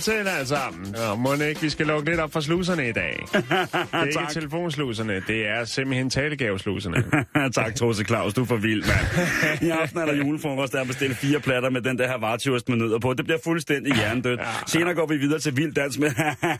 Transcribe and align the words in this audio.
Til 0.00 0.12
alle 0.12 0.46
sammen. 0.46 0.94
Og 1.10 1.18
må 1.18 1.34
ikke, 1.34 1.60
vi 1.60 1.70
skal 1.70 1.86
lukke 1.86 2.10
lidt 2.10 2.20
op 2.20 2.32
for 2.32 2.40
sluserne 2.40 2.88
i 2.88 2.92
dag. 2.92 3.24
Det 3.32 4.16
er 4.16 4.20
ikke 4.20 4.32
telefonsluserne, 4.32 5.22
det 5.26 5.48
er 5.48 5.64
simpelthen 5.64 6.10
talegavesluserne. 6.10 7.04
tak, 7.54 7.74
Tose 7.74 8.04
Claus. 8.04 8.34
Du 8.34 8.42
er 8.42 8.46
for 8.46 8.56
vild, 8.56 8.84
mand. 8.86 9.62
I 9.68 9.70
aften 9.70 9.98
er 9.98 10.06
der 10.06 10.14
julefrokost, 10.14 10.72
der 10.72 10.80
er 10.80 10.84
bestilt 10.84 11.16
fire 11.16 11.40
platter 11.40 11.70
med 11.70 11.80
den 11.80 11.98
der 11.98 12.06
her 12.08 12.18
vartjurst 12.18 12.68
med 12.68 12.76
nødder 12.76 12.98
på. 12.98 13.14
Det 13.14 13.24
bliver 13.24 13.38
fuldstændig 13.44 13.94
hjernedødt. 13.94 14.40
Senere 14.66 14.94
går 14.94 15.06
vi 15.06 15.16
videre 15.16 15.38
til 15.38 15.56
vild 15.56 15.72
dans 15.72 15.98
med 15.98 16.08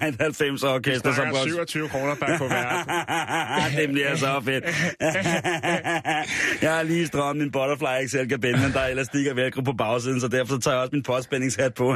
et 0.09 0.17
90 0.21 0.63
orkester. 0.63 1.13
Snakker 1.13 1.39
27 1.45 1.89
kroner 1.89 2.15
per 2.15 2.39
kuvert. 2.39 2.89
det 3.77 3.89
bliver 3.93 4.17
så 4.17 4.41
fedt. 4.45 4.65
jeg 6.63 6.75
har 6.75 6.83
lige 6.83 7.07
strømmet 7.07 7.37
min 7.37 7.53
Butterfly 7.53 8.09
XL 8.09 8.29
kabine, 8.29 8.59
men 8.63 8.73
der 8.73 8.81
er 8.81 8.89
elastik 8.89 9.27
og 9.27 9.37
velcro 9.37 9.61
på 9.61 9.73
bagsiden, 9.73 10.21
så 10.21 10.29
derfor 10.29 10.59
tager 10.59 10.75
jeg 10.75 10.83
også 10.83 10.91
min 10.93 11.03
postspændingshat 11.03 11.75
på. 11.75 11.95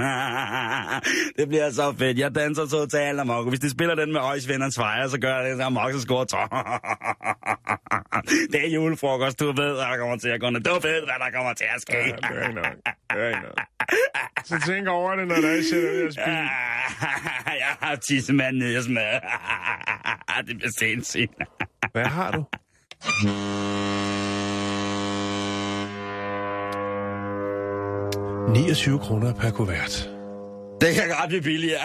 Det 1.39 1.49
bliver 1.49 1.71
så 1.71 1.95
fedt. 1.99 2.19
Jeg 2.19 2.35
danser 2.35 2.67
totalt 2.67 3.21
amok. 3.21 3.49
Hvis 3.49 3.61
de 3.61 3.71
spiller 3.71 3.95
den 3.95 4.13
med 4.13 4.21
Øjsvennerens 4.21 4.77
fejre, 4.77 5.09
så 5.11 5.21
gør 5.21 5.37
jeg 5.41 5.57
det 5.57 5.65
amok, 5.65 5.93
så 5.93 6.01
score 6.01 6.25
Det 8.53 8.67
er 8.67 8.69
julefrokost, 8.75 9.41
du 9.41 9.47
ved, 9.47 9.55
hvad 9.55 9.67
der 9.75 9.97
kommer 9.99 10.17
til 10.17 10.29
at 10.29 10.41
gå. 10.41 10.47
Du 10.51 10.73
ved, 10.73 11.01
hvad 11.05 11.19
der 11.25 11.31
kommer 11.35 11.53
til 11.53 11.67
at 11.75 11.83
ske. 11.83 11.97
Ja, 11.97 12.05
det 12.05 12.15
er 12.39 12.49
ikke 12.49 12.55
nok. 12.55 12.65
Det 13.13 13.23
er 13.23 13.29
ikke 13.29 13.41
nok. 13.41 13.61
Så 14.45 14.63
tænk 14.67 14.89
over 14.89 15.17
det, 15.17 15.29
når 15.29 15.35
der 15.35 15.49
er 15.49 15.53
ud 15.53 16.07
af 16.07 16.13
spil. 16.13 16.33
jeg 17.47 17.77
har 17.81 17.97
tissemand 17.97 18.57
nede 18.57 18.79
i 18.79 18.83
smad. 18.83 19.21
det 20.47 20.57
bliver 20.57 20.73
sindssygt. 20.79 21.33
Hvad 21.93 22.05
har 22.05 22.31
du?– 22.31 22.45
29 28.53 28.99
kroner 28.99 29.35
per 29.35 29.51
kuvert. 29.51 30.22
Det 30.83 30.95
kan 30.95 31.05
ret 31.21 31.29
blive 31.29 31.43
billigere. 31.43 31.81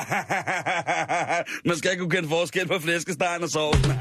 Man 1.67 1.77
skal 1.77 1.91
ikke 1.91 2.01
kunne 2.01 2.11
kende 2.11 2.29
forskel 2.29 2.67
på 2.67 2.79
flæskestegen 2.79 3.43
og 3.43 3.49
sovsen. 3.49 3.91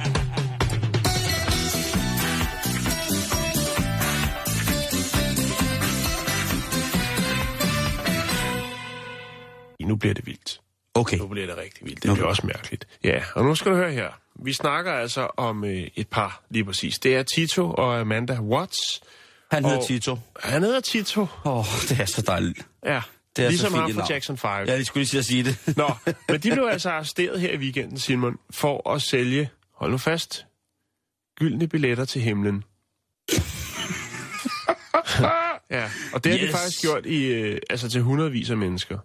Nu 9.80 9.96
bliver 9.96 10.14
det 10.14 10.26
vildt. 10.26 10.60
Okay. 10.94 11.16
Nu 11.16 11.26
bliver 11.26 11.46
det 11.46 11.56
rigtig 11.56 11.86
vildt. 11.86 12.02
Det 12.02 12.12
bliver 12.12 12.26
også 12.28 12.46
mærkeligt. 12.46 12.86
Ja, 13.04 13.22
og 13.34 13.44
nu 13.44 13.54
skal 13.54 13.72
du 13.72 13.76
høre 13.76 13.92
her. 13.92 14.08
Vi 14.44 14.52
snakker 14.52 14.92
altså 14.92 15.28
om 15.36 15.64
øh, 15.64 15.86
et 15.96 16.08
par 16.08 16.42
lige 16.50 16.64
præcis. 16.64 16.98
Det 16.98 17.16
er 17.16 17.22
Tito 17.22 17.70
og 17.72 18.00
Amanda 18.00 18.40
Watts. 18.40 18.78
Han 19.50 19.64
hedder 19.64 19.78
Og- 19.78 19.86
Tito. 19.86 20.18
Han 20.40 20.62
hedder 20.62 20.80
Tito. 20.80 21.20
Åh, 21.44 21.58
oh, 21.58 21.64
det 21.88 22.00
er 22.00 22.04
så 22.04 22.22
dejligt. 22.22 22.66
Ja, 22.86 23.00
Det 23.36 23.44
er 23.44 23.48
ligesom 23.48 23.70
så 23.70 23.76
ham 23.76 23.92
fra. 23.94 24.06
Jackson 24.10 24.36
5. 24.36 24.50
Ja, 24.50 24.72
jeg 24.72 24.86
skulle 24.86 25.06
lige 25.12 25.22
sige 25.22 25.44
det. 25.44 25.76
Nå, 25.76 25.90
men 26.28 26.40
de 26.40 26.50
blev 26.50 26.68
altså 26.72 26.90
arresteret 26.90 27.40
her 27.40 27.52
i 27.52 27.56
weekenden, 27.56 27.98
Simon, 27.98 28.36
for 28.50 28.90
at 28.90 29.02
sælge, 29.02 29.50
hold 29.74 29.90
nu 29.90 29.98
fast, 29.98 30.46
gyldne 31.38 31.68
billetter 31.68 32.04
til 32.04 32.22
himlen. 32.22 32.64
ja, 35.70 35.84
og 36.12 36.24
det 36.24 36.32
har 36.32 36.38
yes. 36.38 36.40
de 36.40 36.46
Yes. 36.46 36.52
faktisk 36.52 36.80
gjort 36.82 37.06
i, 37.06 37.24
øh, 37.24 37.58
altså 37.70 37.88
til 37.88 38.00
hundredvis 38.02 38.50
af 38.50 38.56
mennesker. 38.56 38.98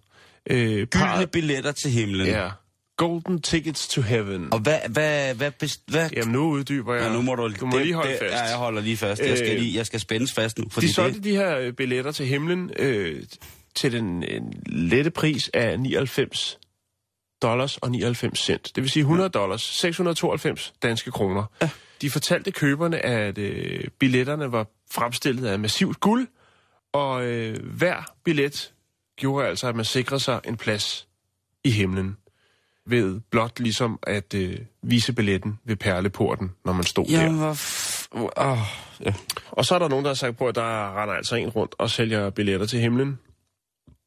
Øh, 0.50 0.88
Gyldne 0.88 1.28
billetter 1.28 1.72
til 1.72 1.92
himlen. 1.92 2.28
ja, 2.28 2.50
golden 2.98 3.42
tickets 3.42 3.88
to 3.88 4.02
heaven. 4.02 4.54
Og 4.54 4.60
hvad, 4.60 4.80
hvad, 4.90 5.36
hvad, 5.36 5.52
best, 5.52 5.82
hvad 5.88 6.10
Jamen, 6.16 6.32
nu 6.34 6.50
uddyber 6.50 6.94
jeg. 6.96 7.04
Ja, 7.04 7.14
nu 7.14 7.22
må 7.22 7.36
du, 7.36 7.52
du 7.60 7.66
må 7.66 7.78
lige 7.78 7.94
holde 7.94 8.12
det, 8.12 8.20
fast. 8.20 8.34
Ja, 8.34 8.44
jeg 8.44 8.56
holder 8.58 8.82
lige 8.82 8.98
fast. 8.98 9.22
Jeg 9.22 9.38
skal, 9.38 9.52
Øh, 9.56 9.60
lige, 9.60 9.78
jeg 9.78 9.86
skal 9.86 10.00
spændes 10.00 10.34
fast 10.34 10.58
nu. 10.60 10.66
Fordi 10.72 10.88
De 10.88 10.94
solgte 10.94 11.16
det, 11.18 11.24
de 11.24 11.36
her 11.36 11.58
øh, 11.58 11.74
billetter 11.74 12.12
til 12.12 12.26
himlen 12.26 12.72
øh, 12.80 13.24
til 13.76 13.92
den 13.92 14.24
en 14.24 14.54
lette 14.66 15.12
pris 15.12 15.50
af 15.54 15.80
99 15.80 16.60
dollars 17.42 17.78
og 17.78 17.92
99 17.92 18.40
cent. 18.40 18.72
Det 18.76 18.84
vil 18.84 18.90
sige 18.90 19.02
100 19.02 19.30
dollars, 19.30 19.62
692 19.62 20.74
danske 20.84 21.12
kroner. 21.12 21.44
Ja. 21.62 21.70
De 22.02 22.10
fortalte 22.10 22.52
køberne, 22.52 23.06
at 23.06 23.38
øh, 23.38 23.84
billetterne 24.00 24.52
var 24.52 24.68
fremstillet 24.92 25.48
af 25.48 25.60
massivt 25.60 26.00
guld, 26.00 26.28
og 26.94 27.26
øh, 27.26 27.58
hver 27.64 28.04
billet 28.24 28.74
gjorde 29.18 29.48
altså, 29.48 29.68
at 29.68 29.76
man 29.76 29.86
sikrede 29.86 30.20
sig 30.20 30.40
en 30.46 30.58
plads 30.58 31.08
i 31.64 31.72
himlen 31.72 32.18
ved 32.86 33.20
blot 33.32 33.60
ligesom 33.60 34.00
at 34.04 34.34
øh, 34.34 34.58
vise 34.84 35.14
billetten 35.14 35.60
ved 35.66 35.76
perleporten, 35.76 36.52
når 36.66 36.74
man 36.74 36.84
stod 36.84 37.06
der. 37.06 37.22
Jamen, 37.22 37.38
hvor... 37.38 37.54
F- 37.54 38.08
oh, 38.36 38.58
ja. 39.06 39.14
Og 39.52 39.66
så 39.66 39.76
er 39.76 39.80
der 39.80 39.88
nogen, 39.88 40.06
der 40.06 40.10
har 40.10 40.16
sagt 40.16 40.38
på, 40.38 40.48
at 40.48 40.56
der 40.56 41.02
render 41.02 41.16
altså 41.16 41.36
en 41.36 41.50
rundt 41.50 41.76
og 41.78 41.90
sælger 41.90 42.30
billetter 42.30 42.66
til 42.66 42.80
himlen. 42.80 43.20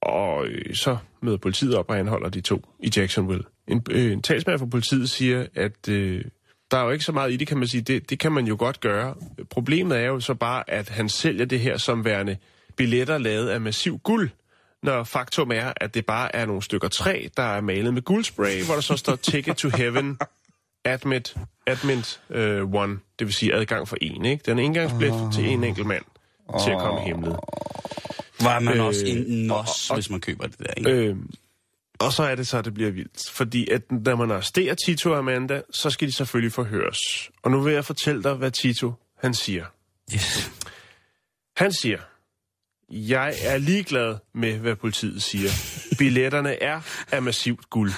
Og 0.04 0.46
øh, 0.46 0.74
så 0.74 0.96
møder 1.22 1.36
politiet 1.36 1.76
op 1.76 1.90
og 1.90 1.98
anholder 1.98 2.28
de 2.28 2.40
to 2.40 2.68
i 2.80 2.90
Jacksonville. 2.96 3.44
En, 3.68 3.82
øh, 3.90 4.12
en 4.12 4.22
talsmand 4.22 4.58
fra 4.58 4.66
politiet 4.66 5.10
siger, 5.10 5.46
at 5.54 5.88
øh, 5.88 6.24
der 6.70 6.78
er 6.78 6.84
jo 6.84 6.90
ikke 6.90 7.04
så 7.04 7.12
meget 7.12 7.32
i 7.32 7.36
det, 7.36 7.48
kan 7.48 7.58
man 7.58 7.68
sige. 7.68 7.80
Det, 7.80 8.10
det 8.10 8.18
kan 8.18 8.32
man 8.32 8.46
jo 8.46 8.56
godt 8.58 8.80
gøre. 8.80 9.14
Problemet 9.50 9.98
er 9.98 10.06
jo 10.06 10.20
så 10.20 10.34
bare, 10.34 10.70
at 10.70 10.88
han 10.88 11.08
sælger 11.08 11.44
det 11.44 11.60
her 11.60 11.76
som 11.76 12.04
værende 12.04 12.36
billetter 12.76 13.18
lavet 13.18 13.48
af 13.48 13.60
massiv 13.60 13.98
guld. 13.98 14.30
Når 14.82 15.04
faktum 15.04 15.50
er, 15.50 15.72
at 15.76 15.94
det 15.94 16.06
bare 16.06 16.36
er 16.36 16.46
nogle 16.46 16.62
stykker 16.62 16.88
træ, 16.88 17.26
der 17.36 17.42
er 17.42 17.60
malet 17.60 17.94
med 17.94 18.02
guldspray, 18.02 18.62
hvor 18.64 18.74
der 18.74 18.80
så 18.80 18.96
står 18.96 19.16
Ticket 19.16 19.56
to 19.56 19.68
Heaven, 19.68 20.18
Admit, 20.84 21.36
Admit 21.66 22.20
uh, 22.30 22.74
One, 22.74 22.98
det 23.18 23.26
vil 23.26 23.34
sige 23.34 23.54
adgang 23.54 23.88
for 23.88 23.96
en, 24.00 24.24
ikke? 24.24 24.42
Den 24.46 24.58
er 24.58 24.62
indgangsbillet 24.62 25.32
til 25.34 25.44
en 25.44 25.64
enkelt 25.64 25.86
mand 25.86 26.04
til 26.64 26.70
at 26.70 26.78
komme 26.78 27.00
i 27.00 27.04
himlen. 27.04 27.34
Var 28.40 28.58
man 28.60 28.76
Øh, 28.76 28.84
også 28.84 29.06
en 29.06 29.46
nos, 29.46 29.88
hvis 29.94 30.10
man 30.10 30.20
køber 30.20 30.46
det 30.46 30.58
der, 30.58 30.72
ikke? 30.76 30.90
Øh, 30.90 31.16
og 31.98 32.12
så 32.12 32.22
er 32.22 32.34
det 32.34 32.46
så, 32.46 32.58
at 32.58 32.64
det 32.64 32.74
bliver 32.74 32.90
vildt. 32.90 33.30
Fordi 33.30 33.70
at 33.70 33.92
når 33.92 34.16
man 34.16 34.30
arresterer 34.30 34.74
Tito 34.74 35.10
og 35.10 35.18
Amanda, 35.18 35.62
så 35.70 35.90
skal 35.90 36.08
de 36.08 36.12
selvfølgelig 36.12 36.52
forhøres. 36.52 36.98
Og 37.42 37.50
nu 37.50 37.60
vil 37.60 37.72
jeg 37.72 37.84
fortælle 37.84 38.22
dig, 38.22 38.34
hvad 38.34 38.50
Tito 38.50 38.92
han 39.18 39.34
siger. 39.34 39.64
Yes. 40.14 40.50
Han 41.56 41.72
siger, 41.72 41.98
jeg 42.90 43.34
er 43.42 43.58
ligeglad 43.58 44.16
med, 44.34 44.58
hvad 44.58 44.76
politiet 44.76 45.22
siger. 45.22 45.50
Billetterne 45.98 46.62
er 46.62 46.80
af 47.12 47.22
massivt 47.22 47.70
guld. 47.70 47.92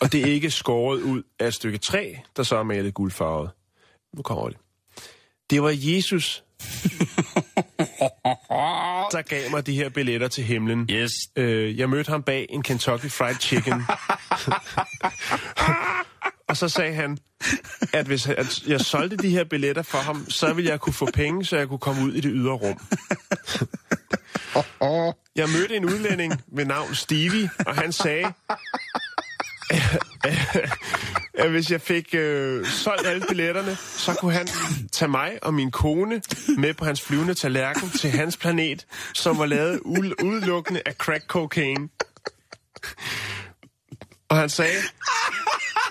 og 0.00 0.12
det 0.12 0.20
er 0.20 0.26
ikke 0.26 0.50
skåret 0.50 1.00
ud 1.02 1.22
af 1.38 1.46
et 1.46 1.54
stykke 1.54 1.78
træ, 1.78 2.14
der 2.36 2.42
så 2.42 2.56
er 2.56 2.62
malet 2.62 2.94
guldfarvet. 2.94 3.50
Nu 4.16 4.22
kommer 4.22 4.48
det. 4.48 4.58
Det 5.50 5.62
var 5.62 5.74
Jesus, 5.74 6.44
der 9.12 9.22
gav 9.22 9.50
mig 9.50 9.66
de 9.66 9.74
her 9.74 9.88
billetter 9.88 10.28
til 10.28 10.44
himlen. 10.44 10.88
Yes. 10.90 11.12
Øh, 11.36 11.78
jeg 11.78 11.90
mødte 11.90 12.10
ham 12.10 12.22
bag 12.22 12.46
en 12.50 12.62
Kentucky 12.62 13.10
Fried 13.10 13.36
Chicken. 13.40 13.82
og 16.48 16.56
så 16.56 16.68
sagde 16.68 16.94
han, 16.94 17.18
at 17.92 18.06
hvis 18.06 18.26
at 18.26 18.62
jeg 18.66 18.80
solgte 18.80 19.16
de 19.16 19.30
her 19.30 19.44
billetter 19.44 19.82
for 19.82 19.98
ham, 19.98 20.30
så 20.30 20.52
ville 20.52 20.70
jeg 20.70 20.80
kunne 20.80 20.92
få 20.92 21.08
penge, 21.14 21.44
så 21.44 21.56
jeg 21.56 21.68
kunne 21.68 21.78
komme 21.78 22.04
ud 22.04 22.12
i 22.12 22.20
det 22.20 22.30
ydre 22.34 22.52
rum. 22.52 22.80
Jeg 25.36 25.48
mødte 25.48 25.76
en 25.76 25.84
udlænding 25.84 26.42
ved 26.52 26.64
navn 26.64 26.94
Stevie, 26.94 27.50
og 27.66 27.74
han 27.74 27.92
sagde, 27.92 28.32
at 31.38 31.50
hvis 31.50 31.70
jeg 31.70 31.80
fik 31.80 32.14
øh, 32.14 32.66
solgt 32.66 33.06
alle 33.06 33.24
billetterne, 33.28 33.76
så 33.76 34.14
kunne 34.14 34.32
han 34.32 34.48
tage 34.92 35.08
mig 35.08 35.38
og 35.42 35.54
min 35.54 35.70
kone 35.70 36.22
med 36.58 36.74
på 36.74 36.84
hans 36.84 37.00
flyvende 37.02 37.34
tallerken 37.34 37.90
til 37.90 38.10
hans 38.10 38.36
planet, 38.36 38.86
som 39.14 39.38
var 39.38 39.46
lavet 39.46 39.80
u- 39.84 40.24
udelukkende 40.24 40.82
af 40.86 40.92
crack 40.94 41.24
cocaine. 41.26 41.88
Og 44.28 44.36
han 44.36 44.48
sagde, 44.48 44.78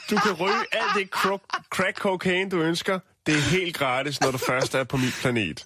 du 0.10 0.18
kan 0.18 0.34
ryge 0.34 0.64
alt 0.72 0.92
det 0.96 1.10
cro- 1.16 1.66
crack 1.70 1.98
cocaine, 1.98 2.50
du 2.50 2.62
ønsker. 2.62 3.00
Det 3.26 3.36
er 3.36 3.40
helt 3.40 3.78
gratis, 3.78 4.22
når 4.22 4.32
du 4.32 4.38
først 4.38 4.76
er 4.76 4.84
på 4.84 4.98
min 4.98 5.12
planet. 5.22 5.66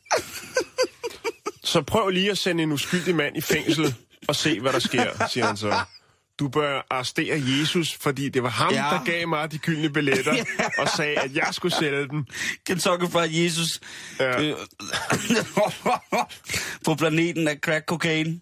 Så 1.64 1.82
prøv 1.82 2.10
lige 2.10 2.32
at 2.32 2.38
sende 2.38 2.64
en 2.64 2.72
uskyldig 2.72 3.16
mand 3.16 3.38
i 3.38 3.42
fængsel 3.42 3.96
og 4.28 4.36
se, 4.36 4.60
hvad 4.60 4.74
der 4.74 4.80
sker, 4.80 5.28
siger 5.30 5.46
han 5.46 5.58
så 5.58 5.80
du 6.40 6.48
bør 6.50 6.82
arrestere 6.90 7.42
Jesus, 7.46 7.94
fordi 8.02 8.30
det 8.30 8.44
var 8.44 8.50
ham, 8.50 8.74
Ja. 8.74 8.86
ja. 8.86 8.94
der 8.98 9.04
gav 9.06 9.28
mig 9.28 9.52
de 9.52 9.58
gyldne 9.58 9.90
billetter, 9.90 10.34
og 10.82 10.88
sagde, 10.98 11.16
at 11.20 11.36
jeg 11.36 11.48
skulle 11.52 11.76
sælge 11.76 12.08
dem. 12.08 12.26
Kentucky 12.66 13.12
Fried 13.12 13.32
Jesus. 13.32 13.80
Ja. 14.20 14.42
Øh, 14.44 14.56
på 16.86 16.96
planeten 16.96 17.48
af 17.48 17.58
crack 17.58 17.86
cocaine. 17.86 18.40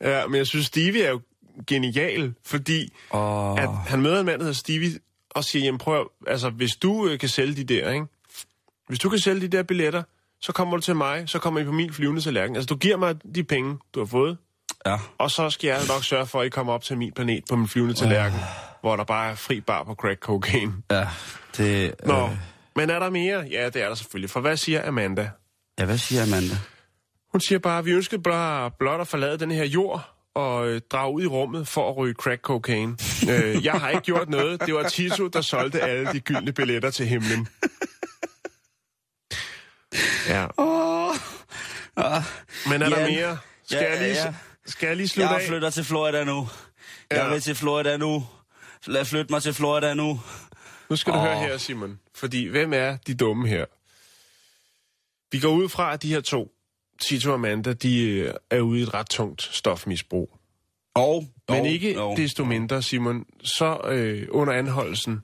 Ja, 0.00 0.26
men 0.26 0.38
jeg 0.38 0.46
synes, 0.46 0.66
Stevie 0.66 1.02
er 1.02 1.10
jo 1.10 1.20
genial, 1.66 2.34
fordi 2.44 2.92
Åh. 3.12 3.62
at 3.62 3.68
han 3.86 4.02
møder 4.02 4.20
en 4.20 4.26
mand, 4.26 4.38
der 4.38 4.44
hedder 4.44 4.58
Stevie, 4.58 4.98
og 5.30 5.44
siger, 5.44 5.64
jamen 5.64 5.78
prøv, 5.78 6.10
altså 6.26 6.50
hvis 6.50 6.76
du 6.76 7.08
øh, 7.08 7.18
kan 7.18 7.28
sælge 7.28 7.54
de 7.54 7.64
der, 7.74 7.90
ikke? 7.90 8.06
Hvis 8.88 8.98
du 8.98 9.08
kan 9.08 9.18
sælge 9.18 9.40
de 9.40 9.48
der 9.56 9.62
billetter, 9.62 10.02
så 10.40 10.52
kommer 10.52 10.76
du 10.76 10.82
til 10.82 10.96
mig, 10.96 11.28
så 11.28 11.38
kommer 11.38 11.60
I 11.60 11.64
på 11.64 11.72
min 11.72 11.92
flyvende 11.92 12.20
tallerken. 12.20 12.56
Altså 12.56 12.66
du 12.66 12.76
giver 12.76 12.96
mig 12.96 13.16
de 13.34 13.44
penge, 13.44 13.76
du 13.94 14.00
har 14.00 14.06
fået, 14.06 14.36
Ja. 14.86 14.96
og 15.18 15.30
så 15.30 15.50
skal 15.50 15.68
jeg 15.68 15.80
nok 15.88 16.04
sørge 16.04 16.26
for, 16.26 16.40
at 16.40 16.46
I 16.46 16.48
kommer 16.48 16.72
op 16.72 16.82
til 16.82 16.98
min 16.98 17.12
planet 17.12 17.44
på 17.50 17.56
min 17.56 17.68
flyvende 17.68 17.94
tallerken, 17.94 18.38
hvor 18.80 18.96
der 18.96 19.04
bare 19.04 19.30
er 19.30 19.34
fri 19.34 19.60
bar 19.60 19.82
på 19.84 19.94
crack 19.94 20.20
cocaine. 20.20 20.72
Ja, 20.90 21.08
det... 21.56 21.94
Nå, 22.06 22.24
Øh, 22.26 22.30
men 22.76 22.90
er 22.90 22.98
der 22.98 23.10
mere? 23.10 23.40
Ja, 23.50 23.66
det 23.68 23.82
er 23.82 23.88
der 23.88 23.94
selvfølgelig. 23.94 24.30
For 24.30 24.40
hvad 24.40 24.56
siger 24.56 24.88
Amanda? 24.88 25.30
ja, 25.78 25.84
hvad 25.84 25.98
siger 25.98 26.22
Amanda? 26.22 26.54
Hun 27.32 27.40
siger 27.40 27.58
bare, 27.58 27.78
at 27.78 27.84
vi 27.84 27.90
ønsker 27.92 28.18
bare 28.18 28.70
blot 28.78 29.00
at 29.00 29.08
forlade 29.08 29.38
den 29.38 29.50
her 29.50 29.64
jord 29.64 30.10
og 30.34 30.68
øh, 30.68 30.80
drage 30.90 31.12
ud 31.14 31.22
i 31.22 31.26
rummet 31.26 31.68
for 31.68 31.90
at 31.90 31.96
ryge 31.96 32.14
crack 32.14 32.40
cocaine. 32.42 32.96
øh, 33.30 33.64
jeg 33.64 33.72
har 33.72 33.88
ikke 33.90 34.02
gjort 34.02 34.28
noget. 34.28 34.60
Det 34.66 34.74
var 34.74 34.88
Tito, 34.88 35.28
der 35.28 35.40
solgte 35.40 35.80
alle 35.80 36.12
de 36.12 36.20
gyldne 36.20 36.52
billetter 36.52 36.90
til 36.90 37.06
himlen. 37.06 37.48
Ja. 40.28 40.46
Åh. 40.58 41.14
Ah, 41.96 42.22
Men 42.68 42.82
er 42.82 42.88
der 42.88 43.00
Jan. 43.00 43.10
mere? 43.14 43.38
Skal, 43.66 43.78
Ja, 43.82 43.90
jeg 43.92 44.00
lige, 44.02 44.24
ja. 44.24 44.34
Skal 44.66 44.86
jeg 44.86 44.96
lige 44.96 45.08
slutte 45.08 45.32
jeg 45.32 45.40
af? 45.42 45.48
flytter 45.48 45.70
til 45.70 45.84
Florida 45.84 46.24
nu. 46.24 46.48
Jeg 47.10 47.18
Ja. 47.18 47.28
vil 47.28 47.40
til 47.40 47.54
Florida 47.54 47.96
nu. 47.96 48.26
Lad 48.86 49.04
flytte 49.04 49.32
mig 49.32 49.42
til 49.42 49.54
Florida 49.54 49.94
nu. 49.94 50.20
Nu 50.90 50.96
skal 50.96 51.12
du 51.12 51.18
Åh. 51.18 51.24
høre 51.24 51.38
her, 51.38 51.56
Simon. 51.58 51.98
Fordi 52.14 52.46
hvem 52.46 52.72
er 52.72 52.96
de 53.06 53.14
dumme 53.14 53.48
her? 53.48 53.64
Vi 55.32 55.40
går 55.40 55.48
ud 55.52 55.68
fra, 55.68 55.92
at 55.92 56.02
de 56.02 56.08
her 56.08 56.20
to, 56.20 56.52
Tito 57.00 57.28
og 57.28 57.34
Amanda, 57.34 57.72
de 57.72 58.00
øh, 58.08 58.34
er 58.50 58.60
ude 58.60 58.80
i 58.80 58.82
et 58.82 58.94
ret 58.94 59.06
tungt 59.10 59.42
stofmisbrug. 59.42 60.38
Og, 60.94 61.24
Men 61.48 61.66
ikke 61.66 61.98
desto 62.16 62.44
mindre, 62.44 62.82
Simon, 62.82 63.24
så 63.44 63.80
øh, 63.84 64.26
under 64.30 64.52
anholdelsen, 64.52 65.22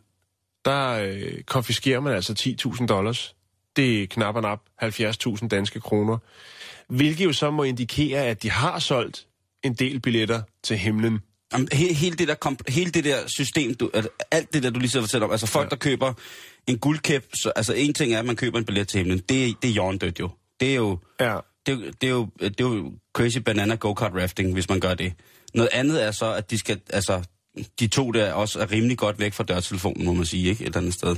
der 0.65 0.89
øh, 0.91 1.43
konfiskerer 1.43 2.01
man 2.01 2.13
altså 2.15 2.57
10.000 2.81 2.87
dollars. 2.87 3.35
Det 3.77 4.03
er 4.03 4.07
knap 4.07 4.37
og 4.37 4.43
nap 4.43 4.61
70.000 4.83 5.49
danske 5.49 5.81
kroner. 5.81 6.19
Hvilket 6.89 7.25
jo 7.25 7.33
så 7.33 7.51
må 7.51 7.63
indikere, 7.63 8.25
at 8.27 8.43
de 8.43 8.51
har 8.51 8.79
solgt 8.79 9.27
en 9.65 9.75
del 9.75 10.01
billetter 10.01 10.43
til 10.65 10.77
himlen. 10.77 11.19
Jamen, 11.53 11.69
he, 11.73 11.95
hele, 11.95 12.17
det 12.17 12.29
der 12.29 12.35
komp- 12.47 12.73
hele 12.73 12.91
det 12.91 13.05
der 13.05 13.19
system, 13.27 13.75
du, 13.75 13.91
at, 13.95 14.09
alt 14.31 14.55
det 14.55 14.63
der, 14.63 14.71
du 14.71 14.79
lige 14.81 14.91
så 14.91 15.01
fortæller 15.01 15.27
om, 15.27 15.33
altså 15.33 15.47
folk, 15.47 15.65
ja. 15.67 15.69
der 15.71 15.77
køber 15.77 16.13
en 16.67 16.79
guldkæp, 16.79 17.27
så, 17.43 17.53
altså 17.57 17.73
en 17.75 17.95
ting 17.95 18.13
er, 18.13 18.19
at 18.19 18.25
man 18.25 18.37
køber 18.37 18.59
en 18.59 18.65
billet 18.65 18.89
til 18.89 18.99
himlen, 18.99 19.19
det, 19.19 19.45
er- 19.49 19.55
det 19.63 19.69
er 19.69 19.73
hjørndødt 19.73 20.21
jo. 20.21 20.31
Det 20.61 20.71
er 20.71 20.75
jo, 20.75 20.99
Ja. 21.21 21.37
det, 21.67 21.73
er 21.73 21.77
jo- 21.77 21.91
det, 22.01 22.05
er 22.07 22.11
jo, 22.11 22.29
det 22.41 22.61
er 22.61 22.65
jo 22.65 22.93
crazy 23.15 23.39
banana 23.39 23.75
go-kart 23.75 24.13
rafting, 24.15 24.53
hvis 24.53 24.69
man 24.69 24.81
gør 24.81 24.95
det. 24.95 25.13
Noget 25.55 25.69
andet 25.73 26.05
er 26.05 26.11
så, 26.11 26.33
at 26.35 26.51
de 26.51 26.59
skal, 26.59 26.81
altså, 26.91 27.23
de 27.81 27.87
to 27.87 28.11
der 28.11 28.33
også 28.33 28.61
er 28.61 28.71
rimelig 28.73 28.99
godt 28.99 29.19
væk 29.19 29.33
fra 29.33 29.45
dørtelefonen, 29.45 30.05
må 30.05 30.13
man 30.13 30.25
sige, 30.27 30.49
ikke? 30.51 30.63
Et 30.63 30.67
eller 30.67 30.79
andet 30.79 30.95
sted. 30.95 31.17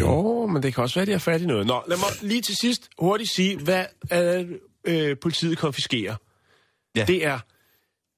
Jo, 0.00 0.46
men 0.46 0.62
det 0.62 0.74
kan 0.74 0.82
også 0.82 0.94
være, 0.94 1.02
at 1.02 1.06
de 1.06 1.12
har 1.12 1.18
fat 1.18 1.42
i 1.42 1.46
noget. 1.46 1.66
Nå, 1.66 1.82
lad 1.88 1.96
mig 1.96 2.06
lige 2.30 2.40
til 2.42 2.54
sidst 2.60 2.88
hurtigt 2.98 3.30
sige, 3.36 3.56
hvad 3.56 3.84
øh, 4.12 4.46
øh, 4.84 5.16
politiet 5.22 5.58
konfiskerer. 5.58 6.14
Ja. 6.96 7.04
Det 7.04 7.26
er 7.26 7.38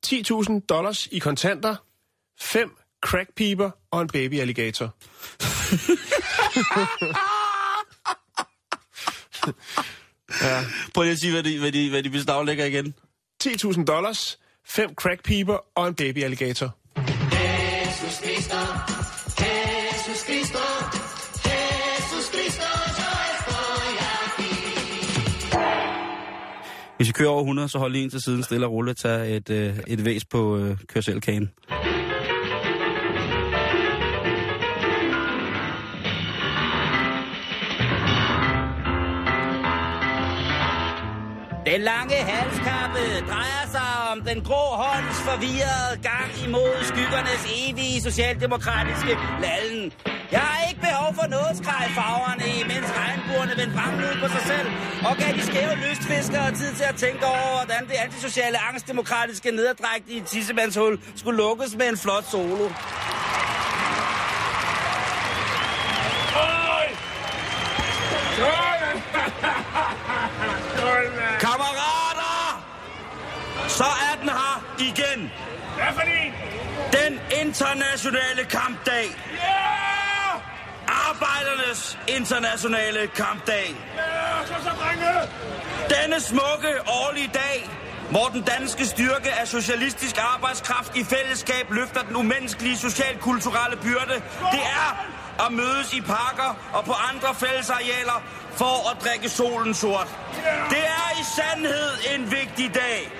10.000 0.06 0.60
dollars 0.68 1.08
i 1.10 1.18
kontanter, 1.18 1.76
fem 2.40 2.76
crackpiber 3.06 3.70
og 3.90 4.02
en 4.02 4.08
baby 4.08 4.40
alligator. 4.40 4.84
ja. 10.42 10.64
Prøv 10.94 11.02
lige 11.02 11.12
at 11.12 11.18
sige, 11.18 11.32
hvad 11.32 11.42
de, 11.42 11.58
hvad 11.58 11.72
de, 11.72 11.90
hvad 11.90 12.02
de 12.02 12.10
beslaglægger 12.10 12.64
igen. 12.64 12.94
10.000 13.44 13.84
dollars, 13.84 14.38
fem 14.64 14.94
crackpiber 14.94 15.58
og 15.74 15.88
en 15.88 15.94
baby 15.94 16.18
kører 27.16 27.28
over 27.28 27.40
100, 27.40 27.68
så 27.68 27.78
hold 27.78 27.92
lige 27.92 28.02
ind 28.02 28.10
til 28.10 28.22
siden 28.22 28.42
stille 28.42 28.66
og 28.66 28.72
roligt. 28.72 28.98
Tag 28.98 29.36
et, 29.36 29.50
øh, 29.50 29.78
et 29.86 30.04
væs 30.04 30.24
på 30.24 30.56
øh, 30.58 30.76
kørselkagen. 30.88 31.50
Den 41.66 41.80
lange 41.80 42.14
halskappe 42.14 43.02
drejer 43.30 43.66
sig 43.70 43.90
om 44.12 44.20
den 44.28 44.38
grå 44.48 44.64
hånds 44.82 45.18
forvirrede 45.28 45.92
gang 46.02 46.25
imod 46.56 46.84
skyggernes 46.84 47.42
evige 47.62 48.00
socialdemokratiske 48.02 49.12
lallen. 49.44 49.92
Jeg 50.32 50.40
har 50.40 50.68
ikke 50.68 50.80
behov 50.80 51.14
for 51.14 51.26
noget 51.36 51.52
skrej 51.60 51.84
i 51.90 51.92
farverne, 51.98 52.46
mens 52.72 52.88
regnbuerne 52.98 53.72
branden 53.76 54.00
ud 54.08 54.14
på 54.22 54.28
sig 54.34 54.42
selv, 54.52 54.68
og 55.08 55.16
gav 55.16 55.30
de 55.38 55.42
skæve 55.50 55.74
lystfiskere 55.84 56.50
tid 56.60 56.74
til 56.74 56.86
at 56.92 56.96
tænke 56.96 57.24
over, 57.26 57.56
hvordan 57.60 57.82
det 57.90 57.96
antisociale 58.06 58.58
angstdemokratiske 58.68 59.50
nederdrægtige 59.50 60.22
tissemandshul 60.30 61.00
skulle 61.16 61.36
lukkes 61.36 61.76
med 61.76 61.88
en 61.88 61.98
flot 61.98 62.24
solo. 62.30 62.68
Kammerater! 71.40 72.34
Så 73.68 73.84
er 73.84 74.20
den 74.20 74.28
her 74.28 74.64
igen. 74.78 75.30
Hvad 75.76 75.92
for 75.94 76.00
en? 76.00 76.45
Den 77.06 77.20
internationale 77.42 78.44
kampdag. 78.50 79.04
Ja! 79.32 79.66
Arbejdernes 80.88 81.98
internationale 82.08 83.06
kampdag. 83.06 83.76
Ja, 83.96 84.46
så 84.46 84.54
så, 84.64 84.70
drenge! 84.80 85.06
Denne 85.94 86.20
smukke 86.20 86.70
årlige 86.86 87.30
dag, 87.34 87.70
hvor 88.10 88.26
den 88.32 88.42
danske 88.42 88.86
styrke 88.86 89.32
af 89.40 89.48
socialistisk 89.48 90.16
arbejdskraft 90.34 90.96
i 90.96 91.04
fællesskab 91.04 91.70
løfter 91.70 92.02
den 92.02 92.16
umenneskelige 92.16 92.76
socialkulturelle 92.76 93.76
byrde, 93.76 94.14
det 94.52 94.62
er 94.80 95.06
at 95.46 95.52
mødes 95.52 95.92
i 95.92 96.00
parker 96.00 96.58
og 96.72 96.84
på 96.84 96.92
andre 96.92 97.34
fællesarealer 97.34 98.22
for 98.56 98.90
at 98.90 99.04
drikke 99.04 99.28
solen 99.28 99.74
sort. 99.74 100.08
Det 100.70 100.84
er 100.98 101.20
i 101.20 101.24
sandhed 101.36 101.90
en 102.14 102.30
vigtig 102.30 102.74
dag. 102.74 103.10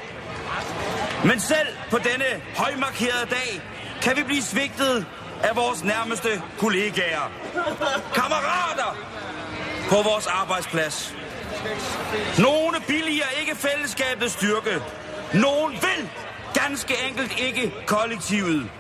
Men 1.25 1.41
selv 1.41 1.69
på 1.91 1.99
denne 1.99 2.43
højmarkerede 2.57 3.27
dag 3.31 3.63
kan 4.07 4.17
vi 4.17 4.23
blive 4.23 4.43
svigtet 4.43 5.07
af 5.43 5.57
vores 5.57 5.85
nærmeste 5.85 6.43
kollegaer. 6.59 7.31
Kammerater 8.15 8.97
på 9.89 9.95
vores 9.95 10.27
arbejdsplads. 10.27 11.15
Nogle 12.39 12.81
billiger 12.87 13.25
ikke 13.41 13.57
fællesskabets 13.57 14.33
styrke. 14.33 14.83
Nogen 15.35 15.73
vil 15.73 16.11
ganske 16.55 16.95
enkelt 17.09 17.41
ikke 17.41 17.75
kollektivet. 17.87 18.71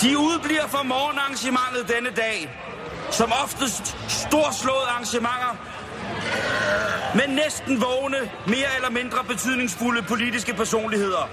De 0.00 0.18
udbliver 0.18 0.66
fra 0.66 0.82
morgenarrangementet 0.82 1.96
denne 1.96 2.10
dag. 2.10 2.50
Som 3.10 3.32
oftest 3.44 3.96
storslåede 4.08 4.86
arrangementer 4.88 5.56
med 7.14 7.28
næsten 7.28 7.80
vågne, 7.80 8.30
mere 8.46 8.76
eller 8.76 8.90
mindre 8.90 9.24
betydningsfulde 9.24 10.02
politiske 10.02 10.54
personligheder. 10.54 11.28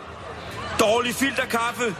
Dårlig 0.80 1.16
filterkaffe, 1.16 1.96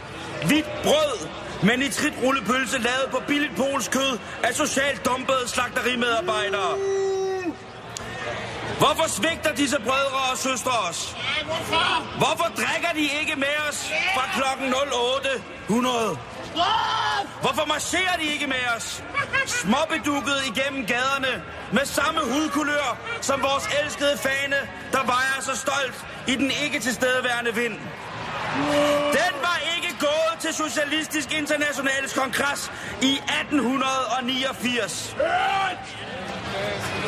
hvidt 0.46 0.66
brød, 0.82 1.28
men 1.62 1.82
i 1.82 1.88
trit 1.88 2.14
rullepølse 2.22 2.78
lavet 2.78 3.08
på 3.10 3.22
billigt 3.26 3.56
polsk 3.56 3.90
kød 3.90 4.18
af 4.42 4.54
socialt 4.54 5.04
dumpede 5.04 5.48
slagterimedarbejdere. 5.48 6.74
Hvorfor 8.78 9.08
svigter 9.08 9.54
disse 9.54 9.78
brødre 9.86 10.22
og 10.32 10.38
søstre 10.38 10.70
os? 10.90 11.16
Hvorfor 12.16 12.48
drikker 12.56 12.92
de 12.94 13.20
ikke 13.20 13.34
med 13.36 13.54
os 13.68 13.92
fra 14.14 14.24
klokken 14.36 14.74
0800? 15.68 16.18
Hvorfor 17.40 17.64
marcherer 17.66 18.16
de 18.16 18.26
ikke 18.34 18.46
med 18.46 18.64
os? 18.76 19.04
Småbedukket 19.46 20.38
igennem 20.46 20.86
gaderne 20.86 21.42
med 21.72 21.84
samme 21.84 22.20
hudkulør 22.20 22.98
som 23.20 23.42
vores 23.42 23.64
elskede 23.82 24.18
fane, 24.18 24.56
der 24.92 25.04
vejer 25.06 25.40
så 25.40 25.56
stolt 25.56 26.06
i 26.26 26.34
den 26.36 26.50
ikke 26.64 26.80
tilstedeværende 26.80 27.54
vind. 27.54 27.78
Den 29.12 29.34
var 29.46 29.58
ikke 29.76 29.96
gået 30.00 30.34
til 30.40 30.54
Socialistisk 30.54 31.32
Internationales 31.38 32.14
kongres 32.14 32.72
i 33.02 33.20
1889. 33.40 35.16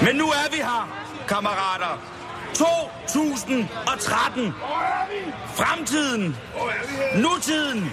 Men 0.02 0.16
nu 0.16 0.26
er 0.26 0.50
vi 0.50 0.56
her, 0.56 0.88
kammerater. 1.28 1.98
2013. 2.54 4.54
Fremtiden. 5.54 6.36
Nutiden. 7.14 7.92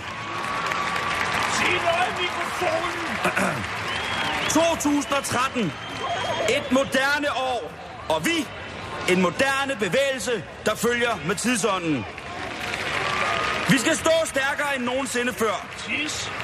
2013. 4.50 5.72
Et 6.50 6.72
moderne 6.72 7.28
år. 7.36 7.72
Og 8.10 8.26
vi, 8.26 8.48
en 9.14 9.22
moderne 9.22 9.76
bevægelse, 9.80 10.44
der 10.66 10.76
følger 10.76 11.20
med 11.28 11.36
tidsånden. 11.36 12.06
Vi 13.70 13.78
skal 13.78 13.96
stå 13.98 14.12
stærkere 14.26 14.76
end 14.76 14.84
nogensinde 14.84 15.34
før. 15.34 15.68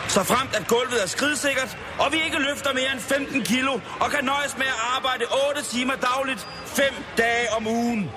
Så 0.07 0.23
fremt 0.23 0.55
at 0.55 0.67
gulvet 0.67 1.03
er 1.03 1.07
skridsikkert, 1.07 1.77
og 1.99 2.11
vi 2.11 2.17
ikke 2.25 2.39
løfter 2.39 2.73
mere 2.73 2.91
end 2.91 2.99
15 2.99 3.41
kilo, 3.41 3.79
og 3.99 4.11
kan 4.11 4.23
nøjes 4.23 4.57
med 4.57 4.65
at 4.65 4.79
arbejde 4.95 5.25
8 5.49 5.63
timer 5.63 5.95
dagligt, 5.95 6.47
5 6.65 6.85
dage 7.17 7.53
om 7.57 7.67
ugen. 7.67 8.11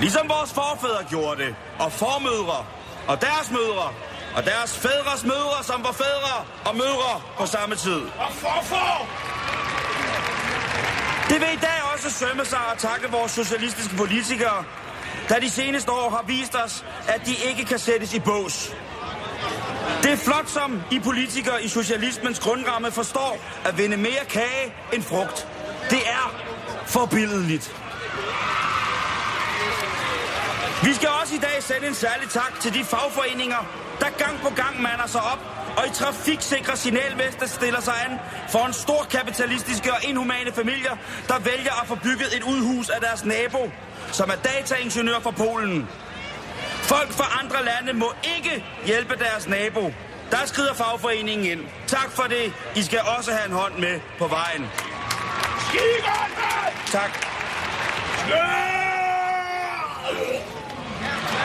Ligesom 0.00 0.28
vores 0.28 0.52
forfædre 0.52 1.04
gjorde 1.10 1.44
det, 1.44 1.54
og 1.78 1.92
formødre, 1.92 2.66
og 3.08 3.20
deres 3.20 3.50
mødre, 3.50 3.88
og 4.36 4.44
deres 4.44 4.78
fædres 4.78 5.24
mødre, 5.24 5.64
som 5.64 5.84
var 5.84 5.92
fædre 5.92 6.36
og 6.64 6.76
mødre 6.76 7.20
på 7.38 7.46
samme 7.46 7.74
tid. 7.74 8.00
Og 8.18 8.32
forfor! 8.32 9.08
Det 11.28 11.40
vil 11.40 11.48
i 11.52 11.60
dag 11.68 11.78
også 11.94 12.10
sømme 12.10 12.44
sig 12.44 12.60
at 12.72 12.78
takke 12.78 13.10
vores 13.10 13.32
socialistiske 13.32 13.96
politikere, 13.96 14.64
der 15.28 15.38
de 15.40 15.50
seneste 15.50 15.90
år 15.92 16.10
har 16.10 16.24
vist 16.26 16.54
os, 16.64 16.84
at 17.08 17.26
de 17.26 17.34
ikke 17.50 17.64
kan 17.64 17.78
sættes 17.78 18.14
i 18.14 18.18
bås. 18.18 18.74
Det 20.02 20.12
er 20.12 20.16
flot, 20.16 20.48
som 20.48 20.82
I 20.90 20.98
politikere 20.98 21.64
i 21.64 21.68
socialismens 21.68 22.38
grundramme 22.38 22.90
forstår 22.90 23.38
at 23.64 23.78
vinde 23.78 23.96
mere 23.96 24.24
kage 24.28 24.74
end 24.92 25.02
frugt. 25.02 25.48
Det 25.90 25.98
er 26.06 26.34
forbilledeligt. 26.86 27.83
Vi 30.84 30.94
skal 30.94 31.08
også 31.22 31.34
i 31.34 31.38
dag 31.38 31.62
sende 31.62 31.86
en 31.86 31.94
særlig 31.94 32.28
tak 32.30 32.60
til 32.60 32.74
de 32.74 32.84
fagforeninger, 32.84 33.62
der 34.00 34.10
gang 34.24 34.40
på 34.42 34.50
gang 34.54 34.82
mander 34.82 35.06
sig 35.06 35.20
op 35.32 35.38
og 35.76 35.86
i 35.86 35.90
trafiksikre 35.90 36.76
signalveste 36.76 37.48
stiller 37.48 37.80
sig 37.80 37.94
an 38.06 38.18
for 38.48 38.66
en 38.66 38.72
stor 38.72 39.06
kapitalistiske 39.10 39.92
og 39.92 40.04
inhumane 40.04 40.52
familier, 40.52 40.96
der 41.28 41.38
vælger 41.38 41.82
at 41.82 41.88
få 41.88 41.94
bygget 41.94 42.36
et 42.36 42.42
udhus 42.42 42.88
af 42.88 43.00
deres 43.00 43.24
nabo, 43.24 43.70
som 44.12 44.30
er 44.30 44.34
dataingeniør 44.34 45.20
fra 45.20 45.30
Polen. 45.30 45.88
Folk 46.82 47.10
fra 47.12 47.40
andre 47.42 47.64
lande 47.64 47.92
må 47.92 48.12
ikke 48.36 48.64
hjælpe 48.86 49.16
deres 49.16 49.48
nabo. 49.48 49.92
Der 50.30 50.46
skrider 50.46 50.74
fagforeningen 50.74 51.46
ind. 51.46 51.60
Tak 51.86 52.10
for 52.10 52.22
det. 52.22 52.52
I 52.76 52.82
skal 52.82 53.00
også 53.18 53.32
have 53.32 53.46
en 53.46 53.52
hånd 53.52 53.78
med 53.78 54.00
på 54.18 54.26
vejen. 54.26 54.66
Tak. 56.92 57.10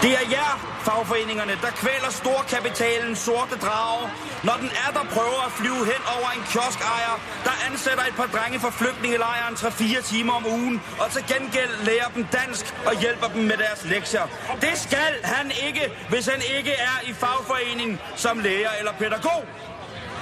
Det 0.04 0.12
er 0.12 0.26
jer, 0.32 0.54
fagforeningerne, 0.88 1.56
der 1.66 1.72
kvæler 1.82 2.10
storkapitalens 2.10 3.20
sorte 3.20 3.56
drage, 3.66 4.10
når 4.44 4.56
den 4.62 4.72
er 4.86 4.92
der 4.98 5.06
prøver 5.16 5.42
at 5.46 5.52
flyve 5.52 5.86
hen 5.92 6.02
over 6.18 6.30
en 6.38 6.44
kioskejer, 6.52 7.16
der 7.44 7.56
ansætter 7.68 8.04
et 8.12 8.16
par 8.16 8.30
drenge 8.36 8.60
fra 8.60 8.70
flygtningelejren 8.70 9.54
3-4 9.56 10.02
timer 10.12 10.34
om 10.34 10.46
ugen, 10.46 10.82
og 11.00 11.12
til 11.12 11.24
gengæld 11.32 11.74
lærer 11.84 12.10
dem 12.16 12.26
dansk 12.40 12.66
og 12.86 12.94
hjælper 13.02 13.28
dem 13.28 13.42
med 13.44 13.58
deres 13.58 13.82
lektier. 13.86 14.26
Det 14.62 14.76
skal 14.86 15.14
han 15.24 15.52
ikke, 15.68 15.84
hvis 16.10 16.26
han 16.28 16.42
ikke 16.58 16.72
er 16.72 16.98
i 17.10 17.14
fagforening 17.14 18.00
som 18.16 18.40
lærer 18.40 18.72
eller 18.80 18.94
pædagog. 19.00 19.44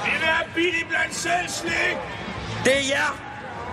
Det 0.06 0.22
være 0.22 0.44
billigt 0.56 0.88
blandt 0.90 1.16
selv 1.16 1.48
slik. 1.60 1.98
Det 2.66 2.74
er 2.78 2.86
jer, 2.90 3.27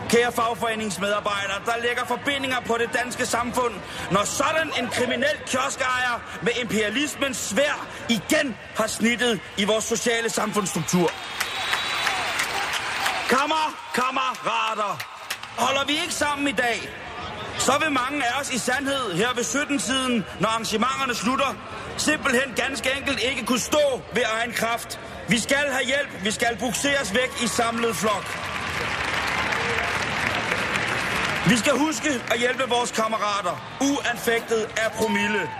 kære 0.09 0.33
fagforeningsmedarbejdere, 0.33 1.61
der 1.67 1.83
lægger 1.83 2.05
forbindinger 2.05 2.61
på 2.61 2.77
det 2.79 2.91
danske 2.95 3.27
samfund, 3.27 3.75
når 4.11 4.25
sådan 4.25 4.69
en 4.79 4.89
kriminel 4.89 5.37
kioskejer 5.47 6.17
med 6.43 6.53
imperialismens 6.63 7.37
svær 7.37 7.87
igen 8.09 8.57
har 8.77 8.87
snittet 8.87 9.41
i 9.57 9.65
vores 9.65 9.85
sociale 9.85 10.31
samfundsstruktur. 10.31 11.11
Kammer, 13.29 13.65
kammerater, 13.95 14.93
holder 15.59 15.85
vi 15.87 15.93
ikke 15.93 16.15
sammen 16.15 16.49
i 16.49 16.53
dag, 16.53 16.89
så 17.59 17.73
vil 17.83 17.93
mange 17.93 18.25
af 18.27 18.41
os 18.41 18.51
i 18.51 18.59
sandhed 18.59 19.15
her 19.15 19.35
ved 19.35 19.45
17-tiden, 19.45 20.25
når 20.41 20.49
arrangementerne 20.49 21.15
slutter, 21.15 21.55
simpelthen 21.97 22.55
ganske 22.57 22.91
enkelt 22.97 23.21
ikke 23.21 23.47
kunne 23.47 23.61
stå 23.61 24.03
ved 24.15 24.23
egen 24.39 24.53
kraft. 24.53 25.01
Vi 25.29 25.39
skal 25.39 25.65
have 25.71 25.85
hjælp, 25.85 26.25
vi 26.25 26.31
skal 26.31 26.57
bukseres 26.61 27.15
væk 27.15 27.43
i 27.43 27.47
samlet 27.47 27.97
flok. 27.97 28.54
Vi 31.49 31.57
skal 31.57 31.73
huske 31.79 32.09
at 32.33 32.39
hjælpe 32.39 32.65
vores 32.69 32.91
kammerater, 32.91 33.79
uanfægtet 33.81 34.63
af 34.77 34.93
promille. 34.93 35.51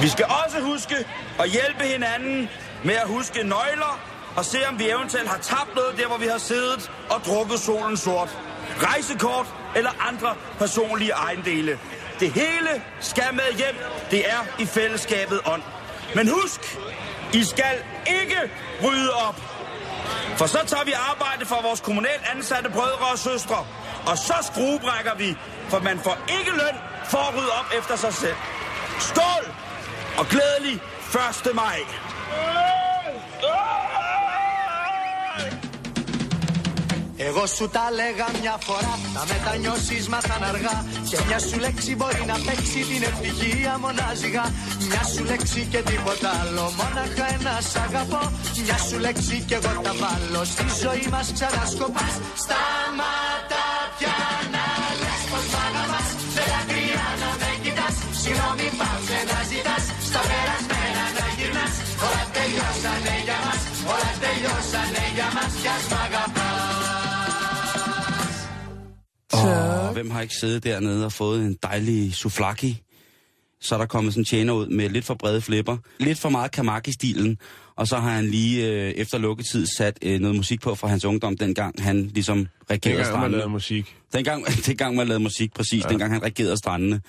Vi 0.00 0.08
skal 0.08 0.26
også 0.44 0.60
huske 0.60 0.94
at 1.38 1.50
hjælpe 1.50 1.84
hinanden 1.84 2.48
med 2.84 2.94
at 2.94 3.08
huske 3.08 3.42
nøgler 3.42 4.00
og 4.36 4.44
se, 4.44 4.58
om 4.68 4.78
vi 4.78 4.90
eventuelt 4.90 5.28
har 5.28 5.38
tabt 5.38 5.74
noget 5.74 5.98
der, 5.98 6.06
hvor 6.06 6.16
vi 6.16 6.26
har 6.26 6.38
siddet 6.38 6.90
og 7.10 7.20
drukket 7.26 7.60
solen 7.60 7.96
sort. 7.96 8.38
Rejsekort 8.82 9.46
eller 9.76 9.90
andre 10.08 10.34
personlige 10.58 11.12
ejendele. 11.12 11.78
Det 12.20 12.32
hele 12.32 12.82
skal 13.00 13.28
med 13.32 13.56
hjem. 13.56 13.76
Det 14.10 14.30
er 14.30 14.46
i 14.58 14.66
fællesskabet 14.66 15.40
ånd. 15.46 15.62
Men 16.14 16.28
husk, 16.28 16.78
I 17.34 17.44
skal 17.44 17.76
ikke 18.22 18.40
rydde 18.84 19.10
op. 19.12 19.49
For 20.38 20.46
så 20.46 20.58
tager 20.66 20.84
vi 20.84 20.92
arbejde 20.92 21.46
for 21.46 21.62
vores 21.62 21.80
kommunalt 21.80 22.22
ansatte 22.34 22.70
brødre 22.70 23.06
og 23.12 23.18
søstre. 23.18 23.66
Og 24.06 24.18
så 24.18 24.34
skruebrækker 24.42 25.14
vi, 25.14 25.36
for 25.68 25.78
man 25.78 25.98
får 25.98 26.16
ikke 26.38 26.50
løn 26.50 26.76
for 27.04 27.18
at 27.18 27.34
rydde 27.36 27.52
op 27.60 27.72
efter 27.78 27.96
sig 27.96 28.14
selv. 28.14 28.36
Skål 28.98 29.44
og 30.18 30.26
glædelig 30.26 30.80
1. 31.46 31.54
maj. 31.54 31.78
Εγώ 37.28 37.44
σου 37.56 37.66
τα 37.76 37.86
λέγα 37.98 38.26
μια 38.40 38.56
φορά, 38.66 38.94
τα 39.14 39.22
μετανιώσεις 39.30 40.04
μάθαν 40.12 40.42
αργά. 40.50 40.76
Και 41.10 41.18
μια 41.26 41.38
σου 41.46 41.58
λέξη 41.64 41.90
μπορεί 41.98 42.22
να 42.32 42.36
παίξει 42.46 42.80
την 42.90 43.02
ευτυχία 43.10 43.72
μονάζιγα. 43.84 44.44
Μια 44.88 45.02
σου 45.12 45.22
λέξη 45.30 45.60
και 45.72 45.80
τίποτα 45.90 46.30
άλλο, 46.40 46.64
μόναχα 46.78 47.26
ένα 47.36 47.54
σ' 47.70 47.78
αγαπώ. 47.86 48.22
Μια 48.64 48.78
σου 48.86 48.98
λέξη 49.04 49.36
και 49.48 49.56
εγώ 49.60 49.72
τα 49.86 49.92
βάλω, 50.00 50.42
στη 50.52 50.66
ζωή 50.82 51.06
μας 51.14 51.26
ξανασκοπάς. 51.36 52.14
Σταμάτα 52.42 53.66
πια 53.96 54.18
να 54.54 54.66
λες 55.00 55.22
πως 55.30 55.46
μ' 55.52 55.60
αγαπάς. 55.68 56.08
Με 56.34 56.42
δάκρυα 56.52 57.06
να 57.22 57.30
με 57.40 57.50
κοιτάς, 57.62 57.96
συγγνώμη 58.20 58.68
πάψε 58.78 59.18
να 59.30 59.38
ζητάς. 59.50 59.84
Στα 60.08 60.20
περασμένα 60.28 61.04
να 61.16 61.26
γυρνάς, 61.36 61.74
όλα 62.06 62.24
τελειώσανε 62.34 63.14
για 63.26 63.38
μας. 63.44 63.60
Όλα 63.92 64.10
τελειώσανε 64.22 65.02
για 65.16 65.28
μας. 65.36 65.52
Κι 65.62 65.70
ας 65.76 65.84
μ' 65.92 66.00
αγαπάς 66.06 66.39
Og 69.48 69.92
hvem 69.92 70.10
har 70.10 70.20
ikke 70.20 70.34
siddet 70.40 70.64
dernede 70.64 71.04
og 71.04 71.12
fået 71.12 71.40
en 71.42 71.56
dejlig 71.62 72.14
souflaki? 72.14 72.82
Så 73.60 73.74
er 73.74 73.78
der 73.78 73.86
kommet 73.86 74.12
sådan 74.12 74.20
en 74.20 74.24
tjener 74.24 74.52
ud 74.52 74.66
med 74.66 74.88
lidt 74.88 75.04
for 75.04 75.14
brede 75.14 75.40
flipper, 75.40 75.76
lidt 76.00 76.18
for 76.18 76.28
meget 76.28 76.50
kamaki-stilen, 76.50 77.38
og 77.76 77.88
så 77.88 77.96
har 77.96 78.10
han 78.10 78.24
lige 78.26 78.66
øh, 78.68 78.90
efter 78.90 79.18
lukketid 79.18 79.66
sat 79.66 79.98
øh, 80.02 80.20
noget 80.20 80.36
musik 80.36 80.60
på 80.60 80.74
fra 80.74 80.88
hans 80.88 81.04
ungdom, 81.04 81.36
dengang 81.36 81.82
han 81.82 82.02
ligesom 82.14 82.46
regerede 82.70 82.80
Dengang 82.80 82.96
man 82.98 83.04
strandene. 83.06 83.36
lavede 83.36 83.50
musik. 83.52 83.96
Dengang, 84.12 84.44
dengang 84.66 84.96
man 84.96 85.06
lavede 85.08 85.22
musik, 85.22 85.52
præcis, 85.54 85.84
ja. 85.84 85.88
dengang 85.88 86.12
han 86.12 86.22
regerede 86.22 86.56
strandene. 86.56 87.00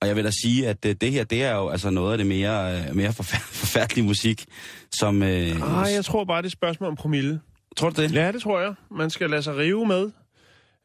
Og 0.00 0.08
jeg 0.08 0.16
vil 0.16 0.24
da 0.24 0.30
sige, 0.42 0.68
at 0.68 0.84
øh, 0.86 0.94
det 1.00 1.12
her, 1.12 1.24
det 1.24 1.42
er 1.44 1.54
jo 1.54 1.68
altså 1.68 1.90
noget 1.90 2.12
af 2.12 2.18
det 2.18 2.26
mere, 2.26 2.78
øh, 2.88 2.96
mere 2.96 3.10
forfær- 3.10 3.52
forfærdelige 3.62 4.04
musik, 4.06 4.44
som... 4.92 5.22
Øh, 5.22 5.82
Ah, 5.82 5.92
jeg 5.92 6.04
tror 6.04 6.24
bare, 6.24 6.36
det 6.36 6.44
er 6.44 6.48
et 6.48 6.52
spørgsmål 6.52 6.90
om 6.90 6.96
promille. 6.96 7.40
Tror 7.76 7.90
du 7.90 8.02
det? 8.02 8.12
Ja, 8.14 8.32
det 8.32 8.42
tror 8.42 8.60
jeg. 8.60 8.74
Man 8.98 9.10
skal 9.10 9.30
lade 9.30 9.42
sig 9.42 9.56
rive 9.56 9.86
med 9.86 10.10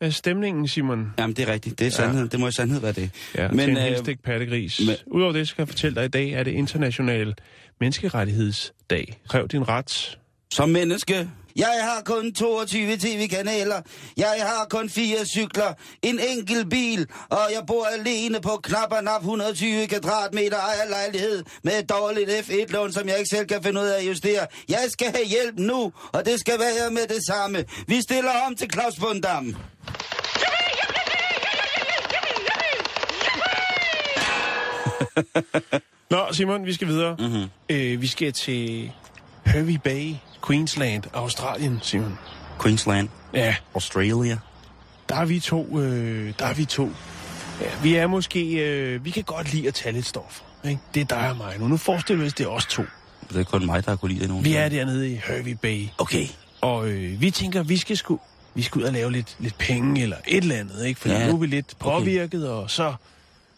af 0.04 0.14
stemningen, 0.14 0.68
Simon. 0.68 1.14
Jamen, 1.20 1.36
det 1.36 1.50
er 1.50 1.54
rigtigt. 1.54 1.80
Det 1.80 1.88
er 1.88 1.92
sandhed. 1.92 2.22
Ja. 2.22 2.28
Det 2.28 2.40
må 2.40 2.48
i 2.48 2.52
sandhed 2.52 2.82
være 2.82 2.92
det. 2.92 3.10
Ja, 3.36 3.48
Men, 3.48 3.60
til 3.60 3.70
en 3.70 3.78
helst 3.78 4.08
ikke 4.08 4.24
pattegris. 4.24 4.82
Men... 4.88 4.96
Udover 5.08 5.34
det, 5.34 5.48
skal 5.48 5.62
jeg 5.62 5.68
fortælle 5.68 5.96
dig, 5.96 6.04
at 6.04 6.08
i 6.08 6.12
dag 6.12 6.30
er 6.30 6.44
det 6.44 6.52
international 6.52 7.34
menneskerettighedsdag. 7.80 9.20
Kræv 9.30 9.48
din 9.48 9.68
ret. 9.70 10.18
Som 10.54 10.70
menneske. 10.70 11.30
Jeg 11.56 11.80
har 11.82 12.02
kun 12.06 12.34
22 12.34 12.98
tv-kanaler. 12.98 13.82
Jeg 14.18 14.36
har 14.40 14.68
kun 14.70 14.90
fire 14.90 15.26
cykler. 15.26 15.74
En 16.02 16.20
enkelt 16.20 16.70
bil. 16.70 17.08
Og 17.30 17.48
jeg 17.54 17.64
bor 17.68 17.86
alene 17.86 18.42
på 18.42 18.60
knap 18.64 18.92
og 18.92 19.04
nap 19.04 19.22
120 19.22 19.88
kvadratmeter 19.88 20.58
ejerlejlighed. 20.58 21.44
Med 21.64 21.80
et 21.80 21.90
dårligt 21.90 22.30
F1-lån, 22.30 22.92
som 22.92 23.08
jeg 23.08 23.18
ikke 23.18 23.30
selv 23.30 23.48
kan 23.48 23.64
finde 23.64 23.82
ud 23.82 23.86
af 23.86 24.00
at 24.00 24.08
justere. 24.08 24.48
Jeg 24.70 24.86
skal 24.90 25.08
have 25.08 25.26
hjælp 25.26 25.60
nu, 25.60 25.94
og 26.12 26.26
det 26.26 26.40
skal 26.40 26.60
være 26.60 26.92
med 26.92 27.08
det 27.08 27.26
samme. 27.28 27.66
Vi 27.88 28.02
stiller 28.02 28.32
om 28.48 28.56
til 28.56 28.70
Claus 28.74 28.96
Bundam. 29.00 29.56
Nå, 36.10 36.34
Simon, 36.34 36.66
vi 36.66 36.74
skal 36.74 36.88
videre. 36.88 37.16
Mm-hmm. 37.20 37.44
Øh, 37.70 38.02
vi 38.02 38.08
skal 38.08 38.34
til 38.34 38.92
Hervey 39.46 39.76
Bay, 39.84 40.14
Queensland, 40.48 41.04
Australien, 41.14 41.80
Simon. 41.82 42.18
Queensland. 42.62 43.10
Ja, 43.34 43.56
Australia. 43.76 44.38
der 45.10 45.16
er 45.16 45.26
vi 45.26 45.40
to, 45.40 45.80
øh, 45.80 46.34
der 46.40 46.46
er 46.46 46.54
vi 46.54 46.66
to. 46.66 46.90
Ja, 47.62 47.66
vi 47.84 47.96
er 47.96 48.08
måske, 48.08 48.52
øh, 48.56 49.06
vi 49.06 49.10
kan 49.10 49.24
godt 49.24 49.54
lide 49.54 49.68
at 49.68 49.74
tage 49.74 49.94
lidt 49.94 50.06
stoffer. 50.06 50.44
Ikke? 50.66 50.80
Det 50.94 51.02
er 51.02 51.06
dig 51.06 51.30
og 51.30 51.38
mig 51.38 51.56
nu. 51.60 51.68
Nu 51.68 51.78
forestiller 51.78 52.22
vi 52.22 52.28
os, 52.28 52.34
det 52.34 52.44
er 52.44 52.50
os 52.50 52.66
to. 52.66 52.84
Det 53.30 53.38
er 53.40 53.44
kun 53.44 53.66
mig, 53.66 53.86
der 53.86 53.96
kunne 53.96 54.10
lide 54.12 54.20
det 54.20 54.30
nogen. 54.30 54.46
Vi 54.46 54.54
er 54.56 54.70
dernede 54.70 55.12
i 55.12 55.22
Hervey 55.28 55.52
Bay. 55.62 55.88
Okay. 55.98 56.28
Og 56.62 56.88
øh, 56.88 57.22
vi 57.22 57.32
tænker, 57.32 57.64
vi 57.64 57.78
skal 57.78 57.98
sgu, 57.98 58.20
vi 58.56 58.62
skal 58.62 58.82
ud 58.82 58.86
og 58.88 58.94
lave 58.94 59.12
lidt, 59.12 59.36
lidt 59.40 59.58
penge 59.58 60.02
eller 60.02 60.18
et 60.28 60.38
eller 60.44 60.56
andet, 60.56 60.86
ikke? 60.86 61.00
Fordi 61.00 61.14
Ja, 61.14 61.28
nu 61.28 61.34
er 61.34 61.38
vi 61.40 61.48
lidt 61.48 61.76
okay. 61.80 61.92
påvirket, 61.92 62.50
og 62.50 62.70
så 62.70 62.94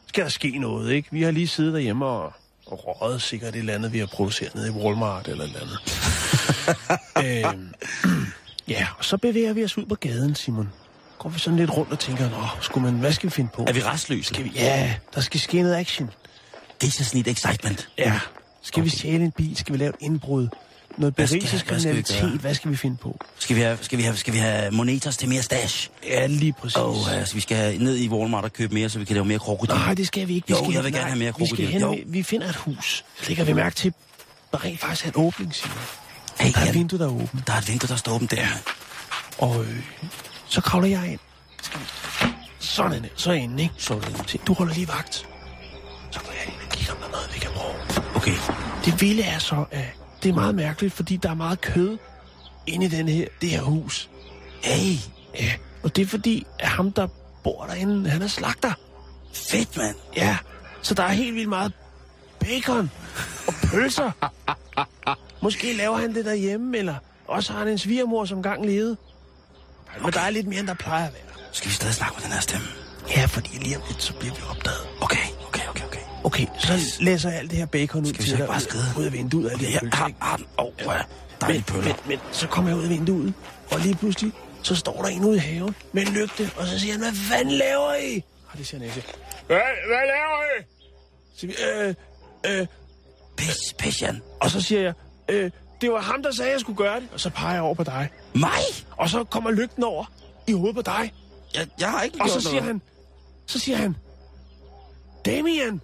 skal 0.08 0.24
der 0.24 0.30
ske 0.30 0.58
noget, 0.58 0.92
ikke? 0.92 1.08
Vi 1.12 1.22
har 1.24 1.32
lige 1.32 1.48
siddet 1.48 1.74
derhjemme 1.74 2.06
og, 2.06 2.34
og 2.66 3.02
røget 3.02 3.22
sikkert 3.22 3.56
et 3.56 3.60
eller 3.60 3.74
andet, 3.74 3.94
vi 3.94 4.00
har 4.00 4.06
produceret 4.06 4.56
nede 4.56 4.68
i 4.68 4.72
Walmart 4.72 5.28
eller 5.28 5.44
et 5.44 5.48
eller 5.48 5.62
andet. 5.62 5.80
øhm, 7.56 7.74
ja, 8.68 8.88
og 8.98 9.06
så 9.06 9.18
bevæger 9.18 9.54
vi 9.54 9.64
os 9.64 9.78
ud 9.78 9.86
på 9.86 9.96
gaden, 9.96 10.36
Simon. 10.36 10.72
Går 11.20 11.30
vi 11.30 11.40
sådan 11.40 11.60
lidt 11.60 11.78
rundt 11.78 11.92
og 11.92 12.00
tænker, 12.00 12.30
Nå, 12.30 12.48
skulle 12.62 12.92
man, 12.92 13.00
hvad 13.00 13.14
skal 13.14 13.30
vi 13.30 13.32
finde 13.32 13.50
på? 13.54 13.66
Er 13.68 13.74
vi 13.74 13.82
restløse? 13.82 14.34
Skal 14.34 14.44
vi, 14.44 14.52
ja, 14.56 14.96
der 15.16 15.22
skal 15.22 15.40
ske 15.40 15.62
noget 15.62 15.76
action. 15.76 16.10
Det 16.82 16.88
er 16.88 16.92
sådan 16.92 17.18
lidt 17.18 17.28
excitement. 17.28 17.90
Ja. 17.98 18.20
Skal 18.62 18.82
okay. 18.82 18.92
vi 18.92 18.98
stjæle 18.98 19.24
en 19.24 19.32
bil? 19.32 19.58
Skal 19.58 19.74
vi 19.74 19.78
lave 19.78 19.90
et 19.90 19.96
indbrud? 20.00 20.48
Noget 20.98 21.16
Hvad 21.16 21.28
skal- 21.28 21.40
berigelseskriminalitet? 21.40 22.16
hvad 22.16 22.30
skal? 22.30 22.40
Hvad 22.40 22.56
skal 22.56 22.72
vi 22.72 22.75
finde 22.75 22.98
på? 22.98 23.20
Skal 23.40 23.56
vi 23.56 23.62
have, 23.62 23.78
skal 23.82 23.98
vi 23.98 24.04
have, 24.04 24.18
skal 24.18 24.34
vi 24.34 24.38
have 24.38 24.72
monetas 24.72 25.18
til 25.18 25.30
mere 25.30 25.42
stash? 25.42 25.90
Ja, 26.04 26.25
lige 26.28 26.54
præcis. 26.54 26.75
Og 26.75 26.96
altså, 27.14 27.36
vi 27.36 27.40
skal 27.42 27.58
have 27.58 27.78
ned 27.78 27.98
i 27.98 28.10
Walmart 28.10 28.44
og 28.44 28.54
købe 28.54 28.74
mere, 28.74 28.90
så 28.90 29.00
vi 29.00 29.06
kan 29.06 29.14
lave 29.14 29.25
mere 29.25 29.40
krokodil. 29.40 29.75
Nej, 29.75 29.94
det 29.94 30.08
skal 30.08 30.28
vi 30.28 30.36
ikke. 30.36 30.48
Vi 30.48 30.54
Jo, 30.54 30.58
skal 30.58 30.74
jeg 30.74 30.84
vil 30.84 30.92
nej, 30.92 31.00
gerne 31.00 31.10
have 31.12 31.20
mere 31.20 31.34
Vi, 31.40 31.46
skal 31.46 31.48
krokodil. 31.58 31.68
hen, 31.72 31.82
Jo. 31.82 31.92
vi, 31.92 32.04
vi 32.06 32.24
finder 32.24 32.50
et 32.50 32.56
hus. 32.56 33.06
Lægger 33.28 33.44
vi 33.44 33.54
mærke 33.54 33.75
til, 33.75 33.94
der 34.52 34.64
rent 34.66 34.80
faktisk 34.80 35.06
er 35.06 35.10
en 35.10 35.25
åbning, 35.25 35.56
Simon. 35.56 35.78
Hey, 36.40 36.52
Der 36.54 36.58
er 36.60 36.62
et 36.62 36.66
Jan, 36.68 36.74
vindue, 36.75 37.00
der 37.00 37.06
er 37.06 37.10
åbent. 37.10 37.48
der 37.48 37.54
er 37.54 37.58
et 37.58 37.68
vindue, 37.70 37.88
der 37.88 37.96
står 37.96 38.14
åbent 38.16 38.32
der. 38.32 38.38
Ja. 38.38 38.48
Og 39.38 39.64
øh, 39.64 39.75
så 40.48 40.62
kravler 40.62 40.88
jeg 40.88 41.12
ind. 41.12 41.20
Sådan. 42.60 43.06
Så 43.16 43.30
er 43.30 43.34
jeg 43.34 43.44
inde, 43.44 43.64
ikke? 43.64 43.75
Sådan. 43.78 44.14
Du 44.48 44.54
holder 44.54 44.74
lige 44.74 44.88
vagt. 44.88 45.16
Så 46.12 46.20
går 46.20 46.32
jeg 46.32 46.46
ind 46.54 46.62
og 46.66 46.70
kigger, 46.78 46.94
om 46.94 47.00
der 47.00 47.08
er 47.08 47.12
noget, 47.12 47.30
vi 47.34 47.40
kan 47.40 47.50
bruge. 47.56 48.06
Okay. 48.16 48.36
Det 48.86 49.02
vilde 49.02 49.24
er 49.24 49.40
så, 49.40 49.66
at 49.72 49.86
det 50.25 50.32
er 50.32 50.36
meget 50.36 50.55
mærkeligt, 50.55 50.94
fordi 50.94 51.17
der 51.17 51.29
er 51.29 51.34
meget 51.34 51.62
kød 51.62 51.98
inde 52.67 52.86
i 52.86 52.89
den 52.89 53.08
her, 53.10 53.27
det 53.41 53.50
her 53.50 53.62
hus. 53.62 54.10
Hey, 54.63 54.96
Ja, 55.39 55.51
og 55.84 55.96
det 55.96 56.01
er 56.01 56.05
fordi, 56.05 56.46
at 56.60 56.67
ham, 56.67 56.91
der 56.91 57.08
bor 57.44 57.65
derinde, 57.65 58.10
han 58.10 58.22
er 58.22 58.27
slagter. 58.27 58.74
fedt, 59.34 59.77
mand. 59.77 59.96
Ja, 60.15 60.38
så 60.82 60.94
der 60.94 61.03
er 61.03 61.10
helt 61.12 61.36
vildt 61.36 61.50
meget 61.50 61.72
bacon 62.39 62.91
og 63.48 63.53
pølser. 63.63 64.12
Måske 65.41 65.74
laver 65.74 65.98
han 65.98 66.15
det 66.15 66.25
derhjemme, 66.25 66.77
eller 66.77 66.96
også 67.27 67.51
har 67.53 67.60
han 67.60 67.67
en 67.67 67.77
svigermor, 67.77 68.25
som 68.25 68.44
gang 68.44 68.65
levede. 68.65 68.98
Men 70.03 70.13
der 70.13 70.20
er 70.20 70.29
lidt 70.29 70.48
mere, 70.48 70.60
end 70.60 70.67
der 70.67 70.74
plejer 70.74 71.08
at 71.08 71.13
være. 71.13 71.22
Skal 71.51 71.70
vi 71.70 71.74
stadig 71.74 71.94
snakke 71.96 72.15
med 72.15 72.24
den 72.24 72.32
her 72.32 72.39
stemme? 72.41 72.67
Ja, 73.15 73.25
fordi 73.25 73.50
lige 73.58 73.77
om 73.77 73.84
lidt, 73.88 74.03
så 74.03 74.13
bliver 74.13 74.34
vi 74.36 74.41
opdaget. 74.50 74.88
Okay, 75.01 75.25
okay, 76.25 76.46
så 76.60 76.74
læser 77.00 77.29
jeg 77.29 77.39
alt 77.39 77.50
det 77.51 77.60
her 77.60 77.65
bacon 77.65 78.05
ud 78.05 78.13
til 78.13 78.38
dig. 78.38 78.48
bare 78.48 78.60
skride? 78.60 78.86
Ud 78.98 79.03
af 79.05 79.13
vinduet, 79.13 79.51
alle 79.51 79.65
de 79.65 79.72
her 79.72 79.79
har, 79.94 80.08
ikke? 80.08 80.20
Åh, 80.60 80.65
oh, 80.65 80.72
ja. 80.79 80.86
Men, 80.86 81.01
Dejlige 81.41 81.63
men, 81.74 81.82
pøller. 81.82 81.96
men, 82.08 82.20
så 82.32 82.48
kommer 82.48 82.70
jeg 82.72 82.77
ud 82.77 82.84
af 82.84 82.89
vinduet, 82.89 83.34
og 83.72 83.79
lige 83.79 83.96
pludselig, 83.96 84.32
så 84.63 84.75
står 84.75 85.01
der 85.01 85.08
en 85.10 85.25
ude 85.25 85.36
i 85.36 85.39
haven 85.39 85.75
med 85.94 86.08
en 86.08 86.13
lygte, 86.13 86.51
og 86.58 86.67
så 86.67 86.79
siger 86.79 86.91
han, 86.91 87.01
hvad 87.01 87.13
fanden 87.13 87.53
laver 87.53 87.94
I? 87.96 88.24
Og 88.51 88.58
det 88.58 88.67
siger 88.67 88.79
Næse. 88.82 89.03
Hvad, 89.48 89.58
hvad 89.88 89.98
laver 90.08 90.60
I? 90.60 90.63
Så 91.34 91.39
siger 91.39 91.53
vi, 91.84 91.89
øh, 92.50 92.60
øh, 92.60 92.67
Pis, 93.38 93.74
pis, 93.79 94.01
Jan. 94.01 94.22
Og 94.41 94.50
så 94.50 94.62
siger 94.62 94.82
jeg, 94.82 94.94
øh, 95.29 95.51
det 95.82 95.91
var 95.91 96.01
ham, 96.01 96.24
der 96.24 96.32
sagde, 96.32 96.50
at 96.50 96.53
jeg 96.53 96.60
skulle 96.62 96.77
gøre 96.77 97.00
det. 97.00 97.08
Og 97.13 97.20
så 97.20 97.29
peger 97.29 97.53
jeg 97.53 97.62
over 97.62 97.74
på 97.75 97.84
dig. 97.84 98.10
Mig? 98.36 98.50
Og 98.98 99.10
så 99.10 99.24
kommer 99.24 99.51
lygten 99.51 99.84
over 99.84 100.05
i 100.48 100.51
hovedet 100.51 100.75
på 100.75 100.82
dig. 100.82 101.13
Jeg, 101.55 101.67
jeg 101.79 101.91
har 101.91 102.01
ikke 102.01 102.17
Og 102.22 102.25
gjort 102.25 102.41
så 102.41 102.50
siger 102.50 102.53
noget. 102.62 102.65
han, 102.67 102.82
så 103.46 103.60
siger 103.60 103.77
han, 103.77 103.96
Damien, 105.25 105.82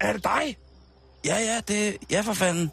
er 0.00 0.12
det 0.12 0.24
dig? 0.24 0.56
Ja, 1.24 1.38
ja, 1.38 1.60
det... 1.68 1.96
Ja, 2.10 2.20
for 2.20 2.32
fanden. 2.32 2.70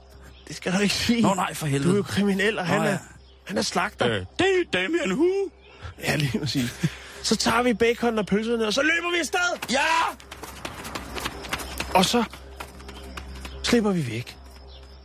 Det 0.47 0.55
skal 0.55 0.73
du 0.73 0.79
ikke 0.79 0.93
sige. 0.95 1.21
Nå, 1.21 1.33
nej, 1.33 1.53
for 1.53 1.65
helvede. 1.67 1.89
Du 1.89 1.93
er 1.93 1.97
jo 1.97 2.03
kriminel, 2.03 2.59
og 2.59 2.65
han, 2.67 2.79
Nå, 2.79 2.85
ja. 2.85 2.91
er, 2.91 2.97
han 3.43 3.57
er 3.57 3.61
slagter. 3.61 4.07
Øh, 4.09 4.15
det 4.39 4.47
er 4.47 4.63
Damien 4.73 5.11
Hu. 5.11 5.27
Ja, 6.03 6.15
lige 6.15 6.39
præcis. 6.39 6.89
Så 7.23 7.35
tager 7.35 7.61
vi 7.63 7.73
bacon 7.73 8.19
og 8.19 8.25
pølserne, 8.25 8.67
og 8.67 8.73
så 8.73 8.81
løber 8.81 9.11
vi 9.11 9.19
afsted. 9.19 9.39
Ja! 9.71 9.79
Og 11.95 12.05
så 12.05 12.23
slipper 13.63 13.91
vi 13.91 14.07
væk. 14.07 14.37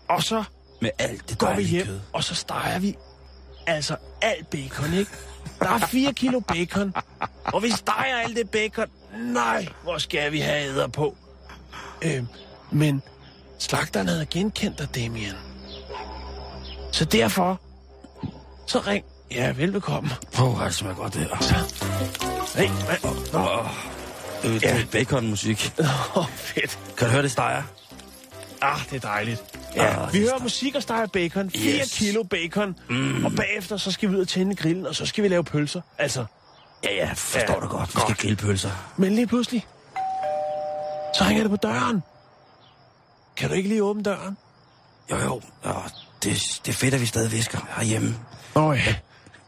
Og 0.09 0.23
så 0.23 0.45
Med 0.81 0.90
alt 0.99 1.31
det 1.31 1.38
går 1.38 1.55
vi 1.55 1.62
hjem, 1.62 1.87
kød. 1.87 2.01
og 2.12 2.25
så 2.25 2.35
steger 2.35 2.79
vi 2.79 2.97
altså 3.66 3.97
alt 4.23 4.51
bacon, 4.51 4.95
ikke? 4.95 5.11
Der 5.61 5.69
er 5.71 5.79
4 5.79 6.12
kilo 6.12 6.40
bacon, 6.40 6.95
og 7.45 7.62
vi 7.62 7.71
steger 7.71 8.16
alt 8.16 8.37
det 8.37 8.51
bacon. 8.51 8.87
Nej, 9.19 9.66
hvor 9.83 9.99
skal 9.99 10.33
vi 10.33 10.40
have 10.40 10.64
æder 10.64 10.88
på? 10.88 11.16
Øh, 12.03 12.25
men 12.71 13.03
slagteren 13.59 14.09
havde 14.09 14.27
genkendt 14.27 14.79
dig, 14.79 14.95
Damien. 14.95 15.33
Så 16.93 17.05
derfor, 17.05 17.61
så 18.67 18.79
ring. 18.87 19.05
Ja, 19.31 19.53
velbekomme. 19.53 20.11
Åh, 20.41 20.61
oh, 20.61 20.65
det 20.67 20.75
smager 20.75 20.95
godt, 20.97 21.15
det 21.15 21.21
her. 21.23 21.37
Hey, 22.59 22.69
hvad? 22.69 22.97
Nå, 23.33 23.69
Det 24.43 24.65
er 24.65 24.75
ja. 24.77 24.85
baconmusik. 24.93 25.73
Åh, 26.17 26.27
fedt. 26.37 26.79
Kan 26.97 27.07
du 27.07 27.13
høre 27.13 27.23
det 27.23 27.31
steger? 27.31 27.63
Ah, 28.63 28.81
det 28.91 28.97
er 29.05 29.09
dejligt. 29.09 29.43
Ja, 29.77 30.03
Ah, 30.07 30.13
vi 30.13 30.19
er 30.19 30.23
hører 30.23 30.39
musik 30.43 30.75
og 30.75 30.83
steger 30.83 31.07
bacon. 31.07 31.51
4 31.51 31.81
Yes. 31.81 31.99
kilo 31.99 32.23
bacon. 32.23 32.77
Mm. 32.91 33.25
Og 33.25 33.33
bagefter, 33.33 33.77
så 33.77 33.93
skal 33.93 34.09
vi 34.11 34.15
ud 34.17 34.21
og 34.21 34.29
tænde 34.29 34.57
grillen, 34.57 34.87
og 34.87 34.95
så 34.95 35.07
skal 35.07 35.25
vi 35.25 35.29
lave 35.29 35.45
pølser. 35.45 35.81
Altså, 35.99 36.25
Ja, 36.85 36.95
ja, 36.95 37.13
forstår 37.13 37.55
Ja, 37.55 37.61
du 37.61 37.67
godt. 37.67 37.89
Vi 37.89 37.93
godt. 37.95 38.03
skal 38.03 38.15
grille 38.17 38.37
pølser. 38.37 38.71
men 38.97 39.15
lige 39.15 39.27
pludselig, 39.27 39.67
så 41.14 41.25
ringer 41.25 41.42
det 41.42 41.51
på 41.51 41.57
døren. 41.57 42.03
Kan 43.37 43.49
du 43.49 43.55
ikke 43.55 43.68
lige 43.68 43.83
åbne 43.85 44.03
døren? 44.03 44.37
Jo, 45.11 45.16
jo. 45.16 45.40
Ja, 45.64 45.73
det, 46.23 46.33
det 46.66 46.68
er 46.68 46.73
fedt, 46.77 46.94
at 46.94 47.01
vi 47.01 47.07
stadig 47.07 47.33
visker 47.33 47.59
herhjemme. 47.77 48.16
Oh, 48.55 48.77
ja. 48.87 48.94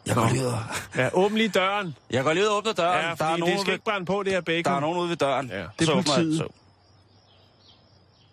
Jeg 0.07 0.15
går 0.15 0.29
lige 0.31 0.43
ud 0.43 0.47
og... 0.47 0.59
Ja, 0.97 1.09
åbn 1.13 1.35
lige 1.37 1.49
døren. 1.49 1.97
Jeg 2.11 2.25
går 2.25 2.33
lige 2.33 2.43
ud 2.45 2.49
og 2.49 2.57
åbner 2.57 2.73
døren. 2.73 3.05
Ja, 3.05 3.15
der, 3.19 3.25
er 3.25 3.37
nogen 3.37 3.53
det 3.53 3.61
skal 3.61 3.67
ved, 3.71 3.75
ikke 3.75 3.85
brænde 3.85 4.07
på, 4.07 4.23
det 4.23 4.33
her 4.33 4.41
bacon. 4.41 4.65
der 4.65 4.77
er 4.77 4.81
nogen 4.81 4.99
ude 4.99 5.09
ved 5.09 5.17
døren. 5.17 5.49
Ja, 5.49 5.65
det 5.79 5.89
er 5.89 5.95
politiet. 5.95 6.39
Så, 6.39 6.47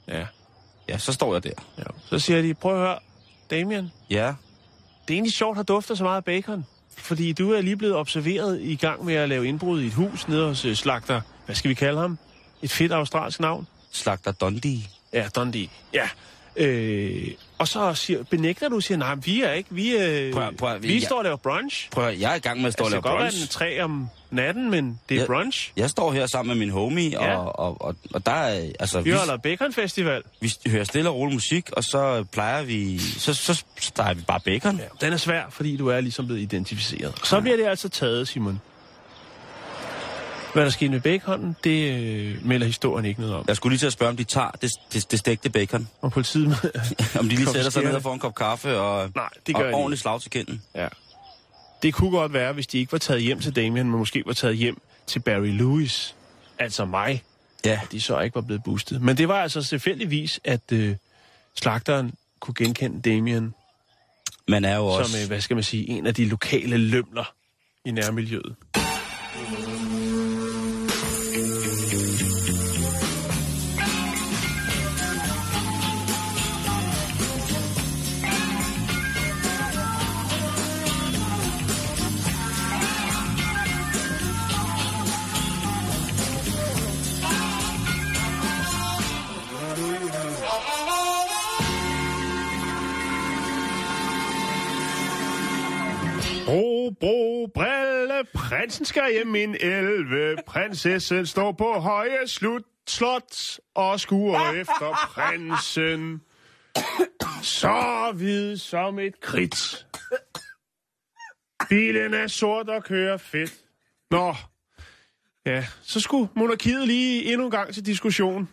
Ja. 0.07 0.25
ja, 0.89 0.97
så 0.97 1.13
står 1.13 1.33
jeg 1.33 1.43
der. 1.43 1.49
ja. 1.77 1.83
Så 2.05 2.19
siger 2.19 2.41
de, 2.41 2.53
prøv 2.53 2.73
at 2.73 2.79
høre, 2.79 2.99
Damien, 3.51 3.91
Ja. 4.09 4.25
det 5.07 5.13
er 5.13 5.13
egentlig 5.13 5.33
sjovt, 5.33 5.59
at 5.59 5.67
dufter 5.67 5.95
så 5.95 6.03
meget 6.03 6.17
af 6.17 6.25
bacon. 6.25 6.65
Fordi 6.97 7.33
du 7.33 7.51
er 7.53 7.61
lige 7.61 7.77
blevet 7.77 7.95
observeret 7.95 8.61
i 8.61 8.75
gang 8.75 9.05
med 9.05 9.13
at 9.15 9.29
lave 9.29 9.47
indbrud 9.47 9.81
i 9.81 9.87
et 9.87 9.93
hus 9.93 10.27
nede 10.27 10.47
hos 10.47 10.65
øh, 10.65 10.75
slagter. 10.75 11.21
Hvad 11.45 11.55
skal 11.55 11.69
vi 11.69 11.73
kalde 11.75 11.99
ham? 12.01 12.17
Et 12.61 12.71
fedt 12.71 12.91
australsk 12.91 13.39
navn? 13.39 13.67
Slagter 13.91 14.31
Dundee. 14.31 14.79
Ja, 15.13 15.27
Dundee. 15.35 15.67
Ja. 15.93 16.09
Øh, 16.55 17.27
og 17.57 17.67
så 17.67 17.93
siger, 17.93 18.23
benægter 18.23 18.69
du 18.69 18.79
siger, 18.79 18.97
nej, 18.97 19.15
vi 19.15 19.41
er 19.43 19.51
ikke, 19.51 19.69
vi, 19.71 19.97
øh, 19.97 20.33
Prøv 20.33 20.53
prøv 20.57 20.81
vi 20.83 20.93
jeg- 20.93 21.01
står 21.01 21.17
og 21.17 21.23
laver 21.23 21.35
brunch. 21.37 21.89
Prøv 21.91 22.13
jeg 22.13 22.31
er 22.31 22.35
i 22.35 22.39
gang 22.39 22.59
med 22.59 22.67
at 22.67 22.73
stå 22.73 22.83
Altså, 22.83 22.97
og 22.97 23.03
det 23.03 23.03
kan 23.03 23.09
lave 23.11 23.13
godt 23.13 23.23
være, 23.23 23.31
den 23.31 23.39
brunch. 23.39 23.51
tre 23.51 23.83
om 23.83 24.07
natten, 24.31 24.71
men 24.71 24.99
det 25.09 25.17
er 25.17 25.21
Ja. 25.21 25.25
brunch. 25.27 25.71
Jeg 25.77 25.89
står 25.89 26.11
her 26.11 26.25
sammen 26.25 26.47
med 26.57 26.65
min 26.65 26.69
homie, 26.73 27.09
Ja. 27.09 27.37
og, 27.37 27.59
og, 27.59 27.81
og, 27.81 27.95
og 28.13 28.25
der 28.25 28.31
er... 28.31 28.69
Altså, 28.79 29.01
Vi 29.01 29.09
vi, 29.11 29.15
holder 29.17 29.37
bacon 29.37 29.73
festival. 29.73 30.23
vi 30.41 30.51
hører 30.67 30.83
stille 30.83 31.09
og 31.09 31.15
rolig 31.15 31.33
musik, 31.33 31.69
og 31.71 31.83
så 31.83 32.23
plejer 32.31 32.63
vi... 32.63 32.99
Så, 32.99 33.33
så 33.33 33.63
steger 33.79 34.13
vi 34.13 34.21
bare 34.21 34.39
bacon. 34.39 34.77
Ja, 34.77 35.05
den 35.05 35.13
er 35.13 35.17
svær, 35.17 35.43
fordi 35.49 35.77
du 35.77 35.87
er 35.87 36.01
ligesom 36.01 36.25
blevet 36.25 36.41
identificeret. 36.41 37.13
Og 37.21 37.27
så 37.27 37.41
bliver 37.41 37.57
det 37.57 37.65
altså 37.67 37.89
taget, 37.89 38.27
Simon. 38.27 38.61
Hvad 40.57 40.65
der 40.65 40.71
skete 40.71 40.91
med 40.91 41.01
baconen, 41.01 41.55
det 41.63 41.99
øh, 41.99 42.45
melder 42.45 42.67
historien 42.67 43.05
ikke 43.05 43.21
noget 43.21 43.35
om. 43.35 43.45
Jeg 43.47 43.55
skulle 43.55 43.71
lige 43.73 43.79
til 43.79 43.85
at 43.85 43.93
spørge, 43.93 44.09
om 44.09 44.17
de 44.17 44.23
tager 44.23 44.51
det, 44.51 44.71
det, 44.93 45.11
det 45.11 45.19
stegte 45.19 45.49
bacon. 45.49 45.87
Og 46.01 46.11
politiet... 46.11 46.47
Om 47.19 47.29
de 47.29 47.35
lige 47.35 47.47
sætter 47.47 47.69
sig 47.69 47.83
ned 47.83 47.95
og 47.95 48.01
får 48.01 48.13
en 48.13 48.19
kop 48.19 48.35
kaffe 48.35 48.79
og, 48.79 49.11
Nej, 49.15 49.29
det 49.47 49.55
gør 49.55 49.63
og 49.63 49.69
de 49.69 49.73
ordentligt 49.73 50.01
slag 50.01 50.21
til 50.21 50.31
kinden. 50.31 50.61
ja. 50.75 50.87
Det 51.83 51.93
kunne 51.93 52.11
godt 52.11 52.33
være, 52.33 52.53
hvis 52.53 52.67
de 52.67 52.79
ikke 52.79 52.91
var 52.91 52.97
taget 52.97 53.21
hjem 53.21 53.39
til 53.39 53.55
Damien, 53.55 53.89
men 53.89 53.99
måske 53.99 54.23
var 54.25 54.33
taget 54.33 54.57
hjem 54.57 54.81
til 55.07 55.19
Barry 55.19 55.57
Lewis, 55.57 56.15
altså 56.59 56.85
mig, 56.85 57.23
Ja, 57.65 57.79
de 57.91 58.01
så 58.01 58.19
ikke 58.19 58.35
var 58.35 58.41
blevet 58.41 58.63
boostet. 58.63 59.01
Men 59.01 59.17
det 59.17 59.27
var 59.27 59.41
altså 59.41 59.61
selvfølgelig 59.61 60.29
at 60.43 60.71
øh, 60.73 60.95
slagteren 61.55 62.13
kunne 62.39 62.55
genkende 62.55 63.01
Damien 63.01 63.53
man 64.47 64.65
er 64.65 64.75
jo 64.75 64.85
også... 64.85 65.11
som, 65.11 65.21
øh, 65.21 65.27
hvad 65.27 65.41
skal 65.41 65.55
man 65.55 65.63
sige, 65.63 65.89
en 65.89 66.07
af 66.07 66.15
de 66.15 66.25
lokale 66.25 66.77
lømler 66.77 67.33
i 67.85 67.91
nærmiljøet. 67.91 68.55
Bro, 96.91 97.47
brille, 97.53 98.23
prinsen 98.33 98.85
skal 98.85 99.11
hjem 99.11 99.27
min 99.27 99.55
elve, 99.59 100.37
prinsessen 100.47 101.25
står 101.25 101.51
på 101.51 101.73
høje 101.73 102.27
slut, 102.27 102.63
slot 102.87 103.59
og 103.75 103.99
skuer 103.99 104.51
efter 104.51 105.09
prinsen. 105.09 106.21
Så 107.41 108.11
hvid 108.15 108.57
som 108.57 108.99
et 108.99 109.19
kridt. 109.21 109.87
Bilen 111.69 112.13
er 112.13 112.27
sort 112.27 112.69
og 112.69 112.83
kører 112.83 113.17
fedt. 113.17 113.53
Nå, 114.11 114.35
ja, 115.45 115.65
så 115.81 115.99
skulle 115.99 116.29
monarkiet 116.35 116.87
lige 116.87 117.33
endnu 117.33 117.45
en 117.45 117.51
gang 117.51 117.73
til 117.73 117.85
diskussion, 117.85 118.49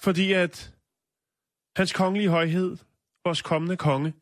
fordi 0.00 0.32
at 0.32 0.72
hans 1.76 1.92
kongelige 1.92 2.28
højhed, 2.28 2.76
vores 3.24 3.42
kommende 3.42 3.76
konge, 3.76 4.12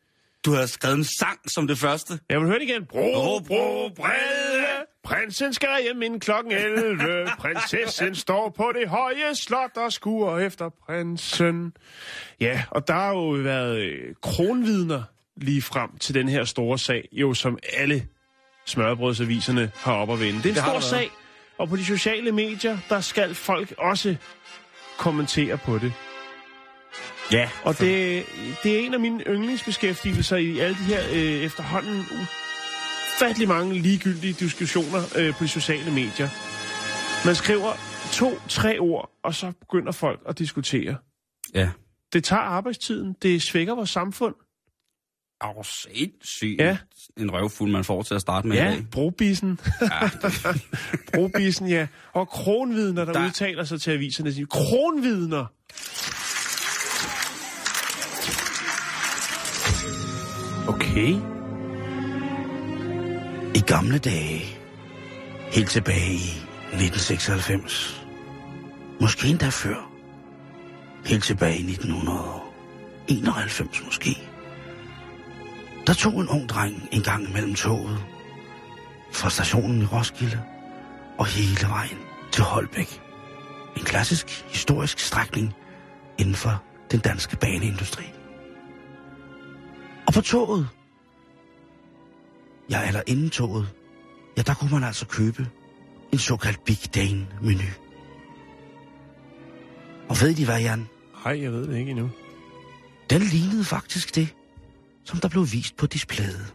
Du 0.44 0.52
har 0.54 0.66
skrevet 0.66 0.96
en 0.96 1.04
sang 1.04 1.50
som 1.50 1.66
det 1.66 1.78
første. 1.78 2.18
jeg 2.30 2.40
vil 2.40 2.46
høre 2.46 2.58
det 2.58 2.68
igen. 2.68 2.86
Bro, 2.86 3.38
bro, 3.38 3.88
brille. 3.96 4.66
Prinsen 5.04 5.54
skal 5.54 5.68
hjem 5.82 6.02
inden 6.02 6.20
klokken 6.20 6.52
11. 6.52 7.30
Prinsessen 7.38 8.14
står 8.14 8.48
på 8.56 8.72
det 8.80 8.88
høje 8.88 9.34
slot 9.34 9.76
og 9.76 9.92
skuer 9.92 10.38
efter 10.38 10.68
prinsen. 10.86 11.72
Ja, 12.40 12.62
og 12.70 12.88
der 12.88 12.94
har 12.94 13.10
jo 13.10 13.28
været 13.28 13.76
øh, 13.76 14.14
kronvidner 14.22 15.02
lige 15.36 15.62
frem 15.62 15.98
til 15.98 16.14
den 16.14 16.28
her 16.28 16.44
store 16.44 16.78
sag, 16.78 17.08
jo 17.12 17.34
som 17.34 17.58
alle 17.76 18.06
smørbrødsaviserne 18.66 19.70
har 19.76 19.92
op 19.94 20.10
at 20.10 20.20
vende. 20.20 20.38
Det 20.38 20.44
er 20.44 20.48
en 20.48 20.54
Det 20.54 20.62
stor 20.62 20.80
sag, 20.80 21.10
og 21.58 21.68
på 21.68 21.76
de 21.76 21.84
sociale 21.84 22.32
medier, 22.32 22.78
der 22.88 23.00
skal 23.00 23.34
folk 23.34 23.74
også 23.78 24.16
kommentere 24.98 25.58
på 25.58 25.78
det. 25.78 25.92
Ja. 27.32 27.50
Og 27.64 27.78
det, 27.78 28.24
det 28.62 28.74
er 28.76 28.78
en 28.86 28.94
af 28.94 29.00
mine 29.00 29.22
yndlingsbeskæftigelser 29.26 30.36
i 30.36 30.58
alle 30.58 30.76
de 30.78 30.82
her 30.84 31.00
øh, 31.12 31.16
efterhånden 31.44 32.04
ufattelig 33.16 33.48
mange 33.48 33.74
ligegyldige 33.78 34.32
diskussioner 34.32 35.02
øh, 35.16 35.34
på 35.34 35.44
de 35.44 35.48
sociale 35.48 35.90
medier. 35.90 36.28
Man 37.26 37.34
skriver 37.34 37.72
to-tre 38.12 38.78
ord, 38.78 39.10
og 39.24 39.34
så 39.34 39.52
begynder 39.60 39.92
folk 39.92 40.20
at 40.28 40.38
diskutere. 40.38 40.96
Ja. 41.54 41.70
Det 42.12 42.24
tager 42.24 42.42
arbejdstiden, 42.42 43.16
det 43.22 43.42
svækker 43.42 43.74
vores 43.74 43.90
samfund. 43.90 44.34
Er 45.40 45.52
du 45.52 45.62
sindssyg? 45.62 46.56
Ja. 46.58 46.76
En 47.16 47.32
røvfuld, 47.32 47.70
man 47.70 47.84
får 47.84 48.02
til 48.02 48.14
at 48.14 48.20
starte 48.20 48.48
med 48.48 48.56
Ja, 48.56 48.76
brobissen. 48.90 49.60
Ja. 49.80 50.10
brobissen, 51.14 51.68
ja. 51.68 51.86
Og 52.12 52.28
kronvidner, 52.28 53.04
der, 53.04 53.12
der 53.12 53.20
Der- 53.20 53.26
udtaler 53.26 53.64
sig 53.64 53.80
til 53.80 53.90
aviserne. 53.90 54.32
siger, 54.32 54.46
Kronvidner! 54.46 55.46
Okay. 60.92 61.16
I 63.54 63.60
gamle 63.66 63.98
dage, 63.98 64.42
helt 65.52 65.70
tilbage 65.70 66.12
i 66.12 66.28
1996, 66.72 68.04
måske 69.00 69.28
endda 69.28 69.48
før, 69.48 69.90
helt 71.06 71.24
tilbage 71.24 71.58
i 71.58 71.70
1991 71.70 73.84
måske, 73.84 74.18
der 75.86 75.94
tog 75.94 76.20
en 76.20 76.28
ung 76.28 76.48
dreng 76.48 76.88
en 76.90 77.02
gang 77.02 77.28
imellem 77.28 77.54
toget 77.54 77.98
fra 79.12 79.30
stationen 79.30 79.82
i 79.82 79.84
Roskilde 79.84 80.42
og 81.18 81.26
hele 81.26 81.68
vejen 81.68 81.98
til 82.32 82.44
Holbæk. 82.44 83.02
En 83.76 83.84
klassisk 83.84 84.44
historisk 84.48 84.98
strækning 84.98 85.54
inden 86.18 86.34
for 86.34 86.62
den 86.90 87.00
danske 87.00 87.36
baneindustri. 87.36 88.04
Og 90.06 90.12
på 90.12 90.20
toget, 90.20 90.68
ja, 92.70 92.86
eller 92.86 93.02
inden 93.06 93.30
toget, 93.30 93.68
ja, 94.36 94.42
der 94.42 94.54
kunne 94.54 94.70
man 94.70 94.84
altså 94.84 95.06
købe 95.06 95.48
en 96.12 96.18
såkaldt 96.18 96.64
Big 96.64 96.94
Dane 96.94 97.26
menu. 97.42 97.64
Og 100.08 100.16
ved 100.20 100.34
de 100.34 100.44
hvad, 100.44 100.60
Jan? 100.60 100.86
Hej, 101.24 101.42
jeg 101.42 101.52
ved 101.52 101.68
det 101.68 101.78
ikke 101.78 101.90
endnu. 101.90 102.10
Den 103.10 103.20
lignede 103.22 103.64
faktisk 103.64 104.14
det, 104.14 104.34
som 105.04 105.18
der 105.18 105.28
blev 105.28 105.46
vist 105.52 105.76
på 105.76 105.86
displayet. 105.86 106.54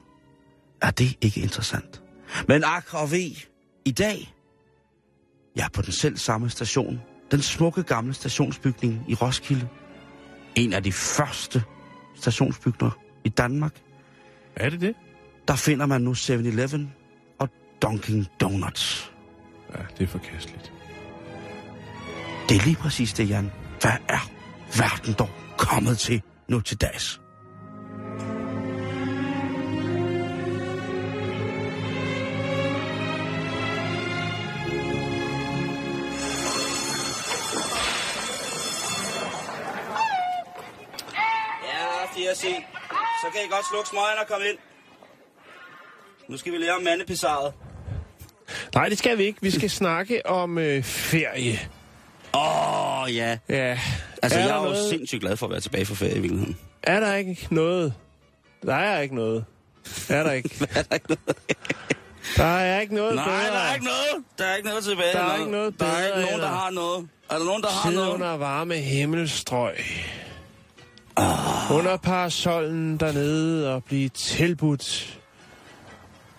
Er 0.81 0.91
det 0.91 1.17
ikke 1.21 1.41
interessant? 1.41 2.01
Men 2.47 2.63
ak 2.63 2.93
og 2.93 3.11
ved, 3.11 3.31
i 3.85 3.91
dag, 3.91 4.33
ja, 5.55 5.67
på 5.73 5.81
den 5.81 5.91
selv 5.91 6.17
samme 6.17 6.49
station, 6.49 7.01
den 7.31 7.41
smukke 7.41 7.83
gamle 7.83 8.13
stationsbygning 8.13 9.05
i 9.07 9.15
Roskilde, 9.15 9.67
en 10.55 10.73
af 10.73 10.83
de 10.83 10.91
første 10.91 11.63
stationsbygninger 12.15 12.97
i 13.23 13.29
Danmark, 13.29 13.73
Er 14.55 14.69
det 14.69 14.81
det? 14.81 14.95
Der 15.47 15.55
finder 15.55 15.85
man 15.85 16.01
nu 16.01 16.11
7-Eleven 16.11 16.93
og 17.39 17.49
Dunkin' 17.85 18.25
Donuts. 18.39 19.11
Ja, 19.75 19.79
det 19.97 20.03
er 20.03 20.07
forkasteligt. 20.07 20.73
Det 22.49 22.57
er 22.57 22.65
lige 22.65 22.75
præcis 22.75 23.13
det, 23.13 23.29
Jan. 23.29 23.51
Hvad 23.81 23.91
er 24.09 24.29
verden 24.77 25.13
dog 25.19 25.29
kommet 25.57 25.97
til 25.97 26.21
nu 26.47 26.59
til 26.59 26.81
dags? 26.81 27.21
Ja, 41.63 42.05
4C. 42.05 42.43
Så 43.21 43.27
kan 43.33 43.41
I 43.45 43.49
godt 43.51 43.65
slukke 43.69 43.89
smøgen 43.89 44.17
og 44.21 44.27
komme 44.27 44.45
ind. 44.45 44.57
Nu 46.29 46.37
skal 46.37 46.51
vi 46.53 46.57
lære 46.57 46.73
om 46.75 46.83
mandepissaret. 46.83 47.53
Nej, 48.75 48.89
det 48.89 48.97
skal 48.97 49.17
vi 49.17 49.23
ikke. 49.23 49.39
Vi 49.41 49.51
skal 49.51 49.69
snakke 49.69 50.25
om 50.25 50.57
øh, 50.57 50.83
ferie. 50.83 51.59
Åh, 52.33 53.01
oh, 53.01 53.15
ja. 53.15 53.37
Ja. 53.49 53.79
Altså, 54.21 54.39
er, 54.39 54.43
jeg 54.43 54.51
er 54.51 54.55
jo 54.57 54.63
noget, 54.63 54.89
sindssygt 54.89 55.21
glad 55.21 55.37
for 55.37 55.45
at 55.45 55.51
være 55.51 55.59
tilbage 55.59 55.85
fra 55.85 55.95
ferie 55.95 56.15
i 56.15 56.19
virkeligheden. 56.19 56.57
er 56.83 56.99
der 56.99 57.15
ikke 57.15 57.47
noget? 57.51 57.93
Der 58.65 58.75
er 58.75 58.99
ikke 59.01 59.15
noget. 59.15 59.45
Er 60.09 60.23
der 60.23 60.31
ikke? 60.31 60.49
er 60.75 60.81
der 60.83 60.93
ikke 60.95 61.07
noget? 61.07 61.37
Der 62.37 62.43
er 62.43 62.79
ikke 62.81 62.95
noget 62.95 63.15
Nej, 63.15 63.25
bedre. 63.25 63.53
der 63.53 63.59
er 63.59 63.73
ikke 63.73 63.85
noget. 63.85 64.23
Der 64.37 64.45
er 64.45 64.55
ikke 64.55 64.69
noget 64.69 64.83
tilbage. 64.83 65.13
Der 65.13 65.19
er 65.23 65.37
ikke 65.39 65.51
noget 65.51 65.79
Der 65.79 65.85
er 65.85 65.89
bedre, 65.91 66.07
ikke 66.19 66.29
nogen, 66.29 66.41
der 66.41 66.47
har 66.47 66.69
noget. 66.71 67.07
Er 67.29 67.37
der 67.37 67.45
nogen, 67.45 67.61
der 67.61 67.69
har 67.69 67.89
Sidde 67.89 67.95
noget? 68.01 68.13
under 68.13 68.37
varme 68.37 68.75
himmelstrøg. 68.75 69.75
Ah. 71.17 71.71
Under 71.75 71.97
parasollen 71.97 72.97
dernede 72.97 73.73
og 73.73 73.83
blive 73.83 74.09
tilbudt 74.09 75.19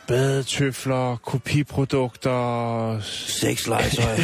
badetøfler, 0.08 1.16
kopiprodukter, 1.16 3.00
Sexlegetøj. 3.02 4.16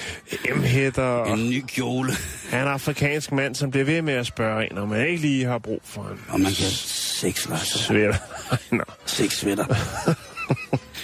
M-hætter. 0.56 1.24
en 1.24 1.50
ny 1.50 1.64
kjole. 1.66 2.12
Han 2.50 2.58
er 2.58 2.62
en 2.62 2.68
afrikansk 2.68 3.32
mand, 3.32 3.54
som 3.54 3.70
bliver 3.70 3.84
ved 3.84 4.02
med 4.02 4.14
at 4.14 4.26
spørge 4.26 4.70
en, 4.72 4.78
om 4.78 4.88
man 4.88 5.06
ikke 5.08 5.20
lige 5.20 5.44
har 5.44 5.58
brug 5.58 5.80
for 5.84 6.00
en 6.02 6.20
Og 6.28 6.40
man 6.40 6.52
kan 6.52 6.66
sexlegetøj. 6.70 7.64
svætter. 7.66 8.16
Nå. 8.76 8.84
Sexsvætter. 9.06 9.64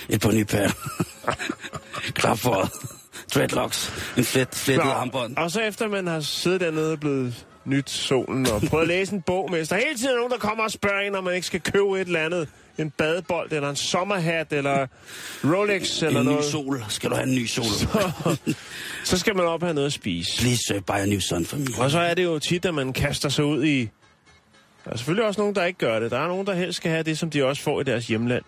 Et 0.08 0.20
par 0.20 0.32
nye 0.32 0.44
pærer. 0.44 0.70
Klap 2.14 2.38
for 2.38 2.70
dreadlocks. 3.34 3.92
En 4.16 4.24
flet, 4.24 4.48
flettet 4.52 4.84
Nå, 4.86 4.90
armbånd. 4.90 5.36
Og 5.36 5.50
så 5.50 5.60
efter 5.60 5.88
man 5.88 6.06
har 6.06 6.20
siddet 6.20 6.60
dernede 6.60 6.92
og 6.92 7.00
blevet 7.00 7.46
nyt 7.64 7.90
solen 7.90 8.46
og 8.50 8.62
prøvet 8.68 8.82
at 8.82 8.88
læse 8.88 9.12
en 9.14 9.22
bog 9.22 9.50
med, 9.50 9.64
så 9.64 9.74
der 9.74 9.80
er 9.80 9.84
hele 9.86 9.98
tiden 9.98 10.16
nogen, 10.16 10.30
der 10.32 10.38
kommer 10.38 10.64
og 10.64 10.70
spørger 10.70 11.00
en, 11.00 11.14
om 11.14 11.24
man 11.24 11.34
ikke 11.34 11.46
skal 11.46 11.60
købe 11.60 12.00
et 12.00 12.06
eller 12.06 12.20
andet. 12.20 12.48
En 12.80 12.90
badebold, 12.90 13.52
eller 13.52 13.70
en 13.70 13.76
sommerhat, 13.76 14.52
eller 14.52 14.86
Rolex, 15.44 16.02
eller 16.02 16.20
En 16.20 16.26
ny 16.26 16.30
noget. 16.30 16.44
sol. 16.44 16.84
Skal 16.88 17.10
du 17.10 17.14
have 17.14 17.28
en 17.28 17.34
ny 17.34 17.46
sol? 17.46 17.64
Så 19.04 19.18
skal 19.18 19.36
man 19.36 19.46
op 19.46 19.62
og 19.62 19.68
have 19.68 19.74
noget 19.74 19.86
at 19.86 19.92
spise. 19.92 20.40
Please 20.40 20.74
uh, 20.76 20.82
buy 20.82 20.92
a 20.94 21.06
new 21.06 21.20
sun 21.20 21.44
for 21.46 21.56
me. 21.56 21.66
Og 21.78 21.90
så 21.90 21.98
er 21.98 22.14
det 22.14 22.24
jo 22.24 22.38
tit, 22.38 22.64
at 22.64 22.74
man 22.74 22.92
kaster 22.92 23.28
sig 23.28 23.44
ud 23.44 23.64
i... 23.64 23.80
Der 24.84 24.90
er 24.92 24.96
selvfølgelig 24.96 25.26
også 25.26 25.40
nogen, 25.40 25.54
der 25.54 25.64
ikke 25.64 25.78
gør 25.78 26.00
det. 26.00 26.10
Der 26.10 26.18
er 26.18 26.28
nogen, 26.28 26.46
der 26.46 26.54
helst 26.54 26.76
skal 26.76 26.90
have 26.90 27.02
det, 27.02 27.18
som 27.18 27.30
de 27.30 27.44
også 27.44 27.62
får 27.62 27.80
i 27.80 27.84
deres 27.84 28.06
hjemland. 28.06 28.42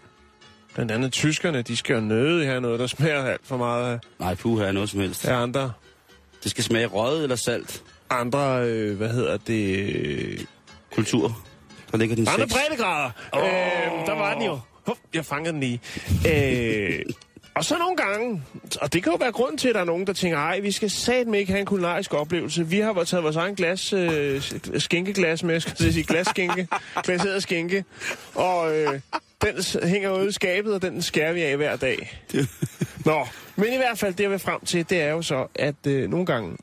Blandt 0.75 0.93
andet 0.93 1.13
tyskerne, 1.13 1.63
de 1.63 1.77
skal 1.77 1.95
jo 1.95 2.01
nøde 2.01 2.45
have 2.47 2.61
noget, 2.61 2.81
der 2.81 2.87
smager 2.87 3.25
alt 3.25 3.41
for 3.45 3.57
meget 3.57 3.93
af- 3.93 3.99
Nej, 4.19 4.35
puha, 4.35 4.73
noget 4.73 4.91
som 4.91 5.01
helst. 5.01 5.25
af 5.25 5.35
andre 5.37 5.73
Det 6.43 6.51
skal 6.51 6.65
smage 6.65 6.87
røget 6.87 7.23
eller 7.23 7.37
salt. 7.37 7.83
andre, 8.11 8.63
øh, 8.69 8.97
hvad 8.97 9.09
hedder 9.09 9.37
det, 9.37 10.47
Kultur. 10.95 11.43
Der 11.93 11.99
ligger 11.99 12.17
din 12.17 12.29
andre 12.29 12.47
breddegrader. 12.47 13.11
Oh. 13.33 13.43
Øh, 13.43 14.07
der 14.07 14.15
var 14.15 14.35
den 14.35 14.43
jo. 14.43 14.59
Hup, 14.87 14.97
jeg 15.15 15.25
fangede 15.25 15.53
den 15.53 15.61
lige. 15.61 15.81
øh, 16.29 17.01
og 17.55 17.65
så 17.65 17.79
nogle 17.79 17.97
gange, 17.97 18.43
og 18.81 18.93
det 18.93 19.03
kan 19.03 19.13
jo 19.13 19.17
være 19.21 19.33
grund 19.33 19.59
til, 19.59 19.69
at 19.69 19.75
der 19.75 19.81
er 19.81 19.85
nogen, 19.85 20.07
der 20.07 20.13
tænker, 20.13 20.39
ej, 20.39 20.61
vi 20.61 20.73
skal 20.73 20.91
satme 20.91 21.39
ikke 21.39 21.53
have 21.53 21.61
en 21.61 21.67
kulinarisk 21.67 22.15
oplevelse. 22.15 22.67
Vi 22.67 22.81
har 22.81 23.05
taget 23.05 23.25
vores 23.25 23.37
egen 23.37 23.55
glas, 23.55 23.93
øh, 23.93 24.43
skinkeglas 24.79 25.43
med, 25.43 25.55
jeg 25.55 25.63
skal 25.63 25.87
at 25.87 25.93
sige 25.93 26.05
glasskinke, 26.05 26.69
glaseret 27.05 27.43
skinke, 27.43 27.85
og 28.35 28.77
øh, 28.77 29.01
den 29.43 29.89
hænger 29.89 30.11
ude 30.11 30.29
i 30.29 30.33
skabet, 30.33 30.75
og 30.75 30.83
den 30.83 31.03
skærer 31.03 31.33
vi 31.33 31.43
af 31.43 31.57
hver 31.57 31.77
dag. 31.77 32.23
Nå, 33.05 33.27
men 33.57 33.73
i 33.73 33.77
hvert 33.77 33.99
fald 33.99 34.15
det, 34.15 34.23
jeg 34.23 34.31
vil 34.31 34.39
frem 34.39 34.61
til, 34.65 34.91
det 34.91 35.01
er 35.01 35.11
jo 35.11 35.23
så, 35.23 35.47
at 35.55 35.87
øh, 35.87 36.11
nogle 36.11 36.27
gange, 36.27 36.57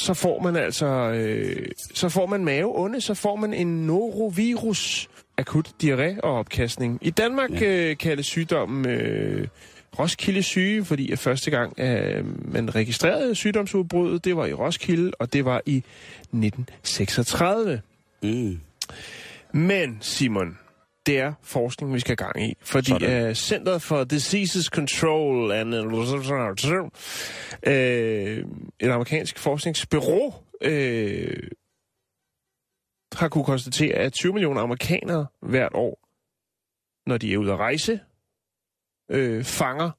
så 0.00 0.14
får 0.14 0.42
man 0.42 0.56
altså, 0.56 0.86
øh, 0.86 1.66
så 1.94 2.08
får 2.08 2.26
man 2.26 2.44
maveonde, 2.44 3.00
så 3.00 3.14
får 3.14 3.36
man 3.36 3.54
en 3.54 3.86
norovirus, 3.86 5.08
akut 5.38 5.70
diarré 5.82 6.20
og 6.22 6.32
opkastning. 6.32 6.98
I 7.02 7.10
Danmark 7.10 7.60
ja. 7.60 7.66
øh, 7.66 7.96
kaldes 7.96 8.26
sygdommen 8.26 8.86
øh, 8.86 9.48
Roskilde 9.98 10.42
syge, 10.42 10.84
fordi 10.84 11.12
at 11.12 11.18
første 11.18 11.50
gang 11.50 11.80
øh, 11.80 12.24
man 12.52 12.74
registrerede 12.74 13.34
sygdomsudbruddet, 13.34 14.24
det 14.24 14.36
var 14.36 14.46
i 14.46 14.52
Roskilde, 14.52 15.10
og 15.18 15.32
det 15.32 15.44
var 15.44 15.62
i 15.66 15.76
1936. 15.76 17.80
Mm. 18.22 18.60
Men, 19.52 19.98
Simon, 20.00 20.58
det 21.08 21.18
er 21.18 21.32
forskning, 21.42 21.94
vi 21.94 22.00
skal 22.00 22.16
have 22.18 22.32
gang 22.32 22.50
i. 22.50 22.54
Fordi 22.62 22.92
uh, 22.92 23.34
Center 23.34 23.78
for 23.78 24.04
Diseases 24.04 24.66
Control 24.66 25.52
and 25.52 25.74
uh, 27.66 27.72
et 28.80 28.90
amerikansk 28.90 29.38
forskningsbureau 29.38 30.34
uh, 30.66 31.48
har 33.14 33.28
kunne 33.28 33.44
konstatere, 33.44 33.94
at 33.94 34.12
20 34.12 34.32
millioner 34.32 34.60
amerikanere 34.60 35.26
hvert 35.42 35.72
år, 35.74 36.00
når 37.06 37.18
de 37.18 37.32
er 37.32 37.38
ude 37.38 37.52
at 37.52 37.58
rejse, 37.58 38.00
uh, 39.14 39.44
fanger 39.44 39.90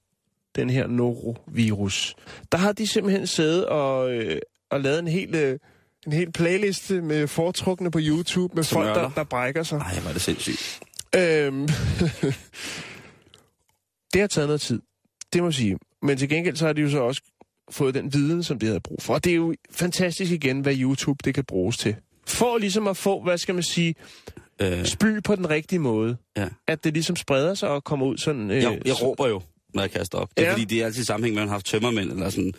den 0.56 0.70
her 0.70 0.88
norovirus. 0.88 2.16
Der 2.52 2.58
har 2.58 2.72
de 2.72 2.88
simpelthen 2.88 3.28
siddet 3.28 3.66
og, 3.66 4.18
uh, 4.18 4.36
og 4.70 4.82
lavet 4.82 5.00
en 5.00 5.08
helt... 5.08 5.36
Uh, 5.36 5.60
en 6.06 6.12
hel 6.12 6.32
playliste 6.32 7.02
med 7.02 7.28
foretrukne 7.28 7.92
på 7.92 8.00
YouTube 8.02 8.56
med 8.56 8.64
folk, 8.64 8.88
der, 8.88 9.10
der 9.10 9.24
brækker 9.24 9.64
sig. 9.64 9.78
Ej, 9.80 10.00
hvor 10.00 10.10
er 10.10 10.14
det 10.14 10.22
sindssygt. 10.22 10.80
Øhm, 11.16 11.62
det 14.14 14.22
har 14.22 14.28
taget 14.28 14.48
noget 14.48 14.62
tid, 14.62 14.82
det 15.34 15.42
må 15.42 15.48
jeg 15.48 15.54
sige. 15.54 15.78
Men 16.02 16.18
til 16.18 16.30
gengæld 16.30 16.56
så 16.56 16.66
har 16.66 16.74
de 16.74 16.82
jo 16.82 16.90
så 16.90 17.00
også 17.00 17.22
fået 17.72 17.94
den 17.94 18.14
viden, 18.14 18.44
som 18.44 18.60
de 18.60 18.66
havde 18.66 18.80
brug 18.80 18.98
for. 19.02 19.14
Og 19.14 19.24
det 19.24 19.32
er 19.32 19.36
jo 19.36 19.56
fantastisk 19.72 20.32
igen, 20.32 20.60
hvad 20.60 20.76
YouTube 20.78 21.18
det 21.24 21.34
kan 21.36 21.44
bruges 21.44 21.78
til. 21.78 21.96
For 22.28 22.58
ligesom 22.58 22.88
at 22.88 22.98
få, 22.98 23.24
hvad 23.24 23.38
skal 23.38 23.56
man 23.56 23.64
sige, 23.64 23.96
øh. 24.62 24.86
spy 24.86 25.06
på 25.24 25.36
den 25.36 25.50
rigtige 25.50 25.80
måde. 25.80 26.18
Ja. 26.38 26.48
At 26.68 26.84
det 26.84 26.94
ligesom 26.94 27.16
spreder 27.16 27.54
sig 27.54 27.70
og 27.70 27.84
kommer 27.84 28.06
ud 28.06 28.18
sådan... 28.18 28.52
Øh, 28.52 28.64
jeg, 28.64 28.82
jeg 28.86 29.02
råber 29.02 29.28
jo, 29.28 29.42
når 29.74 29.82
jeg 29.84 29.92
kaster 29.92 30.18
op. 30.18 30.30
Det 30.38 30.44
er 30.44 30.48
Ja. 30.48 30.54
fordi, 30.54 30.66
det 30.66 30.82
er 30.82 30.86
altid 30.86 31.04
sammenhæng 31.04 31.34
med, 31.36 31.42
at 31.42 31.46
man 31.46 31.50
har 31.50 31.56
haft 31.56 31.66
tømmermænd 31.66 32.12
eller 32.12 32.30
sådan. 32.30 32.54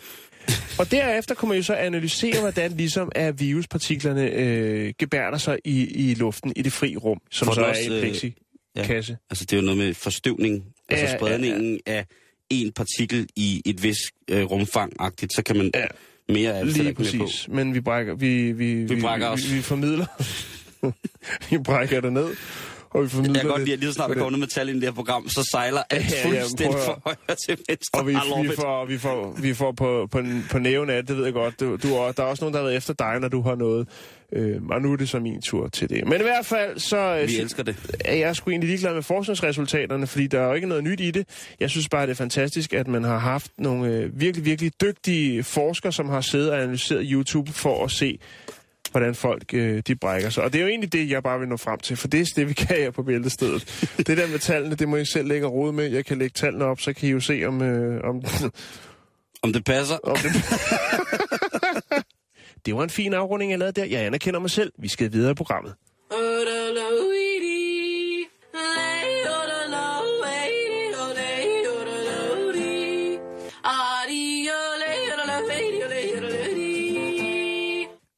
Og 0.79 0.91
derefter 0.91 1.35
kunne 1.35 1.49
man 1.49 1.57
jo 1.57 1.63
så 1.63 1.73
analysere, 1.73 2.39
hvordan 2.39 2.71
ligesom 2.71 3.11
er 3.15 3.31
viruspartiklerne 3.31 4.29
øh, 4.29 4.93
gebærder 4.99 5.37
sig 5.37 5.57
i, 5.65 6.09
i 6.09 6.13
luften, 6.13 6.53
i 6.55 6.61
det 6.61 6.73
fri 6.73 6.97
rum, 6.97 7.17
som 7.31 7.45
Får 7.45 7.53
så 7.53 7.59
den 7.61 7.65
er 7.65 7.69
også, 7.69 7.81
i 7.81 7.85
en 7.85 7.93
øh, 7.93 8.01
plexikasse. 8.01 9.17
Altså, 9.29 9.45
det 9.45 9.53
er 9.53 9.57
jo 9.57 9.65
noget 9.65 9.77
med 9.77 9.93
forstøvning, 9.93 10.65
altså 10.89 11.05
Ja, 11.05 11.11
ja, 11.11 11.17
spredningen 11.17 11.79
af 11.85 12.05
en 12.49 12.71
partikel 12.71 13.27
i 13.35 13.61
et 13.65 13.83
vis 13.83 13.97
øh, 14.29 14.43
rumfang-agtigt, 14.45 15.35
så 15.35 15.41
kan 15.45 15.57
man 15.57 15.71
Ja. 15.75 15.85
mere 16.29 16.53
af 16.53 16.65
det 16.65 16.77
Lige 16.77 16.93
præcis. 16.93 17.47
Men 17.49 17.73
vi 17.73 17.81
brækker, 17.81 18.15
vi, 18.15 18.51
vi, 18.51 18.73
vi, 18.73 19.01
brækker 19.01 19.27
vi, 19.27 19.33
os. 19.33 19.49
vi, 19.51 19.55
vi 19.55 19.61
formidler. 19.61 20.05
vi 21.49 21.57
brækker 21.57 22.01
det 22.01 22.13
ned, 22.13 22.27
og 22.93 23.03
vi 23.03 23.09
formidler 23.09 23.33
Jeg 23.33 23.41
kan 23.41 23.49
godt 23.49 23.61
lide, 23.61 23.73
at 23.73 23.79
lige 23.79 23.89
så 23.89 23.93
snart 23.93 24.09
vi 24.09 24.15
kommer 24.15 24.29
ned 24.31 24.39
med 24.39 24.47
tal 24.47 24.69
i 24.69 24.73
det 24.73 24.83
her 24.83 24.91
program, 24.91 25.29
så 25.29 25.43
sejler 25.51 25.83
alt 25.89 26.11
Ja, 26.11 26.29
ja, 26.29 26.41
fuldstændig 26.41 26.79
fra 26.85 26.99
højre 27.03 27.35
til 27.45 27.57
venstre. 27.69 27.99
Og 27.99 28.07
vi, 28.07 28.11
vi, 28.49 28.55
får, 28.55 28.85
vi, 28.85 28.97
får, 28.97 29.35
vi 29.41 29.53
får 29.53 29.71
på, 29.71 30.07
på, 30.11 30.21
på 30.51 30.59
næven 30.59 30.89
af 30.89 31.05
det, 31.05 31.17
ved 31.17 31.23
jeg 31.23 31.33
godt. 31.33 31.59
Du, 31.59 31.75
du, 31.75 31.87
er- 31.95 32.11
der 32.11 32.23
er 32.23 32.27
også 32.27 32.43
nogen, 32.43 32.53
der 32.53 32.59
har 32.59 32.65
været 32.65 32.77
efter 32.77 32.93
dig, 32.93 33.19
når 33.19 33.27
du 33.27 33.41
har 33.41 33.55
noget. 33.55 33.87
Øh, 34.33 34.61
og 34.69 34.81
nu 34.81 34.93
er 34.93 34.95
det 34.97 35.09
så 35.09 35.19
min 35.19 35.41
tur 35.41 35.67
til 35.67 35.89
det. 35.89 36.05
Men 36.07 36.19
i 36.19 36.23
hvert 36.23 36.45
fald, 36.45 36.79
så 36.79 36.97
øh, 37.21 37.27
Vi 37.27 37.37
elsker 37.37 37.63
det. 37.63 37.75
er 38.05 38.15
jeg 38.15 38.35
sgu 38.35 38.49
egentlig 38.49 38.67
ligeglad 38.69 38.93
med 38.93 39.03
forskningsresultaterne, 39.03 40.07
fordi 40.07 40.27
der 40.27 40.39
er 40.41 40.47
jo 40.47 40.53
ikke 40.53 40.67
noget 40.67 40.83
nyt 40.83 40.99
i 41.01 41.11
det. 41.11 41.27
Jeg 41.59 41.69
synes 41.69 41.89
bare, 41.89 42.05
det 42.05 42.11
er 42.11 42.15
fantastisk, 42.15 42.73
at 42.73 42.87
man 42.87 43.03
har 43.03 43.17
haft 43.17 43.51
nogle 43.57 43.87
øh, 43.89 44.19
virkelig, 44.21 44.45
virkelig 44.45 44.71
dygtige 44.81 45.43
forskere, 45.43 45.91
som 45.93 46.09
har 46.09 46.21
siddet 46.21 46.51
og 46.51 46.61
analyseret 46.61 47.07
YouTube 47.11 47.51
for 47.51 47.85
at 47.85 47.91
se, 47.91 48.19
hvordan 48.91 49.15
folk 49.15 49.53
øh, 49.53 49.83
de 49.87 49.95
brækker 49.95 50.29
sig. 50.29 50.43
Og 50.43 50.53
det 50.53 50.59
er 50.59 50.63
jo 50.63 50.69
egentlig 50.69 50.93
det, 50.93 51.09
jeg 51.09 51.23
bare 51.23 51.39
vil 51.39 51.47
nå 51.47 51.57
frem 51.57 51.79
til, 51.79 51.97
for 51.97 52.07
det 52.07 52.19
er 52.19 52.25
det, 52.35 52.49
vi 52.49 52.53
kan 52.53 52.75
her 52.75 52.91
på 52.91 53.03
bæltestedet. 53.03 53.83
det 54.07 54.17
der 54.17 54.27
med 54.27 54.39
tallene, 54.39 54.75
det 54.75 54.89
må 54.89 54.97
I 54.97 55.05
selv 55.05 55.27
lægge 55.27 55.47
rode 55.47 55.73
med. 55.73 55.91
Jeg 55.91 56.05
kan 56.05 56.17
lægge 56.17 56.33
tallene 56.33 56.65
op, 56.65 56.81
så 56.81 56.93
kan 56.93 57.09
I 57.09 57.11
jo 57.11 57.19
se, 57.19 57.43
om, 57.45 57.61
øh, 57.61 58.01
om, 58.03 58.21
Om 59.41 59.53
det 59.53 59.65
passer. 59.65 59.97
om 60.03 60.15
det... 60.15 60.31
det 62.65 62.75
var 62.75 62.83
en 62.83 62.89
fin 62.89 63.13
afrunding, 63.13 63.51
jeg 63.51 63.59
lavede 63.59 63.81
der. 63.81 63.87
Jeg 63.87 64.05
anerkender 64.05 64.39
mig 64.39 64.49
selv. 64.49 64.71
Vi 64.79 64.87
skal 64.87 65.13
videre 65.13 65.31
i 65.31 65.35
programmet. 65.35 65.73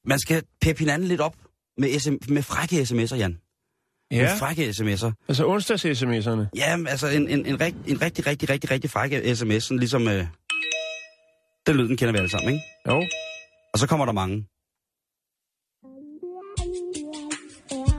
Man 0.05 0.19
skal 0.19 0.43
peppe 0.61 0.79
hinanden 0.79 1.07
lidt 1.07 1.21
op 1.21 1.35
med, 1.77 1.99
SM, 1.99 2.13
med 2.29 2.43
frække 2.43 2.81
sms'er, 2.81 3.15
Jan. 3.15 3.37
Med 4.11 4.37
frække 4.39 4.69
sms'er. 4.69 5.11
altså 5.27 5.47
onsdags-sms'erne. 5.47 6.49
Ja, 6.55 6.77
altså 6.87 7.07
en, 7.07 7.27
en, 7.27 7.45
en, 7.45 7.61
rigt, 7.61 7.77
en 7.87 8.01
rigtig, 8.01 8.27
rigtig, 8.27 8.49
rigtig, 8.49 8.71
rigtig 8.71 8.89
frække 8.89 9.35
sms, 9.35 9.63
sådan 9.63 9.79
ligesom... 9.79 10.07
Øh, 10.07 10.27
den 11.67 11.75
lyd, 11.75 11.87
den 11.87 11.97
kender 11.97 12.11
vi 12.11 12.17
alle 12.17 12.29
sammen, 12.31 12.53
ikke? 12.53 12.63
Jo. 12.87 13.05
Og 13.73 13.79
så 13.79 13.87
kommer 13.87 14.05
der 14.05 14.13
mange. 14.13 14.45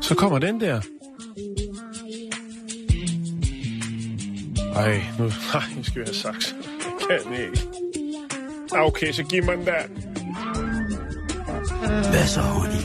Så 0.03 0.15
kommer 0.15 0.39
den 0.39 0.61
der. 0.61 0.81
Ej, 4.75 5.03
nu 5.19 5.25
nej, 5.55 5.65
nu 5.77 5.83
skal 5.85 6.01
vi 6.01 6.07
have 6.07 6.15
saks. 6.15 6.55
Jeg 7.11 7.21
kan 7.23 7.33
ikke. 7.33 7.63
Okay, 8.73 9.13
så 9.13 9.23
giv 9.23 9.45
mig 9.45 9.57
den 9.57 9.67
der. 9.67 9.83
Hvad 11.95 12.27
så, 12.27 12.41
honey? 12.41 12.83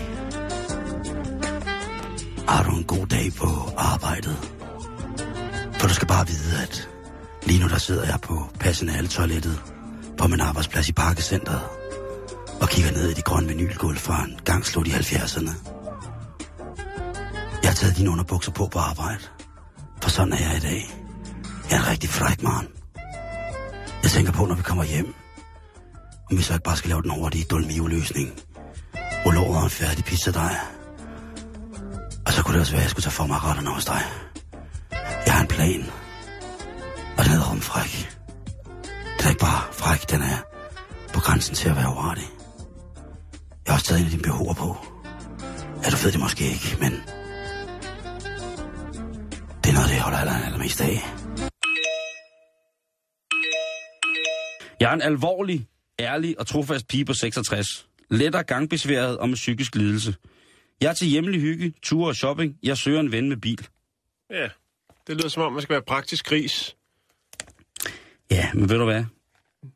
Har 2.48 2.63
du 2.63 2.72
en 2.78 2.84
god 2.84 3.08
dag 3.08 3.34
på 3.38 3.48
arbejdet? 3.78 4.38
For 5.74 5.88
du 5.88 5.93
skal 5.93 6.08
bare 6.08 6.28
vide, 6.28 6.62
at 6.63 6.89
lige 7.43 7.60
nu 7.60 7.67
der 7.67 7.78
sidder 7.78 8.06
jeg 8.06 8.19
på 8.22 8.50
personaletoilettet 8.60 9.62
på 10.17 10.28
min 10.28 10.39
arbejdsplads 10.41 10.89
i 10.89 10.93
Parkecenteret 10.93 11.62
og 12.62 12.69
kigger 12.69 12.91
ned 12.91 13.10
i 13.10 13.13
de 13.13 13.22
grønne 13.22 13.48
vinylgulv 13.48 13.98
fra 13.98 14.24
en 14.24 14.39
gang 14.45 14.65
slut 14.65 14.88
i 14.88 14.91
70'erne. 14.91 15.52
Jeg 17.63 17.69
har 17.69 17.76
taget 17.76 17.98
dine 17.98 18.10
underbukser 18.10 18.52
på 18.52 18.67
på 18.67 18.80
arbejde, 18.80 19.24
for 20.02 20.10
sådan 20.10 20.34
er 20.34 20.38
jeg 20.38 20.58
i 20.58 20.60
dag. 20.60 20.95
Jeg 21.69 21.78
er 21.78 21.82
en 21.82 21.88
rigtig 21.88 22.10
fræk 22.10 22.43
mand. 22.43 22.67
Jeg 24.04 24.12
tænker 24.12 24.32
på, 24.32 24.45
når 24.45 24.56
vi 24.56 24.62
kommer 24.62 24.84
hjem, 24.84 25.13
om 26.32 26.38
vi 26.38 26.41
så 26.41 26.54
ikke 26.54 26.63
bare 26.63 26.78
skal 26.78 26.89
lave 26.89 27.02
den 27.02 27.12
hurtige 27.12 27.45
dolmio-løsning 27.52 28.30
rulle 29.26 29.40
over 29.40 29.64
en 29.64 29.70
færdig 29.70 30.06
pizzadej. 30.06 30.56
Og 32.26 32.34
så 32.34 32.44
kunne 32.44 32.54
det 32.54 32.62
også 32.62 32.72
være, 32.72 32.82
at 32.82 32.84
jeg 32.84 32.90
skulle 32.90 33.04
tage 33.04 33.12
for 33.12 33.26
mig 33.26 33.44
retterne 33.44 33.70
hos 33.70 33.86
dig. 33.86 34.02
Jeg 35.26 35.34
har 35.34 35.42
en 35.42 35.48
plan. 35.48 35.84
Og 37.18 37.24
den 37.24 37.32
hedder 37.32 37.50
rumfræk. 37.52 37.94
Den 39.18 39.26
er 39.26 39.30
ikke 39.30 39.46
bare 39.50 39.74
fræk, 39.74 40.10
den 40.12 40.22
er 40.22 40.38
på 41.14 41.20
grænsen 41.20 41.56
til 41.56 41.70
at 41.70 41.76
være 41.76 41.90
uartig. 41.90 42.28
Jeg 43.66 43.72
har 43.72 43.74
også 43.74 43.86
taget 43.86 44.00
en 44.00 44.06
af 44.06 44.12
dine 44.12 44.24
behover 44.24 44.54
på. 44.54 44.78
Ja, 45.84 45.90
du 45.90 45.98
ved 46.04 46.12
det 46.12 46.20
måske 46.20 46.44
ikke, 46.44 46.78
men... 46.80 46.92
Det 49.64 49.70
er 49.70 49.74
noget, 49.74 49.90
det 49.90 50.00
holder 50.00 50.18
aller, 50.18 50.46
allermest 50.46 50.82
af. 50.82 51.14
Jeg 54.80 54.90
er 54.90 54.94
en 54.94 55.02
alvorlig, 55.02 55.68
ærlig 56.00 56.40
og 56.40 56.48
trofast 56.48 56.88
pige 56.88 57.06
på 57.06 57.14
66. 57.14 57.88
Lettere 58.10 58.43
gangbesværet 58.43 59.17
og 59.17 59.30
med 59.30 59.36
psykisk 59.36 59.76
lidelse. 59.76 60.15
Jeg 60.82 60.89
er 60.89 60.93
til 60.93 61.08
hjemlig 61.08 61.41
hygge, 61.41 61.74
ture 61.82 62.10
og 62.10 62.15
shopping. 62.15 62.58
Jeg 62.63 62.78
søger 62.78 63.00
en 63.00 63.12
ven 63.12 63.30
med 63.30 63.38
bil. 63.38 63.67
Ja, 64.30 64.50
det 65.08 65.15
lyder 65.17 65.28
som 65.28 65.43
om, 65.43 65.54
man 65.54 65.62
skal 65.62 65.74
være 65.74 65.82
praktisk 65.82 66.26
gris. 66.26 66.76
Ja, 68.32 68.54
men 68.54 68.69
ved 68.69 68.78
du 68.78 68.86
hvad? 68.86 69.04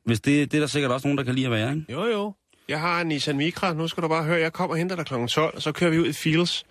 Hvis 0.06 0.22
det, 0.22 0.52
det 0.52 0.58
er 0.58 0.62
der 0.62 0.68
sikkert 0.68 0.92
også 0.92 1.08
nogen, 1.08 1.18
der 1.18 1.24
kan 1.24 1.36
lide 1.36 1.46
at 1.46 1.52
være, 1.52 1.76
ikke? 1.76 1.92
Jo, 1.92 2.06
jo. 2.06 2.34
Jeg 2.68 2.80
har 2.80 3.02
en 3.02 3.08
Nissan 3.08 3.38
Micra. 3.38 3.74
Nu 3.74 3.88
skal 3.88 4.04
du 4.04 4.08
bare 4.08 4.24
høre, 4.24 4.40
jeg 4.40 4.54
kommer 4.54 4.74
og 4.74 4.78
henter 4.78 4.96
dig 4.96 5.06
kl. 5.06 5.14
12, 5.14 5.56
og 5.56 5.62
så 5.62 5.72
kører 5.72 5.92
vi 5.92 6.00
ud 6.00 6.08
i 6.08 6.14
Fields. 6.14 6.66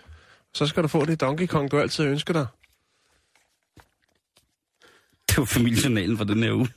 Så 0.54 0.66
skal 0.66 0.82
du 0.82 0.88
få 0.88 1.04
det 1.04 1.20
Donkey 1.20 1.46
Kong, 1.46 1.70
du 1.70 1.78
altid 1.78 2.04
ønsker 2.04 2.32
dig. 2.32 2.46
Det 5.28 5.38
var 5.38 5.44
familiejournalen 5.44 6.16
for 6.16 6.24
den 6.24 6.42
her 6.42 6.52
uge. 6.52 6.68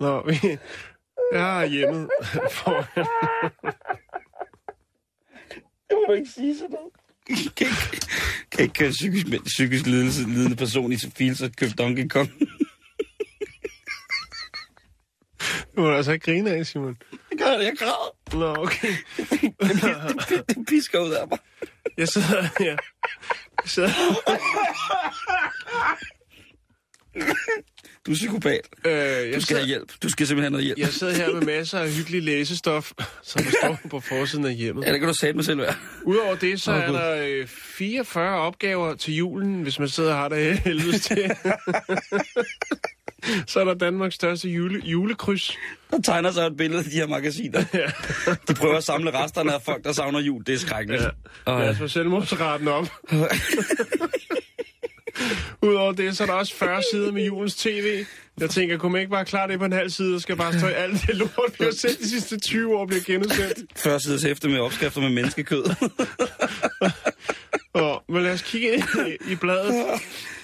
Nå, 0.00 0.26
vi... 0.26 0.58
Jeg 1.32 1.42
har 1.44 1.66
hjemmet. 1.66 2.08
Det 5.88 5.96
må 5.96 6.04
du 6.08 6.12
ikke 6.12 6.30
sige 6.30 6.58
sådan 6.58 6.70
noget. 6.70 6.92
Kan 7.56 7.66
ikke, 7.66 8.06
kan 8.50 8.60
ikke 8.62 8.74
køre 8.74 8.90
psykisk, 8.90 9.26
psykisk 9.44 9.86
lidelse, 9.86 10.28
lidende 10.28 10.56
person 10.56 10.92
i 10.92 10.96
Fields 10.96 11.42
og 11.42 11.50
købe 11.56 11.72
Donkey 11.78 12.08
Kong. 12.08 12.30
Du 15.76 15.80
må 15.80 15.90
altså 15.90 16.12
ikke 16.12 16.24
grine 16.24 16.50
af, 16.50 16.66
Simon. 16.66 16.96
Det 17.30 17.38
gør 17.38 17.56
det, 17.56 17.64
jeg 17.64 17.72
græder. 17.78 18.16
Nå, 18.32 18.54
okay. 18.62 18.92
Det 20.48 20.66
pisker 20.68 21.00
ud 21.00 21.10
af 21.10 21.28
mig. 21.28 21.38
Jeg 21.96 22.08
sidder... 22.08 22.48
Ja. 22.60 22.76
Jeg 23.62 23.66
sidder... 23.66 23.88
Du 28.08 28.12
er 28.12 28.16
psykopat. 28.16 28.60
Øh, 28.84 28.92
jeg, 28.92 29.24
Du 29.34 29.40
skal 29.40 29.42
sidder, 29.42 29.60
have 29.62 29.66
hjælp. 29.68 29.92
Du 30.02 30.08
skal 30.10 30.26
simpelthen 30.26 30.54
have 30.54 30.64
hjælp. 30.64 30.78
jeg 30.78 30.88
sidder 30.88 31.12
her 31.14 31.32
med 31.32 31.42
masser 31.42 31.78
af 31.78 31.90
hyggelig 31.92 32.22
læsestof, 32.22 32.92
som 33.22 33.42
står 33.58 33.78
på 33.90 34.00
forsiden 34.00 34.44
af 34.46 34.54
hjemmet. 34.54 34.84
Ja, 34.86 34.92
det 34.92 35.00
kan 35.00 35.08
du 35.08 35.14
sætte 35.14 35.34
mig 35.34 35.44
selv 35.44 35.58
være. 35.58 35.74
Udover 36.04 36.34
det, 36.36 36.60
så 36.60 36.72
Åh, 36.72 36.78
er 36.78 36.86
Gud. 36.86 36.94
der 36.94 37.22
øh, 37.28 37.46
44 37.46 38.36
opgaver 38.40 38.94
til 38.94 39.14
julen, 39.14 39.62
hvis 39.62 39.78
man 39.78 39.88
sidder 39.88 40.10
og 40.12 40.18
har 40.18 40.28
det 40.28 40.58
helvedes 40.64 41.00
til. 41.06 41.30
så 43.46 43.60
er 43.60 43.64
der 43.64 43.74
Danmarks 43.74 44.14
største 44.14 44.48
jule, 44.48 44.80
julekryds. 44.84 45.56
Der 45.90 46.00
tegner 46.02 46.30
sig 46.30 46.46
et 46.46 46.56
billede 46.56 46.78
af 46.78 46.84
de 46.84 46.90
her 46.90 47.06
magasiner. 47.06 47.64
De 48.48 48.54
prøver 48.54 48.76
at 48.76 48.84
samle 48.84 49.10
resterne 49.10 49.54
af 49.54 49.62
folk, 49.62 49.84
der 49.84 49.92
savner 49.92 50.20
jul. 50.20 50.42
Det 50.46 50.54
er 50.54 50.58
skrækkeligt. 50.58 51.02
Ja. 51.02 51.08
Og, 51.52 51.60
Lad 51.60 51.68
os 51.70 51.78
få 51.78 51.88
selvmordsraten 51.88 52.68
op. 52.68 52.88
Udover 55.62 55.92
det, 55.92 56.16
så 56.16 56.22
er 56.22 56.26
der 56.26 56.34
også 56.34 56.54
40 56.54 56.82
sider 56.92 57.12
med 57.12 57.24
julens 57.26 57.54
tv. 57.54 58.04
Jeg 58.40 58.50
tænker, 58.50 58.76
kunne 58.78 58.92
man 58.92 59.00
ikke 59.00 59.10
bare 59.10 59.24
klare 59.24 59.48
det 59.48 59.58
på 59.58 59.64
en 59.64 59.72
halv 59.72 59.90
side, 59.90 60.14
og 60.14 60.20
skal 60.20 60.36
bare 60.36 60.58
stå 60.58 60.66
i 60.68 60.72
alt 60.72 61.06
det 61.06 61.16
lort, 61.16 61.52
vi 61.58 61.64
har 61.64 61.70
set 61.72 61.98
de 61.98 62.08
sidste 62.10 62.40
20 62.40 62.76
år 62.76 62.86
bliver 62.86 63.02
genudsendt. 63.06 63.58
Før 63.76 63.98
sides 63.98 64.24
efter 64.24 64.48
med 64.48 64.58
opskrifter 64.58 65.00
med 65.00 65.10
menneskekød. 65.10 65.64
Og, 67.74 68.02
men 68.08 68.22
lad 68.22 68.32
os 68.32 68.42
kigge 68.42 68.72
ind 68.72 68.84
i, 69.06 69.32
i 69.32 69.34
bladet. 69.34 69.74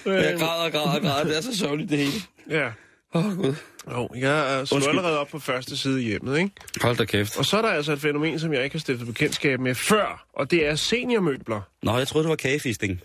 jeg 0.06 0.34
græder 0.38 0.64
og 0.64 0.72
græder 0.72 0.94
og 0.94 1.00
græder. 1.02 1.24
Det 1.24 1.36
er 1.36 1.40
så 1.40 1.58
sørgeligt, 1.58 1.90
det 1.90 1.98
hele. 1.98 2.12
Ja. 2.50 2.66
Åh, 3.14 3.26
oh, 3.26 3.36
Gud. 3.36 3.54
Jo, 3.92 4.08
jeg 4.16 4.38
er 4.38 4.64
slået 4.64 4.72
Undskyld. 4.72 4.88
allerede 4.98 5.18
op 5.18 5.28
på 5.28 5.38
første 5.38 5.76
side 5.76 6.02
i 6.02 6.04
hjemmet, 6.04 6.38
ikke? 6.38 6.50
Hold 6.80 6.96
da 6.96 7.04
kæft. 7.04 7.36
Og 7.38 7.44
så 7.44 7.56
er 7.56 7.62
der 7.62 7.68
altså 7.68 7.92
et 7.92 8.00
fænomen, 8.00 8.38
som 8.38 8.52
jeg 8.52 8.64
ikke 8.64 8.74
har 8.74 8.80
stiftet 8.80 9.06
bekendtskab 9.06 9.60
med 9.60 9.74
før, 9.74 10.26
og 10.34 10.50
det 10.50 10.66
er 10.66 10.74
seniormøbler. 10.74 11.60
Nå, 11.82 11.98
jeg 11.98 12.08
troede, 12.08 12.24
det 12.24 12.30
var 12.30 12.36
kagefisting. 12.36 13.00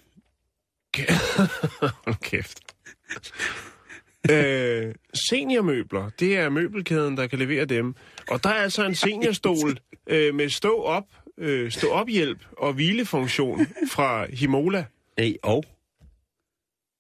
Hold 2.06 2.16
kæft. 2.22 2.60
øh, 4.32 4.96
seniormøbler, 5.30 6.10
det 6.20 6.38
er 6.38 6.50
møbelkæden, 6.50 7.18
der 7.18 7.28
kan 7.28 7.40
levere 7.40 7.66
dem. 7.66 7.96
Og 8.30 8.44
der 8.44 8.50
er 8.50 8.54
altså 8.64 8.86
en 8.86 8.96
seniorstol 8.96 9.80
øh, 10.10 10.36
med 10.36 10.50
stå 10.50 10.82
op, 10.82 11.04
øh, 11.38 11.72
stå 11.72 11.88
op 11.90 12.08
hjælp 12.08 12.40
og 12.58 12.74
hvilefunktion 12.74 13.68
fra 13.92 14.26
Himola. 14.34 14.86
Hey, 15.18 15.34
og? 15.44 15.64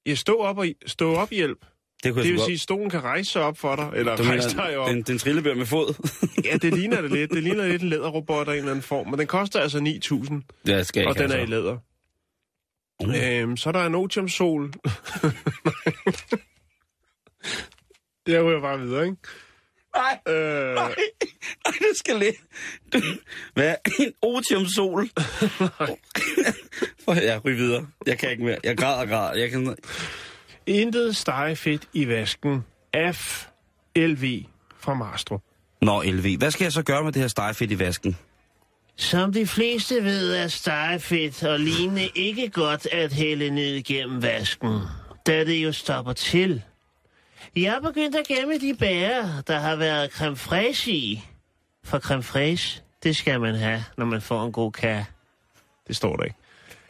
Ja, 0.06 0.16
stå 0.16 0.36
op 0.36 0.58
og 0.58 0.66
stå 0.86 1.14
op 1.16 1.30
hjælp. 1.30 1.66
Det 2.04 2.14
kunne 2.14 2.24
Det 2.24 2.32
vil 2.32 2.40
sige, 2.40 2.54
at 2.54 2.60
stolen 2.60 2.90
kan 2.90 3.04
rejse 3.04 3.32
sig 3.32 3.42
op 3.42 3.58
for 3.58 3.76
dig, 3.76 3.90
eller 3.96 4.16
Du 4.16 4.24
rejse 4.24 4.58
dig 4.58 4.78
op. 4.78 4.90
den, 4.90 5.02
den 5.02 5.18
trillebør 5.18 5.54
med 5.56 5.66
fod? 5.66 6.08
Ja, 6.46 6.58
det 6.58 6.74
ligner 6.74 7.02
det 7.02 7.12
lidt. 7.12 7.32
Det 7.32 7.44
ligner 7.44 7.68
lidt 7.68 7.82
en 7.82 7.90
læderrobot 7.90 8.48
af 8.48 8.52
en 8.52 8.58
eller 8.58 8.72
anden 8.72 8.84
form, 8.84 9.08
men 9.08 9.20
den 9.20 9.28
koster 9.28 9.60
altså 9.60 9.78
9.000, 9.78 9.84
det 10.66 10.88
skal 10.88 11.00
jeg 11.02 11.10
og 11.10 11.18
den 11.18 11.32
er 11.32 11.38
i 11.38 11.46
læder. 11.46 11.78
Mm. 13.04 13.14
Øhm, 13.14 13.58
så 13.58 13.70
er 13.70 13.74
der 13.74 13.86
en 13.86 13.96
otiumsol. 13.96 14.64
det 18.26 18.44
ryger 18.46 18.62
bare 18.62 18.80
videre, 18.80 19.06
ikke? 19.06 19.18
Nej, 19.96 20.20
Øh, 20.28 20.76
nej, 20.76 20.96
det 21.66 21.98
skal 21.98 22.16
lidt. 22.16 22.36
Du, 22.94 23.02
hvad? 23.54 23.76
En 24.00 24.14
otiumsol? 24.22 25.10
For 27.06 27.14
jeg 27.14 27.46
ryger 27.46 27.58
videre. 27.58 27.88
Jeg 28.06 28.18
kan 28.18 28.32
ikke 28.32 28.44
mere. 28.44 28.58
Jeg 28.64 28.78
græder 28.78 29.02
og 29.02 29.08
græder. 29.08 29.40
Jeg 29.40 29.52
kan... 29.52 29.76
intet 30.66 31.16
stegefedt 31.16 31.88
i 31.94 32.08
vasken. 32.08 32.66
F. 33.14 33.46
LV 33.96 34.44
fra 34.80 34.94
Marstrup. 34.94 35.42
Nå, 35.82 36.02
LV. 36.04 36.38
Hvad 36.38 36.52
skal 36.52 36.66
jeg 36.66 36.72
så 36.72 36.84
gøre 36.84 37.04
med 37.04 37.12
det 37.12 37.22
her 37.22 37.28
stegefedt 37.28 37.72
i 37.72 37.80
vasken? 37.80 38.18
Som 39.00 39.34
de 39.34 39.48
fleste 39.48 40.04
ved, 40.04 40.36
er 40.36 40.48
stegefedt 40.48 41.44
og 41.44 41.60
lignende 41.60 42.08
ikke 42.16 42.50
godt 42.50 42.88
at 42.92 43.14
hælde 43.14 43.50
ned 43.50 43.84
gennem 43.84 44.22
vasken, 44.22 44.80
da 45.28 45.46
det 45.46 45.64
jo 45.64 45.72
stopper 45.72 46.14
til. 46.14 46.62
Jeg 47.56 47.76
er 47.76 47.80
begyndt 47.80 48.16
at 48.16 48.28
gemme 48.28 48.58
de 48.58 48.76
bærer, 48.80 49.42
der 49.48 49.60
har 49.60 49.76
været 49.76 50.12
creme 50.12 50.36
fraiche 50.36 50.92
i. 50.94 51.24
For 51.84 52.00
creme 52.00 52.24
fraiche, 52.24 52.82
det 53.04 53.16
skal 53.16 53.40
man 53.40 53.56
have, 53.56 53.84
når 53.98 54.06
man 54.06 54.22
får 54.22 54.46
en 54.46 54.52
god 54.52 54.72
kage. 54.72 55.06
Det 55.88 55.96
står 55.96 56.16
der 56.16 56.24
ikke. 56.24 56.38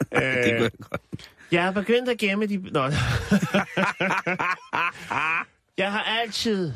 Det 0.00 0.08
kunne 0.10 0.24
Øh, 0.24 0.60
jeg 0.62 0.70
godt. 0.90 1.30
Jeg 1.52 1.64
har 1.64 1.70
begyndt 1.72 2.08
at 2.08 2.18
gemme 2.18 2.46
de... 2.46 2.56
Nå. 2.56 2.82
jeg 5.78 5.92
har 5.92 6.02
altid 6.02 6.72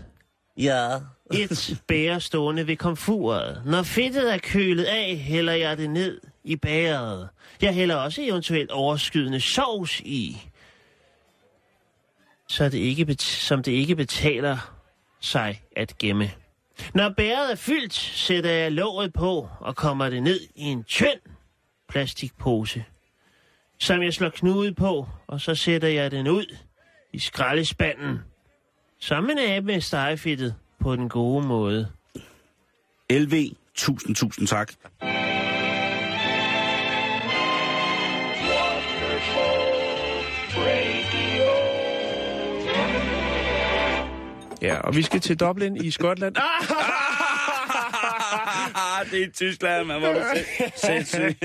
Ja. 0.57 0.97
et 1.35 1.83
bære 1.88 2.21
stående 2.21 2.67
ved 2.67 2.77
komfuret. 2.77 3.62
Når 3.67 3.83
fedtet 3.83 4.35
er 4.35 4.38
kølet 4.38 4.85
af, 4.85 5.17
hælder 5.17 5.53
jeg 5.53 5.79
det 5.79 5.90
ned 5.90 6.21
i 6.45 6.57
bæret. 6.57 7.29
Jeg 7.62 7.75
hælder 7.75 7.97
også 7.97 8.23
eventuelt 8.23 8.71
overskydende 8.71 9.40
sovs 9.40 10.01
i. 10.01 10.43
Så 12.49 12.64
det 12.69 12.79
ikke 12.79 13.05
bet- 13.05 13.23
som 13.23 13.62
det 13.62 13.73
ikke 13.73 13.97
betaler 13.97 14.75
sig 15.21 15.62
at 15.77 15.99
gemme. 15.99 16.31
Når 16.95 17.09
bæret 17.17 17.53
er 17.53 17.57
fyldt, 17.57 17.95
sætter 17.95 18.51
jeg 18.51 18.73
låget 18.73 19.12
på 19.12 19.49
og 19.61 19.77
kommer 19.77 20.11
det 20.11 20.23
ned 20.23 20.40
i 20.55 20.62
en 20.62 20.85
tynd 20.85 21.21
plastikpose, 21.88 22.85
som 23.79 24.03
jeg 24.03 24.14
slår 24.14 24.29
knude 24.29 24.75
på, 24.75 25.09
og 25.27 25.40
så 25.40 25.55
sætter 25.55 25.88
jeg 25.88 26.11
den 26.11 26.29
ud 26.29 26.57
i 27.12 27.19
skraldespanden. 27.19 28.19
Som 29.05 29.31
en 29.31 29.38
abe 29.38 29.67
med 29.67 29.81
stegefedtet 29.81 30.55
på 30.81 30.97
den 30.97 31.09
gode 31.09 31.47
måde. 31.47 31.88
LV, 33.11 33.35
tusind, 33.75 34.17
tusind 34.17 34.47
tak. 34.47 34.73
ja, 44.62 44.77
og 44.81 44.97
vi 44.97 45.03
skal 45.03 45.21
til 45.21 45.40
Dublin 45.40 45.77
i 45.77 45.90
Skotland. 45.90 46.37
Ah! 46.37 46.45
det 49.11 49.23
er 49.23 49.27
i 49.27 49.31
Tyskland, 49.31 49.87
man 49.87 50.01
må 50.01 50.07
du 50.07 50.21
se. 50.77 51.37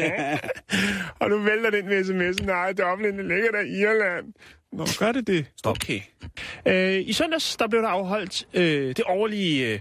Og 1.20 1.30
nu 1.30 1.40
vælter 1.40 1.70
den 1.70 1.86
med 1.86 2.02
sms'en. 2.04 2.46
Nej, 2.46 2.74
Dublin, 2.74 3.18
det 3.18 3.26
ligger 3.26 3.52
der 3.52 3.62
i 3.62 3.80
Irland. 3.80 4.34
Nå, 4.72 4.86
gør 5.00 5.12
det 5.12 5.28
det? 5.28 5.46
Stop. 5.58 5.76
Okay. 5.76 6.00
Øh, 6.66 7.08
I 7.08 7.14
søndags, 7.14 7.56
der 7.58 7.68
blev 7.68 7.82
der 7.82 7.88
afholdt 7.88 8.48
øh, 8.54 8.88
det 8.88 9.02
årlige 9.08 9.74
øh, 9.74 9.80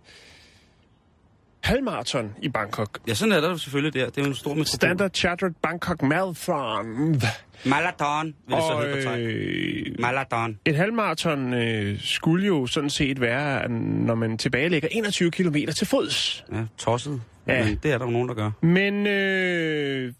halvmarathon 1.61 2.35
i 2.43 2.49
Bangkok. 2.49 2.99
Ja, 3.09 3.15
sådan 3.15 3.33
er 3.33 3.41
der 3.41 3.57
selvfølgelig 3.57 3.95
der. 4.01 4.07
Det 4.11 4.19
er 4.19 4.23
jo 4.23 4.29
en 4.29 4.35
stor 4.35 4.51
metropol. 4.51 4.67
Standard 4.67 5.11
Chartered 5.15 5.53
Bangkok 5.63 6.03
Marathon. 6.03 7.21
Marathon, 7.65 8.35
vil 8.47 8.57
det 8.57 8.65
så 8.65 8.79
hedde 8.81 9.05
på 9.07 9.13
øh, 9.13 9.97
Marathon. 10.01 10.59
et 10.65 10.77
halvmarathon 10.77 11.55
øh, 11.55 12.01
skulle 12.01 12.47
jo 12.47 12.67
sådan 12.67 12.91
set 12.91 13.21
være, 13.21 13.69
når 13.69 14.15
man 14.15 14.39
tilbagelægger 14.39 14.89
21 14.93 15.31
km 15.31 15.57
til 15.77 15.87
fods. 15.87 16.45
Ja, 16.53 16.65
tosset. 16.79 17.23
Ja. 17.47 17.65
Men 17.65 17.79
det 17.83 17.93
er 17.93 17.99
der 17.99 18.05
jo 18.05 18.11
nogen, 18.11 18.29
der 18.29 18.35
gør. 18.35 18.51
Men 18.63 19.07
øh, 19.07 20.05
jeg 20.05 20.13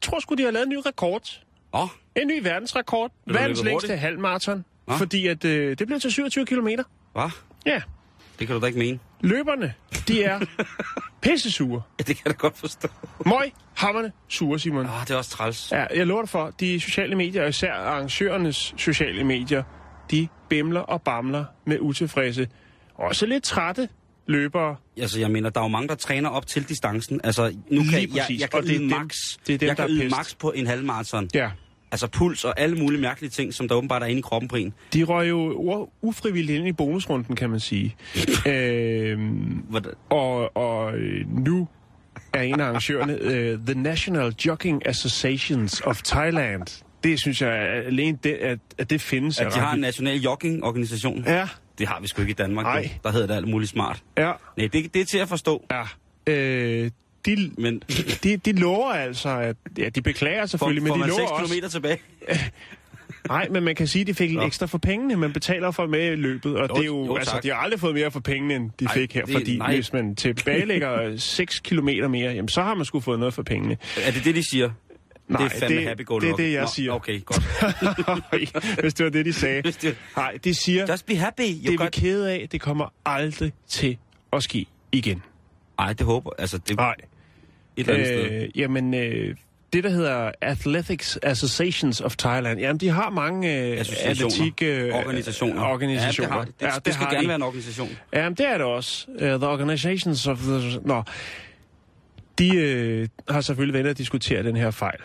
tror 0.00 0.20
sgu, 0.20 0.34
de 0.34 0.42
har 0.42 0.50
lavet 0.50 0.66
en 0.66 0.70
ny 0.72 0.78
rekord. 0.86 1.40
Oh, 1.82 1.88
En 2.16 2.26
ny 2.28 2.42
verdensrekord. 2.42 3.12
Verdens 3.26 3.62
længste 3.64 3.96
halvmarathon. 3.96 4.64
Nå. 4.88 4.94
Fordi 4.96 5.26
at 5.26 5.44
øh, 5.44 5.78
det 5.78 5.86
blev 5.86 6.00
til 6.00 6.12
27 6.12 6.46
km. 6.46 6.68
hvad? 7.12 7.30
Ja. 7.66 7.80
Det 8.38 8.46
kan 8.46 8.56
du 8.56 8.60
da 8.62 8.66
ikke 8.66 8.78
mene. 8.78 8.98
Løberne, 9.20 9.74
de 10.08 10.22
er 10.22 10.40
pissesure. 11.22 11.82
Ja, 11.98 12.02
det 12.02 12.16
kan 12.16 12.22
jeg 12.24 12.32
da 12.34 12.36
godt 12.38 12.58
forstå. 12.58 12.88
Møg, 13.26 13.52
hammerne, 13.74 14.12
sure, 14.28 14.58
Simon. 14.58 14.86
Ah, 14.86 15.00
det 15.00 15.10
er 15.10 15.16
også 15.16 15.30
træls. 15.30 15.72
Ja, 15.72 15.86
jeg 15.96 16.06
lover 16.06 16.22
dig 16.22 16.28
for, 16.28 16.50
de 16.60 16.80
sociale 16.80 17.14
medier, 17.16 17.42
og 17.42 17.48
især 17.48 17.72
arrangørernes 17.72 18.74
sociale 18.76 19.24
medier, 19.24 19.62
de 20.10 20.28
bimler 20.48 20.80
og 20.80 21.02
bamler 21.02 21.44
med 21.66 21.78
utilfredse. 21.80 22.48
Også 22.94 23.26
lidt 23.26 23.44
trætte 23.44 23.88
løbere. 24.26 24.76
Altså, 24.98 25.20
jeg 25.20 25.30
mener, 25.30 25.50
der 25.50 25.60
er 25.60 25.64
jo 25.64 25.68
mange, 25.68 25.88
der 25.88 25.94
træner 25.94 26.28
op 26.30 26.46
til 26.46 26.68
distancen. 26.68 27.20
Altså, 27.24 27.48
nu 27.70 27.80
Lige 27.82 27.90
kan 27.90 28.00
jeg, 28.00 28.08
præcis. 28.10 28.40
jeg 28.40 28.50
kan 28.50 28.58
Og 28.58 28.62
det 28.66 28.70
er 28.70 28.74
yde 28.80 28.82
dem- 28.90 28.98
max. 28.98 29.14
det 29.46 29.54
er 29.54 29.58
dem, 29.58 29.68
jeg 29.68 29.76
der 29.76 29.86
kan 29.86 29.94
yde 29.94 30.02
pest. 30.02 30.16
max 30.16 30.34
på 30.38 30.50
en 30.52 30.66
halvmarathon. 30.66 31.28
Ja, 31.34 31.50
Altså 31.96 32.06
puls 32.08 32.44
og 32.44 32.60
alle 32.60 32.76
mulige 32.76 33.00
mærkelige 33.00 33.30
ting, 33.30 33.54
som 33.54 33.68
der 33.68 33.74
åbenbart 33.74 34.02
er 34.02 34.06
inde 34.06 34.18
i 34.18 34.22
kroppen 34.22 34.48
på 34.48 34.56
en. 34.56 34.74
de 34.92 35.02
røg 35.04 35.28
jo 35.28 35.88
ufrivilligt 36.02 36.58
ind 36.58 36.68
i 36.68 36.72
bonusrunden, 36.72 37.36
kan 37.36 37.50
man 37.50 37.60
sige. 37.60 37.96
øhm, 38.46 39.64
Hvordan? 39.68 39.92
og, 40.10 40.56
og 40.56 40.94
øh, 40.96 41.38
nu 41.44 41.68
er 42.32 42.42
en 42.42 42.60
af 42.60 42.64
arrangørerne 42.64 43.14
uh, 43.54 43.60
The 43.66 43.82
National 43.82 44.34
Jogging 44.46 44.86
Associations 44.86 45.80
of 45.80 46.02
Thailand. 46.02 46.84
Det 47.04 47.20
synes 47.20 47.42
jeg 47.42 47.50
er 47.50 47.82
alene, 47.86 48.18
det, 48.24 48.32
at, 48.32 48.58
at 48.78 48.90
det 48.90 49.00
findes. 49.00 49.40
At 49.40 49.54
de 49.54 49.58
har 49.58 49.74
en 49.74 49.80
national 49.80 50.16
jogging-organisation. 50.16 51.24
Ja, 51.26 51.48
Det 51.78 51.88
har 51.88 52.00
vi 52.00 52.06
sgu 52.06 52.22
ikke 52.22 52.30
i 52.30 52.34
Danmark. 52.34 52.64
Nej. 52.66 52.90
Der 53.04 53.10
hedder 53.12 53.26
det 53.26 53.34
alt 53.34 53.48
muligt 53.48 53.70
smart. 53.70 54.02
ja, 54.18 54.32
Nej, 54.56 54.66
det, 54.72 54.94
det 54.94 55.00
er 55.00 55.04
til 55.04 55.18
at 55.18 55.28
forstå. 55.28 55.66
ja. 55.70 55.82
Øh, 56.28 56.90
de, 57.26 57.50
Men 57.58 57.82
de, 58.24 58.36
de 58.36 58.52
lover 58.52 58.90
altså, 58.92 59.28
at 59.28 59.56
ja, 59.78 59.88
de 59.88 60.02
beklager 60.02 60.46
selvfølgelig, 60.46 60.88
får 60.88 60.96
men 60.96 61.08
de 61.08 61.14
6 61.14 61.18
lover 61.18 61.30
også... 61.30 61.54
km 61.60 61.68
tilbage. 61.70 61.98
Nej, 63.28 63.48
men 63.50 63.62
man 63.62 63.74
kan 63.74 63.86
sige, 63.86 64.00
at 64.00 64.06
de 64.06 64.14
fik 64.14 64.32
Nå. 64.32 64.42
ekstra 64.42 64.66
for 64.66 64.78
pengene. 64.78 65.16
Man 65.16 65.32
betaler 65.32 65.70
for 65.70 65.86
med 65.86 66.12
i 66.12 66.16
løbet, 66.16 66.56
og 66.56 66.68
Jo, 66.68 66.74
det 66.74 66.80
er 66.82 66.86
jo, 66.86 67.04
jo, 67.06 67.16
altså, 67.16 67.40
de 67.42 67.48
har 67.48 67.54
aldrig 67.56 67.80
fået 67.80 67.94
mere 67.94 68.10
for 68.10 68.20
pengene, 68.20 68.54
end 68.54 68.70
de 68.80 68.84
Ej, 68.84 68.94
fik 68.94 69.14
her. 69.14 69.24
det- 69.24 69.34
fordi 69.34 69.58
nej. 69.58 69.74
hvis 69.74 69.92
man 69.92 70.16
tilbagelægger 70.16 71.16
6 71.18 71.60
km 71.60 71.88
mere, 72.10 72.32
jamen, 72.32 72.48
så 72.48 72.62
har 72.62 72.74
man 72.74 72.84
sgu 72.84 73.00
fået 73.00 73.18
noget 73.18 73.34
for 73.34 73.42
pengene. 73.42 73.76
Er 74.04 74.10
det 74.10 74.24
det, 74.24 74.34
de 74.34 74.50
siger? 74.50 74.70
det 75.28 75.34
er 75.34 75.38
Nej, 75.38 75.48
fandme 75.48 75.76
det- 75.78 75.86
happy 75.88 76.04
go 76.04 76.18
det 76.18 76.30
er 76.30 76.36
det, 76.36 76.52
jeg 76.52 76.60
Nå, 76.60 76.68
siger. 76.74 76.92
Okay, 76.92 77.20
godt. 77.24 77.42
Hvis 78.80 78.94
det 78.94 79.04
var 79.04 79.10
det, 79.10 79.24
de 79.24 79.32
sagde. 79.32 79.62
Det- 79.62 79.96
Nej, 80.16 80.38
de 80.44 80.54
siger, 80.54 80.86
Just 80.90 81.06
be 81.06 81.16
happy. 81.16 81.42
det 81.42 81.56
You 81.64 81.66
er 81.66 81.70
vi 81.70 81.76
got... 81.76 81.92
kede 81.92 82.32
af, 82.32 82.48
det 82.52 82.60
kommer 82.60 82.92
aldrig 83.06 83.52
til 83.68 83.96
at 84.32 84.42
ske 84.42 84.66
igen. 84.92 85.22
Ej, 85.78 85.92
det 85.92 86.06
håber 86.06 86.30
Altså, 86.38 86.58
det 86.58 86.70
er 86.70 86.76
Nej. 86.76 86.94
Eller 87.80 87.94
andet 87.94 88.06
sted. 88.06 88.42
Øh, 88.42 88.58
jamen, 88.60 88.94
øh, 88.94 89.34
det 89.72 89.84
der 89.84 89.90
hedder 89.90 90.32
Athletics 90.40 91.18
Associations 91.22 92.00
of 92.00 92.16
Thailand, 92.16 92.60
jamen 92.60 92.78
de 92.80 92.88
har 92.88 93.10
mange 93.10 93.60
øh, 93.62 93.84
atletik... 94.04 94.62
Øh, 94.62 94.94
organisationer. 94.94 95.62
organisationer. 95.62 96.36
Ja, 96.36 96.40
det, 96.40 96.40
har, 96.40 96.44
de. 96.44 96.52
det, 96.60 96.66
Ja, 96.66 96.70
det 96.84 96.94
skal 96.94 97.06
har 97.06 97.12
gerne 97.12 97.22
de. 97.22 97.28
være 97.28 97.36
en 97.36 97.42
organisation. 97.42 97.88
Ja, 98.12 98.28
det 98.28 98.40
er 98.40 98.52
det 98.58 98.66
også. 98.66 99.06
Uh, 99.14 99.18
the 99.20 99.46
Organizations 99.46 100.26
of 100.26 100.38
the... 100.38 100.80
Nå. 100.84 101.02
De 102.38 102.56
øh, 102.56 103.08
har 103.28 103.40
selvfølgelig 103.40 103.74
været 103.74 103.86
og 103.86 103.98
diskutere 103.98 104.42
den 104.42 104.56
her 104.56 104.70
fejl, 104.70 104.98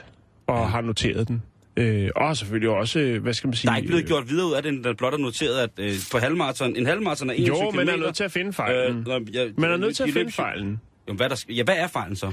og 0.48 0.58
ja. 0.58 0.64
har 0.66 0.82
noteret 0.82 1.28
den. 1.28 1.42
Øh, 1.78 2.10
og 2.16 2.38
selvfølgelig 2.38 2.70
også, 2.70 3.00
øh, 3.00 3.22
hvad 3.22 3.34
skal 3.34 3.48
man 3.48 3.54
sige... 3.56 3.68
Der 3.68 3.74
er 3.74 3.78
ikke 3.78 3.88
blevet 3.88 4.02
øh, 4.02 4.08
gjort 4.08 4.30
videre 4.30 4.48
ud 4.48 4.54
af 4.54 4.64
det, 4.64 4.84
der 4.84 4.94
blot 4.94 5.14
er 5.14 5.18
noteret, 5.18 5.60
at 5.60 5.70
øh, 5.78 5.94
på 6.12 6.18
halvmarathon, 6.18 6.76
en 6.76 6.86
halvmarathon 6.86 7.30
er 7.30 7.34
21 7.34 7.64
Jo, 7.64 7.70
km. 7.72 7.76
man 7.76 7.90
er 7.90 7.96
nødt 7.98 8.16
til 8.16 8.24
at 8.24 8.32
finde 8.32 8.54
fejlen. 8.54 9.08
Øh, 9.12 9.36
jeg- 9.36 9.50
man 9.58 9.72
er 9.72 9.78
nødt 9.78 9.96
til 9.96 10.04
at 10.04 10.08
de 10.10 10.14
finde 10.14 10.32
fejlen. 10.32 10.80
Jo, 11.10 11.14
hvad, 11.14 11.30
der, 11.30 11.44
ja, 11.50 11.64
hvad 11.64 11.76
er 11.78 11.88
fejlen 11.88 12.16
så? 12.16 12.32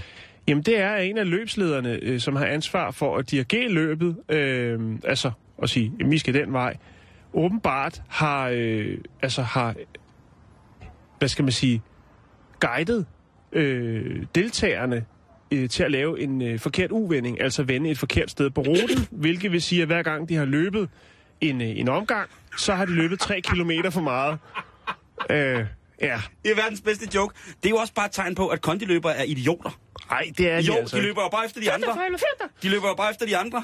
Jamen, 0.48 0.62
det 0.62 0.80
er 0.80 0.96
en 0.96 1.18
af 1.18 1.30
løbslederne, 1.30 1.98
øh, 2.02 2.20
som 2.20 2.36
har 2.36 2.46
ansvar 2.46 2.90
for 2.90 3.16
at 3.16 3.30
dirigere 3.30 3.68
løbet, 3.68 4.16
øh, 4.28 4.80
altså 5.04 5.30
at 5.62 5.70
sige, 5.70 5.92
at 6.00 6.10
vi 6.10 6.18
skal 6.18 6.34
den 6.34 6.52
vej, 6.52 6.76
åbenbart 7.32 8.02
har, 8.08 8.50
øh, 8.54 8.98
altså 9.22 9.42
har, 9.42 9.74
hvad 11.18 11.28
skal 11.28 11.42
man 11.44 11.52
sige, 11.52 11.82
guidet 12.60 13.06
øh, 13.52 14.26
deltagerne 14.34 15.04
øh, 15.50 15.68
til 15.68 15.82
at 15.82 15.90
lave 15.90 16.20
en 16.20 16.42
øh, 16.42 16.58
forkert 16.58 16.92
uvending, 16.92 17.40
altså 17.40 17.62
vende 17.62 17.90
et 17.90 17.98
forkert 17.98 18.30
sted 18.30 18.50
på 18.50 18.60
ruten, 18.60 19.06
hvilket 19.10 19.52
vil 19.52 19.62
sige, 19.62 19.82
at 19.82 19.88
hver 19.88 20.02
gang 20.02 20.28
de 20.28 20.34
har 20.34 20.44
løbet 20.44 20.88
en, 21.40 21.60
øh, 21.60 21.68
en 21.68 21.88
omgang, 21.88 22.30
så 22.58 22.74
har 22.74 22.84
de 22.84 22.92
løbet 22.92 23.20
tre 23.20 23.40
kilometer 23.40 23.90
for 23.90 24.00
meget. 24.00 24.38
Øh, 25.30 25.66
ja, 26.00 26.20
Det 26.42 26.50
er 26.50 26.54
verdens 26.54 26.80
bedste 26.80 27.08
joke. 27.14 27.34
Det 27.62 27.66
er 27.66 27.70
jo 27.70 27.76
også 27.76 27.94
bare 27.94 28.06
et 28.06 28.12
tegn 28.12 28.34
på, 28.34 28.48
at 28.48 28.60
kondiløbere 28.60 29.16
er 29.16 29.24
idioter 29.24 29.80
nej, 30.10 30.24
det 30.38 30.50
er 30.50 30.56
Jo, 30.62 30.72
de 30.72 30.78
altså. 30.78 30.96
de 30.96 31.02
løber 31.02 31.22
jo 31.22 31.28
bare 31.28 31.44
efter 31.46 31.60
de 31.60 31.72
andre. 31.72 31.98
De 32.62 32.68
løber 32.68 32.88
jo 32.88 32.94
bare 32.94 33.10
efter 33.10 33.26
de 33.26 33.36
andre. 33.36 33.62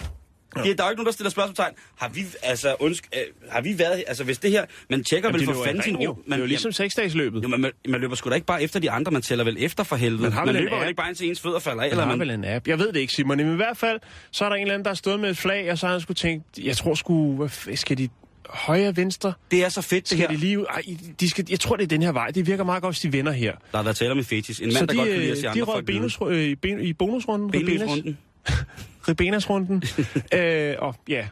Ja. 0.57 0.61
Der 0.63 0.67
er 0.69 0.69
jo 0.69 0.73
ikke 0.73 0.83
nogen, 0.83 1.07
der 1.07 1.13
stiller 1.13 1.31
spørgsmålstegn. 1.31 1.75
Har 1.99 2.09
vi, 2.09 2.21
altså, 2.43 2.77
undsk, 2.81 3.09
øh, 3.15 3.51
har 3.51 3.61
vi 3.61 3.79
været, 3.79 4.05
altså 4.07 4.25
hvis 4.25 4.39
det 4.39 4.51
her, 4.51 4.65
man 4.91 5.05
tjekker 5.05 5.29
Jamen, 5.29 5.47
vel 5.47 5.55
for 5.55 5.65
fanden 5.65 5.83
sin 5.83 6.01
jo. 6.01 6.11
ro. 6.11 6.19
Det 6.27 6.33
er 6.35 6.39
jo 6.39 6.47
ligesom 6.47 6.73
seksdagsløbet. 6.73 7.43
Jo, 7.43 7.49
man, 7.49 7.61
man, 7.61 7.73
man 7.89 8.01
løber 8.01 8.15
sgu 8.15 8.31
da 8.31 8.35
ikke 8.35 8.47
bare 8.47 8.63
efter 8.63 8.81
de 8.81 8.91
andre, 8.91 9.13
man 9.13 9.23
tæller 9.23 9.45
vel 9.45 9.57
efter 9.59 9.85
for 9.85 9.97
helvede. 9.97 10.23
Man 10.23 10.33
har 10.33 10.45
man 10.45 10.55
løber 10.55 10.79
vel 10.79 10.89
ikke 10.89 10.97
bare 10.97 11.09
indtil 11.09 11.29
ens 11.29 11.41
fødder 11.41 11.59
falder 11.59 11.83
af, 11.83 11.87
Eller 11.87 11.93
eller 12.03 12.05
har 12.05 12.17
man... 12.17 12.29
vel 12.29 12.31
en 12.35 12.45
app. 12.45 12.69
Jeg 12.69 12.79
ved 12.79 12.93
det 12.93 13.01
ikke, 13.01 13.13
Simon. 13.13 13.37
Men 13.37 13.53
i 13.53 13.57
hvert 13.57 13.77
fald, 13.77 14.01
så 14.31 14.45
er 14.45 14.49
der 14.49 14.57
en 14.57 14.63
eller 14.63 14.75
anden, 14.75 14.85
der 14.85 14.91
er 14.91 14.95
stået 14.95 15.21
med 15.21 15.31
et 15.31 15.39
flag, 15.39 15.71
og 15.73 15.79
så 15.79 15.87
har 15.87 15.93
han 15.93 16.01
skulle 16.01 16.17
tænkt, 16.17 16.45
jeg 16.59 16.77
tror 16.77 16.95
sgu, 16.95 17.37
hvad 17.37 17.77
skal 17.77 17.99
de 17.99 18.09
højre, 18.51 18.97
venstre? 18.97 19.33
Det 19.51 19.65
er 19.65 19.69
så 19.69 19.83
fedt, 19.83 20.05
det 20.05 20.09
Skal 20.09 20.19
her. 20.19 20.29
de 20.29 20.37
lige? 20.37 20.65
Ej, 20.71 20.83
de 21.21 21.31
skal, 21.31 21.47
jeg 21.51 21.61
tror, 21.61 21.77
det 21.77 21.83
er 21.83 21.89
den 21.89 22.03
her 22.03 22.13
vej. 22.13 22.31
Det 22.31 22.47
virker 22.47 22.65
meget 22.65 22.83
godt, 22.83 22.95
hvis 22.95 23.01
de 23.01 23.13
vender 23.13 23.33
her. 23.33 23.53
Der 23.73 23.77
har 23.77 23.85
været 23.85 23.97
tale 23.97 24.13
om 24.13 24.19
en 24.19 24.25
fetis. 24.25 24.61
En 24.61 24.67
mand, 24.67 24.77
så 24.77 24.87
der 24.87 24.93
de, 24.93 24.99
godt 24.99 25.09
kan 25.09 25.19
lide 25.19 25.31
at 25.31 25.39
se 25.39 25.47
øh, 25.47 25.51
andre 25.51 25.61
de 25.61 25.65
røg 25.65 25.75
folk 25.75 25.87
benus, 25.87 26.19
øh, 26.27 26.45
i, 26.45 26.55
ben, 26.55 26.81
i 26.81 26.93
bonusrunden. 26.93 27.51
Benløsrunden. 27.51 28.19
Ribenas-runden. 29.09 29.83
øh, 30.39 30.75
og 30.79 30.95
ja, 31.09 31.27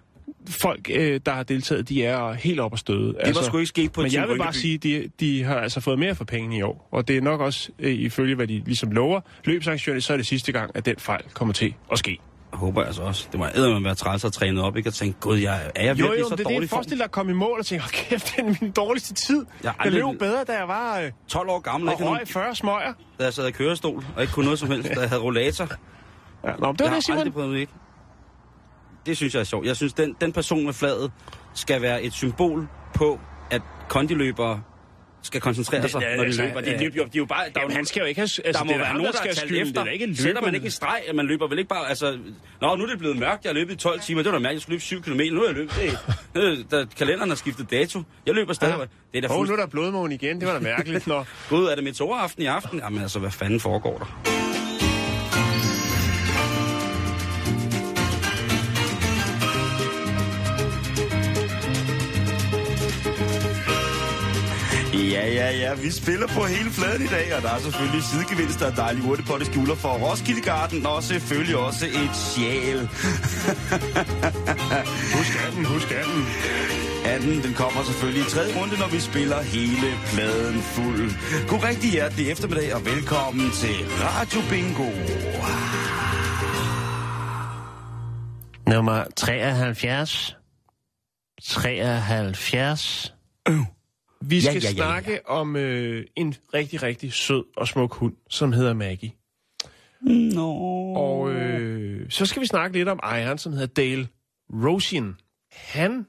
folk, 0.49 0.91
øh, 0.95 1.21
der 1.27 1.33
har 1.33 1.43
deltaget, 1.43 1.89
de 1.89 2.05
er 2.05 2.33
helt 2.33 2.61
op 2.61 2.73
at 2.73 2.79
støde. 2.79 3.15
Det 3.25 3.35
var 3.35 3.43
sgu 3.43 3.59
ikke 3.59 3.67
sket 3.67 3.93
på 3.93 4.03
Men 4.03 4.13
jeg 4.13 4.29
vil 4.29 4.39
bare 4.39 4.53
sige, 4.53 4.79
de, 4.79 5.11
de 5.21 5.45
har 5.45 5.57
altså 5.57 5.81
fået 5.81 5.99
mere 5.99 6.15
for 6.15 6.25
pengene 6.25 6.57
i 6.57 6.63
år. 6.63 6.89
Og 6.91 7.09
det 7.09 7.17
er 7.17 7.21
nok 7.21 7.41
også, 7.41 7.71
øh, 7.79 7.93
ifølge 7.93 8.35
hvad 8.35 8.47
de 8.47 8.63
ligesom 8.67 8.91
lover, 8.91 9.21
løbsaktionerne, 9.45 10.01
så 10.01 10.13
er 10.13 10.17
det 10.17 10.27
sidste 10.27 10.53
gang, 10.53 10.71
at 10.75 10.87
den 10.87 10.97
fejl 10.99 11.23
kommer 11.33 11.55
til 11.55 11.75
at 11.93 11.99
ske. 11.99 12.19
Jeg 12.53 12.59
håber 12.59 12.85
altså 12.85 13.03
også. 13.03 13.29
Det 13.33 13.41
må 13.41 13.47
eddermame 13.55 13.85
være 13.85 13.95
træls 13.95 14.25
at 14.25 14.33
træne 14.33 14.63
op, 14.63 14.77
ikke? 14.77 14.89
Og 14.89 14.95
tænke, 14.95 15.21
gud, 15.21 15.37
jeg, 15.39 15.71
er 15.75 15.85
jeg 15.85 15.99
Jo, 15.99 16.05
virkelig 16.05 16.21
jo, 16.23 16.29
så 16.29 16.37
det 16.37 16.41
er 16.41 16.45
dårlig 16.45 16.61
det. 16.61 16.71
form? 16.71 16.77
Forestil 16.77 16.99
dig 16.99 17.05
at 17.05 17.11
komme 17.11 17.33
i 17.33 17.35
mål 17.35 17.59
og 17.59 17.67
tænke, 17.67 17.83
hold 17.83 17.93
kæft, 17.93 18.33
det 18.37 18.45
er 18.45 18.55
min 18.61 18.71
dårligste 18.73 19.15
tid. 19.15 19.37
Jeg 19.47 19.65
Jeg, 19.65 19.73
har 19.79 19.85
jeg 19.85 19.93
løb 19.93 20.19
bedre, 20.19 20.45
da 20.45 20.53
jeg 20.59 20.69
var 20.69 20.99
øh, 21.01 21.11
12 21.29 21.49
år 21.49 21.59
gammel, 21.61 21.89
og 21.89 21.95
ikke? 21.95 22.05
Røg 22.11 22.21
40 22.29 22.55
smøger. 22.55 22.93
da 23.19 23.25
jeg 23.25 23.33
sad 23.33 23.47
i 23.47 23.51
kørestol, 23.51 24.05
og 24.17 24.23
ikke 24.23 24.33
kunne 24.35 24.45
noget 24.45 24.59
som 24.59 24.71
helst, 24.71 24.91
da 24.95 25.01
jeg 25.01 25.09
havde 25.09 25.23
rollator. 25.23 25.69
Ja, 26.45 26.51
nå, 26.51 26.55
det 26.55 26.61
var 26.61 26.67
jeg 26.69 26.77
det, 26.79 26.89
har 26.91 27.01
Simon. 27.01 27.19
aldrig 27.19 27.33
prøvet 27.33 27.55
det, 27.55 27.61
ikke? 27.61 27.73
Det 29.07 29.17
synes 29.17 29.35
jeg 29.35 29.41
er 29.41 29.45
sjovt. 29.45 29.67
Jeg 29.67 29.77
synes, 29.77 29.93
den, 29.93 30.17
den 30.21 30.33
person 30.33 30.65
med 30.65 30.73
flaget 30.73 31.13
skal 31.55 31.83
være 31.83 32.03
et 32.03 32.13
symbol 32.13 32.69
på, 32.95 33.21
at 33.51 33.63
kondiløbere 33.89 34.63
skal 35.23 35.41
koncentrere 35.41 35.89
sig, 35.89 36.01
ja, 36.01 36.17
når 36.17 36.23
de 36.23 36.27
altså, 36.27 36.43
løber. 36.43 36.61
De, 36.61 36.71
ja. 36.71 36.79
løber 36.83 36.97
jo, 36.97 37.05
de 37.05 37.09
er 37.15 37.19
jo 37.19 37.25
bare... 37.25 37.39
Der, 37.39 37.45
er 37.45 37.51
jo 37.55 37.61
Jamen, 37.61 37.77
han 37.77 37.87
skal 37.87 38.01
jo 38.01 38.07
ikke 38.07 38.21
have... 38.21 38.25
Altså, 38.45 38.53
der 38.53 38.65
må 38.65 38.69
det 38.69 38.75
er 38.75 38.83
være 38.85 38.93
nogen, 38.93 39.07
der 39.07 39.13
skal 39.13 39.29
have 39.29 39.35
talt 39.35 39.49
skylden. 39.49 39.69
efter. 39.69 39.81
Det 39.81 39.89
er 39.89 39.93
ikke 39.93 40.07
løbet. 40.07 40.19
Sætter 40.19 40.43
man 40.43 40.55
ikke 40.55 40.65
en 40.65 40.71
streg, 40.71 41.01
at 41.09 41.15
man 41.15 41.27
løber 41.27 41.49
vel 41.49 41.59
ikke 41.59 41.69
bare... 41.69 41.89
Altså, 41.89 42.19
Nå, 42.61 42.77
nu 42.77 42.83
er 42.85 42.89
det 42.89 42.99
blevet 42.99 43.17
mørkt. 43.17 43.45
Jeg 43.45 43.51
har 43.51 43.55
løbet 43.55 43.73
i 43.75 43.77
12 43.77 44.01
timer. 44.01 44.23
Det 44.23 44.33
var 44.33 44.39
da 44.39 44.43
mærkeligt, 44.43 44.55
jeg 44.55 44.63
skulle 44.63 44.75
løbe 44.75 44.83
7 44.83 45.03
km. 45.03 45.35
Nu 45.35 45.41
har 45.41 45.47
jeg 45.47 45.55
løbet... 45.55 45.99
Det, 46.35 46.71
der, 46.71 46.87
kalenderen 46.99 47.31
har 47.31 47.37
skiftet 47.37 47.71
dato. 47.71 48.03
Jeg 48.27 48.35
løber 48.35 48.53
stadig. 48.53 48.79
Ja. 48.79 48.85
Det 49.13 49.25
er 49.25 49.29
da 49.29 49.35
Åh, 49.35 49.47
nu 49.47 49.53
er 49.53 49.57
der 49.57 49.67
blodmåne 49.67 50.15
igen. 50.15 50.41
Det 50.41 50.49
var 50.49 50.55
da 50.55 50.61
mærkeligt. 50.61 51.07
Nå. 51.07 51.25
Gud, 51.51 51.67
er 51.67 51.75
det 51.75 51.85
meteoraften 51.85 52.43
i 52.43 52.47
aften? 52.47 52.79
Jamen 52.79 53.03
altså, 53.03 53.19
hvad 53.19 53.31
fanden 53.31 53.61
foregår 53.61 53.99
der? 53.99 54.42
Ja, 65.13 65.27
ja, 65.27 65.51
ja. 65.51 65.75
Vi 65.75 65.91
spiller 65.91 66.27
på 66.27 66.45
hele 66.45 66.71
fladen 66.71 67.03
i 67.03 67.07
dag, 67.07 67.37
og 67.37 67.43
der 67.43 67.51
er 67.51 67.59
selvfølgelig 67.59 68.03
sidegevinster 68.03 68.67
og 68.71 68.77
dejlige 68.77 69.05
urtepotte 69.11 69.47
skjuler 69.47 69.75
for 69.75 69.89
Roskilde 69.89 70.41
Garden, 70.41 70.87
og 70.87 71.03
selvfølgelig 71.03 71.57
også 71.57 71.87
et 71.87 72.17
sjæl. 72.17 72.81
Husk 75.17 75.33
anden, 75.47 75.65
husk 75.65 75.91
anden. 76.01 76.25
Anden, 77.05 77.43
den 77.43 77.55
kommer 77.55 77.83
selvfølgelig 77.83 78.23
i 78.27 78.31
tredje 78.31 78.61
runde, 78.61 78.79
når 78.79 78.89
vi 78.89 79.01
spiller 79.01 79.43
hele 79.43 79.89
pladen 80.13 80.61
fuld. 80.63 81.11
God 81.49 81.65
rigtig 81.65 81.91
hjertelig 81.91 82.31
eftermiddag, 82.31 82.75
og 82.75 82.87
velkommen 82.87 83.51
til 83.51 83.77
Radio 84.01 84.41
Bingo. 84.51 84.91
Nummer 88.67 89.05
73. 89.17 90.37
73. 91.43 93.15
Vi 94.29 94.41
skal 94.41 94.55
ja, 94.55 94.61
ja, 94.61 94.69
ja. 94.69 94.75
snakke 94.75 95.29
om 95.29 95.57
øh, 95.57 96.07
en 96.17 96.35
rigtig, 96.55 96.83
rigtig 96.83 97.13
sød 97.13 97.45
og 97.57 97.69
smuk 97.69 97.95
hund, 97.95 98.17
som 98.31 98.53
hedder 98.53 98.73
Maggie. 98.75 99.13
Nå. 100.35 100.53
Og 100.97 101.31
øh, 101.33 102.11
så 102.11 102.27
skal 102.27 102.43
vi 102.43 102.47
snakke 102.47 102.77
lidt 102.79 102.89
om 102.89 103.01
ejeren, 103.03 103.39
som 103.39 103.53
hedder 103.53 103.67
Dale 103.67 104.09
Rosian. 104.51 105.15
Han 105.53 106.07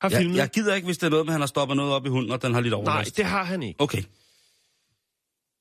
har 0.00 0.10
Jeg, 0.10 0.18
filmet... 0.18 0.36
jeg 0.36 0.48
gider 0.48 0.74
ikke, 0.74 0.84
hvis 0.86 0.98
det 0.98 1.06
er 1.06 1.10
noget 1.10 1.26
med, 1.26 1.30
at 1.30 1.34
han 1.34 1.40
har 1.40 1.46
stoppet 1.46 1.76
noget 1.76 1.92
op 1.92 2.06
i 2.06 2.08
hunden, 2.08 2.32
og 2.32 2.42
den 2.42 2.54
har 2.54 2.60
lidt 2.60 2.72
Nej, 2.72 2.78
overlast. 2.80 3.16
det 3.16 3.24
har 3.24 3.44
han 3.44 3.62
ikke. 3.62 3.80
Okay. 3.80 4.02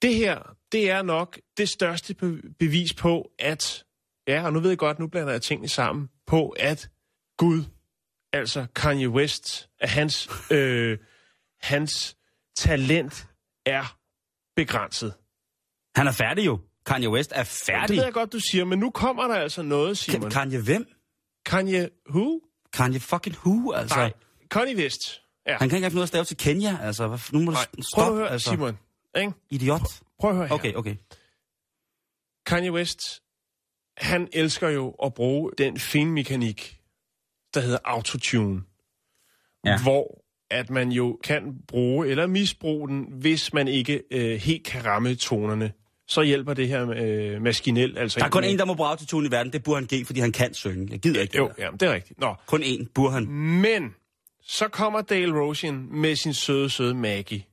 Det 0.01 0.15
her, 0.15 0.55
det 0.71 0.89
er 0.89 1.01
nok 1.01 1.39
det 1.57 1.69
største 1.69 2.13
be- 2.13 2.41
bevis 2.59 2.93
på, 2.93 3.31
at... 3.39 3.83
Ja, 4.27 4.45
og 4.45 4.53
nu 4.53 4.59
ved 4.59 4.69
jeg 4.69 4.77
godt, 4.77 4.99
nu 4.99 5.07
blander 5.07 5.31
jeg 5.31 5.41
tingene 5.41 5.67
sammen. 5.69 6.09
På, 6.27 6.49
at 6.49 6.89
Gud, 7.37 7.63
altså 8.33 8.65
Kanye 8.75 9.09
West, 9.09 9.69
at 9.79 9.89
hans, 9.89 10.29
øh, 10.51 10.97
hans 11.61 12.17
talent 12.55 13.27
er 13.65 13.97
begrænset. 14.55 15.13
Han 15.95 16.07
er 16.07 16.11
færdig 16.11 16.45
jo. 16.45 16.59
Kanye 16.85 17.09
West 17.09 17.31
er 17.35 17.43
Det 17.43 17.47
færdig. 17.47 17.97
ved 17.97 18.03
jeg 18.03 18.13
godt, 18.13 18.33
du 18.33 18.39
siger, 18.39 18.65
men 18.65 18.79
nu 18.79 18.89
kommer 18.89 19.27
der 19.27 19.35
altså 19.35 19.61
noget, 19.61 19.97
Simon. 19.97 20.29
Kanye 20.31 20.61
hvem? 20.61 20.85
Kanye 21.45 21.89
who? 22.09 22.41
Kanye 22.73 22.99
fucking 22.99 23.35
who, 23.35 23.71
altså? 23.73 23.95
Nej, 23.95 24.13
Kanye 24.51 24.75
West. 24.75 25.21
Ja. 25.47 25.57
Han 25.57 25.69
kan 25.69 25.77
ikke 25.77 25.85
have 25.85 25.93
noget 25.93 26.03
at 26.03 26.07
stave 26.07 26.25
til 26.25 26.37
Kenya, 26.37 26.77
altså. 26.81 27.19
Nu 27.31 27.39
må 27.39 27.45
du 27.45 27.51
Nej, 27.51 27.61
stoppe, 27.63 27.83
prøv 27.93 28.07
at 28.07 28.13
høre, 28.13 28.29
altså. 28.29 28.49
Simon. 28.49 28.77
Ikke? 29.17 29.33
Idiot. 29.49 29.81
Prøv 30.19 30.29
at 30.29 30.35
høre 30.37 30.47
her. 30.47 30.55
Okay, 30.55 30.73
okay. 30.73 30.95
Kanye 32.45 32.71
West, 32.71 32.99
han 33.97 34.29
elsker 34.33 34.69
jo 34.69 34.89
at 35.03 35.13
bruge 35.13 35.51
den 35.57 35.79
finmekanik, 35.79 36.79
der 37.53 37.61
hedder 37.61 37.79
autotune. 37.83 38.61
Ja. 39.65 39.81
Hvor 39.81 40.23
at 40.51 40.69
man 40.69 40.91
jo 40.91 41.19
kan 41.23 41.43
bruge 41.67 42.07
eller 42.07 42.27
misbruge 42.27 42.87
den, 42.89 43.05
hvis 43.11 43.53
man 43.53 43.67
ikke 43.67 44.03
øh, 44.11 44.39
helt 44.39 44.65
kan 44.65 44.85
ramme 44.85 45.15
tonerne. 45.15 45.71
Så 46.07 46.21
hjælper 46.21 46.53
det 46.53 46.67
her 46.67 46.89
øh, 46.95 47.41
maskinelt. 47.41 47.97
Altså 47.97 48.19
Der 48.19 48.25
er 48.25 48.29
kun 48.29 48.43
en, 48.43 48.57
der 48.59 48.65
må 48.65 48.73
bruge 48.73 48.89
autotune 48.89 49.27
i 49.27 49.31
verden. 49.31 49.53
Det 49.53 49.63
burde 49.63 49.75
han 49.75 49.85
give, 49.85 50.05
fordi 50.05 50.19
han 50.19 50.31
kan 50.31 50.53
synge. 50.53 50.87
Jeg 50.91 50.99
gider 50.99 51.21
ikke 51.21 51.31
det 51.31 51.37
Jo, 51.37 51.51
ja, 51.57 51.69
det 51.71 51.81
er 51.81 51.93
rigtigt. 51.93 52.19
Nå. 52.19 52.35
Kun 52.47 52.63
en 52.63 52.87
burde 52.95 53.13
han. 53.13 53.27
Men 53.61 53.95
så 54.43 54.67
kommer 54.67 55.01
Dale 55.01 55.39
Rosian 55.39 55.87
med 55.91 56.15
sin 56.15 56.33
søde, 56.33 56.69
søde 56.69 56.93
Maggie 56.93 57.43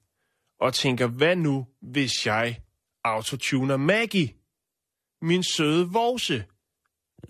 og 0.61 0.75
tænker, 0.75 1.07
hvad 1.07 1.37
nu, 1.37 1.67
hvis 1.83 2.27
jeg 2.27 2.57
autotuner 3.05 3.77
Maggie? 3.77 4.29
Min 5.23 5.43
søde 5.43 5.89
vorse. 5.93 6.45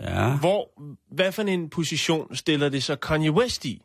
Ja. 0.01 0.37
Hvor, 0.37 0.83
hvad 1.15 1.33
for 1.33 1.43
en 1.43 1.71
position 1.71 2.37
stiller 2.37 2.69
det 2.69 2.83
så 2.83 2.97
Kanye 2.97 3.33
West 3.33 3.65
i? 3.65 3.83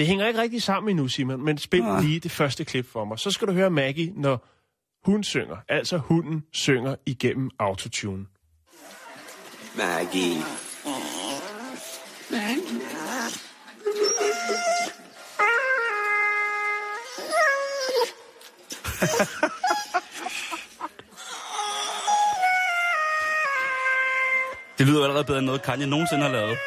Det 0.00 0.08
hænger 0.08 0.26
ikke 0.26 0.40
rigtig 0.40 0.62
sammen 0.62 0.90
endnu, 0.90 1.08
Simon, 1.08 1.44
men 1.44 1.58
spil 1.58 1.82
Nej. 1.82 2.00
lige 2.00 2.20
det 2.20 2.30
første 2.30 2.64
klip 2.64 2.86
for 2.92 3.04
mig. 3.04 3.18
Så 3.18 3.30
skal 3.30 3.48
du 3.48 3.52
høre 3.52 3.70
Maggie, 3.70 4.12
når 4.16 4.46
hun 5.04 5.24
synger. 5.24 5.56
Altså 5.68 5.98
hunden 5.98 6.44
synger 6.52 6.96
igennem 7.06 7.50
autotune. 7.58 8.26
Maggie. 9.76 10.42
Det 24.78 24.86
lyder 24.86 25.04
allerede 25.04 25.24
bedre 25.24 25.38
end 25.38 25.46
noget, 25.46 25.62
Kanye 25.62 25.86
nogensinde 25.86 26.22
har 26.22 26.32
lavet. 26.32 26.58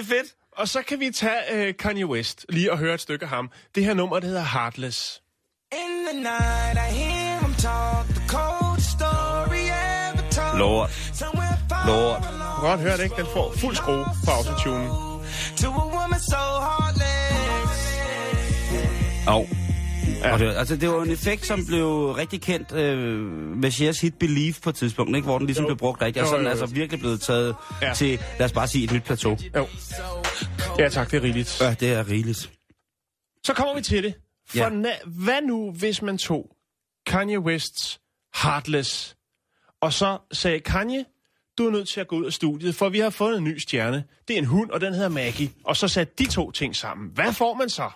Er 0.00 0.04
fedt. 0.04 0.34
Og 0.56 0.68
så 0.68 0.82
kan 0.82 1.00
vi 1.00 1.10
tage 1.10 1.68
uh, 1.68 1.74
Kanye 1.78 2.06
West 2.06 2.46
lige 2.48 2.72
og 2.72 2.78
høre 2.78 2.94
et 2.94 3.00
stykke 3.00 3.22
af 3.24 3.28
ham. 3.28 3.50
Det 3.74 3.84
her 3.84 3.94
nummer, 3.94 4.20
det 4.20 4.28
hedder 4.28 4.44
Heartless. 4.44 5.22
In 5.72 6.06
the 6.08 6.16
night, 6.22 6.74
I 6.86 6.88
hear 7.00 7.40
him 7.40 7.54
talk, 7.54 8.06
the 8.18 8.28
cold 8.28 8.80
story 8.94 9.64
ever 9.64 10.30
told. 10.30 10.58
Lord. 10.58 10.90
Lord. 11.86 12.16
Du 12.22 12.60
kan 12.60 12.70
godt 12.70 12.80
høre 12.80 12.96
det, 12.96 13.04
ikke? 13.04 13.16
Den 13.16 13.26
får 13.32 13.52
fuld 13.56 13.76
skrue 13.76 14.04
på 14.24 14.30
autotunen. 14.30 14.88
to 15.56 15.68
a 15.68 15.86
woman 15.96 16.20
so 16.20 16.42
heartless. 16.68 17.80
Au. 19.26 19.69
Ja. 20.20 20.32
Og 20.32 20.38
det, 20.38 20.54
altså, 20.56 20.76
det 20.76 20.88
var 20.88 21.02
en 21.02 21.10
effekt, 21.10 21.46
som 21.46 21.66
blev 21.66 21.86
rigtig 22.12 22.40
kendt 22.42 22.72
øh, 22.72 23.08
med 23.56 23.70
Cher's 23.72 24.00
hit 24.02 24.14
Believe 24.18 24.54
på 24.62 24.70
et 24.70 24.76
tidspunkt, 24.76 25.16
ikke? 25.16 25.26
hvor 25.26 25.38
den 25.38 25.46
ligesom 25.46 25.64
Jo. 25.64 25.68
blev 25.68 25.76
brugt 25.78 26.02
rigtigt, 26.02 26.22
og 26.22 26.28
så 26.28 26.32
Jo, 26.34 26.38
den 26.38 26.44
jo, 26.46 26.50
altså 26.50 26.66
virkelig 26.66 27.00
blevet 27.00 27.20
taget 27.20 27.54
Ja. 27.82 27.86
ja. 27.88 27.94
til, 27.94 28.20
lad 28.38 28.46
os 28.46 28.52
bare 28.52 28.68
sige, 28.68 28.84
et 28.84 28.92
nyt 28.92 29.02
plateau. 29.04 29.36
Jo. 29.56 29.66
Ja 30.78 30.88
tak, 30.88 31.10
det 31.10 31.16
er 31.16 31.22
rigeligt. 31.22 31.60
Ja, 31.60 31.74
det 31.80 31.92
er 31.92 32.08
rigeligt. 32.08 32.50
Så 33.46 33.54
kommer 33.54 33.74
vi 33.74 33.82
til 33.82 34.02
det. 34.02 34.14
For 34.48 34.58
Ja. 34.58 34.68
na- 34.68 35.08
hvad 35.08 35.42
nu, 35.42 35.72
hvis 35.72 36.02
man 36.02 36.18
tog 36.18 36.46
Kanye 37.06 37.38
Wests 37.40 38.00
Heartless, 38.42 39.16
og 39.82 39.92
så 39.92 40.18
sagde 40.32 40.60
Kanye, 40.60 41.04
du 41.58 41.66
er 41.66 41.70
nødt 41.70 41.88
til 41.88 42.00
at 42.00 42.08
gå 42.08 42.16
ud 42.16 42.24
af 42.26 42.32
studiet, 42.32 42.74
for 42.74 42.88
vi 42.88 42.98
har 42.98 43.10
fundet 43.10 43.38
en 43.38 43.44
ny 43.44 43.58
stjerne. 43.58 44.04
Det 44.28 44.34
er 44.34 44.38
en 44.38 44.44
hund, 44.46 44.70
og 44.70 44.80
den 44.80 44.94
hedder 44.94 45.08
Maggie. 45.08 45.50
Og 45.64 45.76
så 45.76 45.88
satte 45.88 46.12
de 46.18 46.26
to 46.30 46.50
ting 46.50 46.76
sammen. 46.76 47.10
Hvad 47.14 47.32
får 47.32 47.54
man 47.54 47.68
så? 47.68 47.90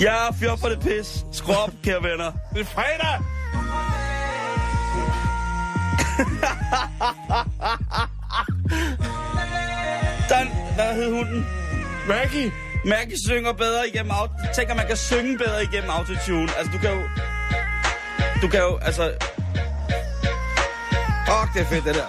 Ja, 0.00 0.32
fjør 0.40 0.56
for 0.56 0.68
det 0.68 0.80
pis. 0.80 1.24
Skru 1.32 1.52
op, 1.52 1.70
kære 1.84 2.02
venner. 2.02 2.32
Det 2.54 2.60
er 2.60 2.64
fredag! 2.64 3.20
Dan, 10.30 10.46
hvad 10.74 10.94
hed 10.94 11.12
hunden? 11.12 11.46
Maggie! 12.08 12.52
Maggie 12.84 13.16
synger 13.26 13.52
bedre 13.52 13.88
igennem 13.88 14.10
auto... 14.10 14.32
Tænk, 14.54 14.70
at 14.70 14.76
man 14.76 14.86
kan 14.86 14.96
synge 14.96 15.38
bedre 15.38 15.62
igennem 15.62 15.90
autotune. 15.90 16.48
Altså, 16.58 16.72
du 16.72 16.78
kan 16.78 16.90
jo... 16.90 17.02
Du 18.42 18.48
kan 18.48 18.60
jo, 18.60 18.78
altså... 18.82 19.02
Åh, 21.28 21.42
oh, 21.42 21.48
det 21.54 21.62
er 21.62 21.66
fedt, 21.66 21.84
det 21.84 21.94
der. 21.94 22.08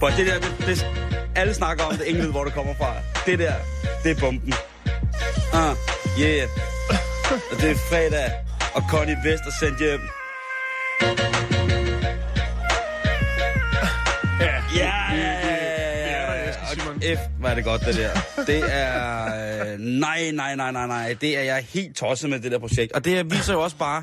For 0.00 0.08
det 0.08 0.26
der, 0.26 0.40
det, 0.40 0.66
det, 0.66 0.86
alle 1.34 1.54
snakker 1.54 1.84
om 1.84 1.96
det, 1.96 2.04
ingen 2.04 2.24
ved, 2.24 2.30
hvor 2.30 2.44
det 2.44 2.52
kommer 2.52 2.74
fra. 2.74 2.94
Det 3.26 3.38
der, 3.38 3.54
det 4.02 4.10
er 4.10 4.20
bomben. 4.20 4.54
Ah, 5.54 5.76
yeah. 6.20 6.48
Og 7.50 7.56
det 7.60 7.70
er 7.70 7.74
fredag, 7.74 8.30
og 8.74 8.82
Connie 8.90 9.16
Vest 9.24 9.44
er 9.46 9.52
sendt 9.60 9.78
hjem. 9.78 10.00
F, 17.02 17.44
er 17.44 17.54
det 17.54 17.64
godt, 17.64 17.80
det 17.86 17.94
der. 17.94 18.10
Det 18.46 18.62
er... 18.68 19.72
Øh, 19.72 19.78
nej, 19.78 20.30
nej, 20.30 20.56
nej, 20.56 20.72
nej, 20.72 20.86
nej. 20.86 21.16
Det 21.20 21.38
er 21.38 21.42
jeg 21.42 21.66
helt 21.74 21.96
tosset 21.96 22.30
med, 22.30 22.40
det 22.40 22.52
der 22.52 22.58
projekt. 22.58 22.92
Og 22.92 23.04
det 23.04 23.30
viser 23.30 23.52
jo 23.52 23.62
også 23.62 23.76
bare... 23.76 24.02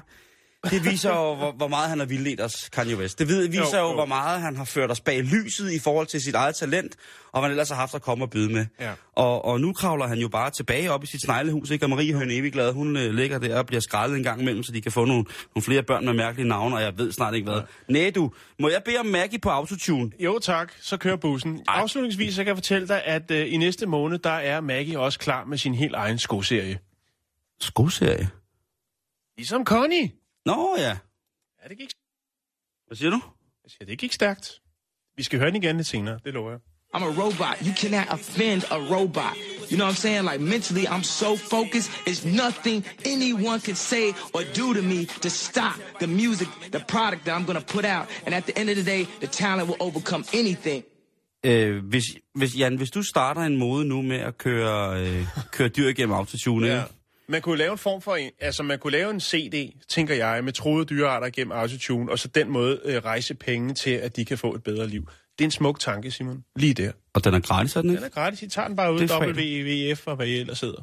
Det 0.64 0.86
viser 0.86 1.10
jo, 1.10 1.36
hvor, 1.36 1.52
hvor 1.52 1.68
meget 1.68 1.90
han 1.90 2.00
har 2.00 2.06
vildledt 2.06 2.42
os, 2.42 2.70
Kanye 2.70 2.98
West. 2.98 3.20
Det 3.20 3.28
viser 3.28 3.78
Jo, 3.78 3.84
jo, 3.84 3.88
jo. 3.88 3.94
hvor 3.94 4.06
meget 4.06 4.42
han 4.42 4.56
har 4.56 4.66
ført 4.66 4.92
os 4.92 5.02
bag 5.02 5.22
lyset 5.24 5.72
i 5.72 5.80
forhold 5.80 6.08
til 6.08 6.22
sit 6.22 6.36
eget 6.36 6.56
talent, 6.56 6.96
og 7.32 7.40
hvad 7.40 7.42
han 7.42 7.52
ellers 7.52 7.70
har 7.70 7.76
haft 7.76 7.96
at 7.96 8.02
komme 8.02 8.24
og 8.26 8.30
byde 8.30 8.54
med. 8.54 8.66
Ja. 8.80 8.92
Og, 9.16 9.46
og 9.46 9.62
nu 9.62 9.74
kravler 9.74 10.08
han 10.08 10.18
jo 10.18 10.28
bare 10.28 10.50
tilbage 10.50 10.92
op 10.92 11.04
i 11.04 11.08
sit 11.08 11.22
sneglehus, 11.22 11.70
ikke? 11.72 11.86
Og 11.86 11.90
Marie 11.90 12.14
Høen 12.14 12.32
Evigglad, 12.32 12.74
hun 12.74 12.98
øh, 12.98 13.14
ligger 13.14 13.40
der 13.40 13.58
og 13.58 13.66
bliver 13.66 13.80
skrællet 13.82 14.18
en 14.18 14.24
gang 14.24 14.42
imellem, 14.42 14.64
så 14.64 14.72
de 14.72 14.82
kan 14.82 14.92
få 14.92 15.06
nogle, 15.06 15.24
nogle 15.56 15.64
flere 15.64 15.84
børn 15.84 16.06
med 16.06 16.14
mærkelige 16.14 16.48
navne, 16.48 16.76
og 16.76 16.82
jeg 16.82 16.98
ved 16.98 17.12
snart 17.12 17.34
ikke 17.36 17.50
hvad. 17.52 17.62
Ja. 17.90 17.94
Næh 17.94 18.16
du, 18.16 18.32
må 18.60 18.70
jeg 18.70 18.82
bede 18.86 18.98
om 18.98 19.06
Maggie 19.06 19.40
på 19.40 19.50
autotune? 19.50 20.12
Jo 20.20 20.40
tak, 20.40 20.74
så 20.82 20.98
kører 20.98 21.16
bussen. 21.16 21.64
Afslutningsvis 21.68 22.36
så 22.36 22.42
kan 22.44 22.48
jeg 22.48 22.58
fortælle 22.58 22.88
dig, 22.88 23.04
at 23.06 23.32
øh, 23.32 23.54
i 23.54 23.58
næste 23.58 23.86
måned, 23.86 24.20
der 24.20 24.30
er 24.30 24.62
Maggie 24.62 25.00
også 25.00 25.20
klar 25.20 25.46
med 25.46 25.58
sin 25.58 25.74
helt 25.76 25.96
egen 25.96 26.18
skoserie. 26.20 26.80
Skoserie? 27.62 28.30
Ligesom 29.38 29.66
Connie. 29.66 30.12
Nå 30.46 30.76
ja. 30.78 30.98
Ja, 31.64 31.68
det 31.70 31.78
gik, 31.78 31.90
Hvad 32.88 32.98
siger 32.98 33.10
du? 33.10 33.20
jeg 33.64 33.72
siger, 33.72 33.86
det 33.86 33.98
gik 34.00 34.14
stærkt. 34.14 34.62
Vi 35.18 35.24
skal 35.24 35.40
høre 35.40 35.48
den 35.52 35.64
igen 35.64 35.78
lidt 35.78 35.88
senere, 35.88 36.20
det 36.26 36.34
lover 36.34 36.52
jeg. 36.52 36.60
I'm 36.96 37.04
a 37.04 37.14
robot. 37.24 37.56
You 37.68 37.74
cannot 37.82 38.08
offend 38.10 38.64
a 38.72 38.78
robot. 38.96 39.36
You 39.72 39.76
know 39.78 39.86
what 39.86 39.96
I'm 39.96 40.02
saying? 40.08 40.24
Like 40.32 40.40
mentally, 40.56 40.86
I'm 40.88 41.04
so 41.04 41.36
focused. 41.36 41.90
It's 42.10 42.24
nothing 42.44 42.78
anyone 43.06 43.60
can 43.60 43.76
say 43.76 44.06
or 44.36 44.42
do 44.60 44.74
to 44.74 44.82
me 44.82 45.06
to 45.06 45.30
stop 45.30 45.78
the 46.00 46.08
music, 46.08 46.48
the 46.72 46.84
product 46.94 47.22
that 47.26 47.34
I'm 47.38 47.46
gonna 47.46 47.68
put 47.76 47.86
out. 47.86 48.06
And 48.26 48.32
at 48.36 48.44
the 48.50 48.56
end 48.60 48.70
of 48.70 48.76
the 48.76 48.86
day, 48.94 49.02
the 49.24 49.28
talent 49.28 49.66
will 49.70 49.82
overcome 49.88 50.24
anything. 50.34 50.84
Øh, 51.46 51.86
hvis, 51.86 52.04
hvis, 52.36 52.58
Jan, 52.58 52.76
hvis 52.76 52.92
du 52.92 53.04
starter 53.04 53.42
en 53.42 53.58
mode 53.58 53.86
nu 53.86 54.02
med 54.02 54.18
at 54.18 54.38
køre, 54.38 55.02
øh, 55.02 55.26
køre 55.52 55.70
dyr 55.70 55.88
igennem 55.88 56.16
autotune, 56.16 56.68
ja. 56.68 56.84
Man 57.30 57.42
kunne 57.42 57.58
lave 57.58 57.72
en 57.72 57.78
form 57.78 58.02
for 58.02 58.16
en, 58.16 58.32
altså 58.40 58.64
man 58.64 58.80
kunne 58.80 58.92
lave 58.92 59.10
en 59.12 59.20
CD, 59.20 59.72
tænker 59.90 60.16
jeg, 60.16 60.44
med 60.44 60.54
troede 60.54 60.86
dyrearter 60.86 61.30
gennem 61.30 61.52
autotune, 61.52 62.12
og 62.12 62.20
så 62.20 62.28
den 62.28 62.50
måde 62.50 62.80
øh, 62.86 62.98
rejse 63.06 63.34
penge 63.36 63.74
til, 63.74 63.92
at 63.92 64.16
de 64.16 64.26
kan 64.26 64.38
få 64.38 64.56
et 64.56 64.64
bedre 64.64 64.88
liv. 64.88 65.02
Det 65.38 65.44
er 65.44 65.48
en 65.48 65.52
smuk 65.52 65.80
tanke, 65.80 66.12
Simon. 66.12 66.44
Lige 66.56 66.74
der. 66.74 66.92
og 67.14 67.24
den 67.24 67.34
er 67.34 67.40
gratis, 67.40 67.76
er 67.76 67.82
den 67.82 67.90
Den 67.90 67.98
ikke? 67.98 68.06
er 68.06 68.10
gratis. 68.10 68.42
I 68.42 68.48
tager 68.48 68.68
den 68.68 68.76
bare 68.78 68.94
ud. 68.94 69.00
WWF 69.02 70.08
og 70.08 70.16
hvad 70.16 70.28
I 70.28 70.40
ellers 70.40 70.58
sidder. 70.60 70.82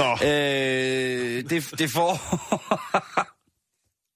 Nå, 0.00 0.08
Øh, 0.28 0.83
det, 1.54 1.78
det 1.78 1.90
får... 1.90 2.12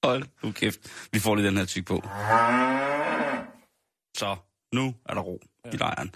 Hold 0.07 0.23
nu 0.43 0.51
kæft. 0.51 0.79
Vi 1.11 1.19
får 1.19 1.35
lige 1.35 1.47
den 1.47 1.57
her 1.57 1.65
tyk 1.65 1.87
på. 1.87 2.01
Så, 4.17 4.35
nu 4.73 4.95
er 5.05 5.13
der 5.13 5.21
ro 5.21 5.39
i 5.73 5.77
lejren. 5.77 6.11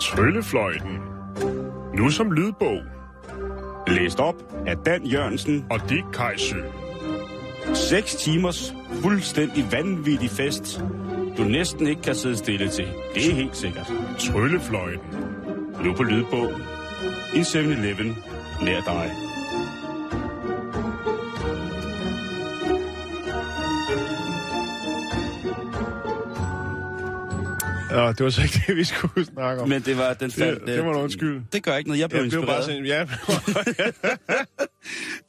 Tryllefløjten. 0.00 0.98
Nu 1.94 2.10
som 2.10 2.32
lydbog. 2.32 2.82
Læst 3.88 4.20
op 4.20 4.54
af 4.66 4.76
Dan 4.76 5.06
Jørgensen 5.06 5.66
og 5.70 5.80
Dick 5.88 6.04
Kajsø. 6.12 6.60
6 7.74 8.14
timers 8.14 8.74
fuldstændig 9.02 9.72
vanvittig 9.72 10.30
fest. 10.30 10.80
Du 11.38 11.42
næsten 11.44 11.86
ikke 11.86 12.02
kan 12.02 12.14
sidde 12.14 12.36
stille 12.36 12.68
til. 12.70 12.88
Det 13.14 13.30
er 13.30 13.34
helt 13.34 13.56
sikkert. 13.56 13.92
Tryllefløjten. 14.18 15.10
Nu 15.84 15.94
på 15.94 16.02
lydbog. 16.02 16.52
I 17.34 17.38
7-Eleven 17.40 18.16
nær 18.62 18.80
dig. 18.80 19.10
Nå, 27.90 28.12
det 28.12 28.24
var 28.24 28.30
så 28.30 28.42
ikke 28.42 28.62
det, 28.66 28.76
vi 28.76 28.84
skulle 28.84 29.24
snakke 29.26 29.62
om. 29.62 29.68
Men 29.68 29.82
det 29.82 29.98
var, 29.98 30.12
den 30.14 30.30
faldt... 30.30 30.60
det, 30.66 30.68
det 30.76 30.84
var 30.84 30.90
en 30.94 30.96
undskyld. 31.02 31.40
Det 31.52 31.62
gør 31.62 31.76
ikke 31.76 31.90
noget. 31.90 32.00
Jeg 32.00 32.10
blev 32.10 32.20
Jeg 32.22 32.30
blev 32.30 32.40
inspireret. 32.40 32.56
bare 32.56 32.64
sådan, 32.64 32.86
ja, 32.86 33.06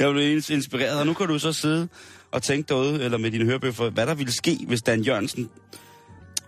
Jeg 0.06 0.14
blev 0.14 0.38
ins- 0.40 0.54
inspireret, 0.58 1.00
og 1.00 1.06
nu 1.06 1.14
kan 1.14 1.28
du 1.28 1.40
så 1.40 1.54
sidde 1.54 1.88
og 2.32 2.44
tænke 2.44 2.68
derude, 2.70 3.04
eller 3.04 3.18
med 3.18 3.32
dine 3.32 3.46
hørebøffer, 3.46 3.90
hvad 3.90 4.08
der 4.08 4.14
ville 4.16 4.32
ske, 4.32 4.58
hvis 4.68 4.82
Dan 4.82 5.02
Jørgensen 5.02 5.50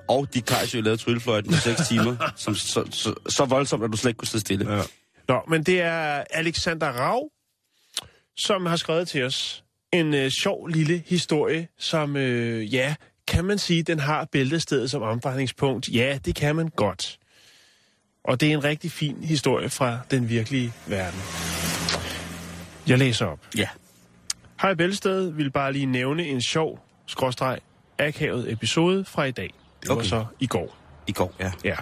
og 0.08 0.28
Dick 0.34 0.46
Kajsø 0.46 0.80
lavede 0.82 1.02
tryllefløjten 1.02 1.52
på 1.52 1.58
6 1.60 1.88
timer, 1.88 2.16
som 2.36 2.56
så, 2.56 2.84
så, 2.92 3.14
så 3.30 3.46
voldsomt, 3.46 3.84
at 3.84 3.92
du 3.92 3.98
slet 3.98 4.10
ikke 4.10 4.18
kunne 4.18 4.28
sidde 4.28 4.42
stille. 4.46 4.74
Ja. 4.76 4.82
Nå, 5.30 5.42
men 5.48 5.64
det 5.64 5.82
er 5.82 6.24
Alexander 6.30 6.88
Rav, 6.88 7.30
som 8.38 8.66
har 8.66 8.76
skrevet 8.76 9.08
til 9.08 9.24
os 9.24 9.64
en 9.94 10.14
øh, 10.14 10.32
sjov 10.32 10.68
lille 10.68 11.04
historie, 11.08 11.68
som, 11.78 12.16
øh, 12.16 12.74
ja, 12.74 12.96
kan 13.28 13.46
man 13.46 13.58
sige, 13.58 13.84
den 13.84 14.00
har 14.00 14.28
bæltestedet 14.32 14.92
som 14.92 15.02
omdrejningspunkt? 15.02 15.90
Ja, 15.90 16.20
det 16.26 16.36
kan 16.36 16.56
man 16.56 16.68
godt. 16.68 17.20
Og 18.24 18.42
det 18.42 18.50
er 18.50 18.54
en 18.54 18.64
rigtig 18.64 18.92
fin 18.92 19.24
historie 19.24 19.70
fra 19.70 20.00
den 20.12 20.30
virkelige 20.30 20.74
verden. 20.88 21.20
Jeg 22.88 22.98
læser 22.98 23.26
op. 23.26 23.40
Ja. 23.58 23.70
Hej 24.62 24.74
Bælsted 24.74 25.32
vil 25.32 25.52
bare 25.52 25.74
lige 25.74 25.86
nævne 25.86 26.24
en 26.26 26.42
sjov, 26.42 26.80
skråstreg, 27.06 27.60
akavet 28.00 28.52
episode 28.52 29.06
fra 29.06 29.24
i 29.24 29.32
dag. 29.32 29.54
Det 29.82 29.90
var 29.90 29.96
Okay. 29.96 30.06
så 30.06 30.26
i 30.40 30.48
går. 30.48 30.78
I 31.08 31.12
går, 31.12 31.34
ja. 31.40 31.52
Ja. 31.64 31.76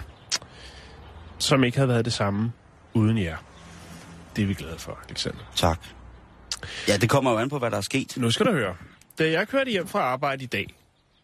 Som 1.38 1.64
ikke 1.64 1.78
havde 1.78 1.88
været 1.88 2.04
det 2.04 2.12
samme 2.12 2.52
uden 2.98 3.18
jer. 3.18 3.36
Det 4.36 4.42
er 4.42 4.46
vi 4.46 4.54
glade 4.54 4.78
for, 4.78 4.98
Alexander. 5.08 5.38
Tak. 5.56 5.80
Ja, 6.88 6.96
det 6.96 7.10
kommer 7.10 7.30
jo 7.30 7.38
an 7.38 7.48
på, 7.48 7.58
hvad 7.58 7.70
der 7.70 7.76
er 7.76 7.80
sket. 7.80 8.16
Nu 8.16 8.30
skal 8.30 8.46
du 8.46 8.52
høre. 8.52 8.74
Da 9.18 9.30
jeg 9.30 9.48
kørte 9.48 9.70
hjem 9.70 9.88
fra 9.88 9.98
arbejde 10.00 10.44
i 10.44 10.46
dag, 10.46 10.66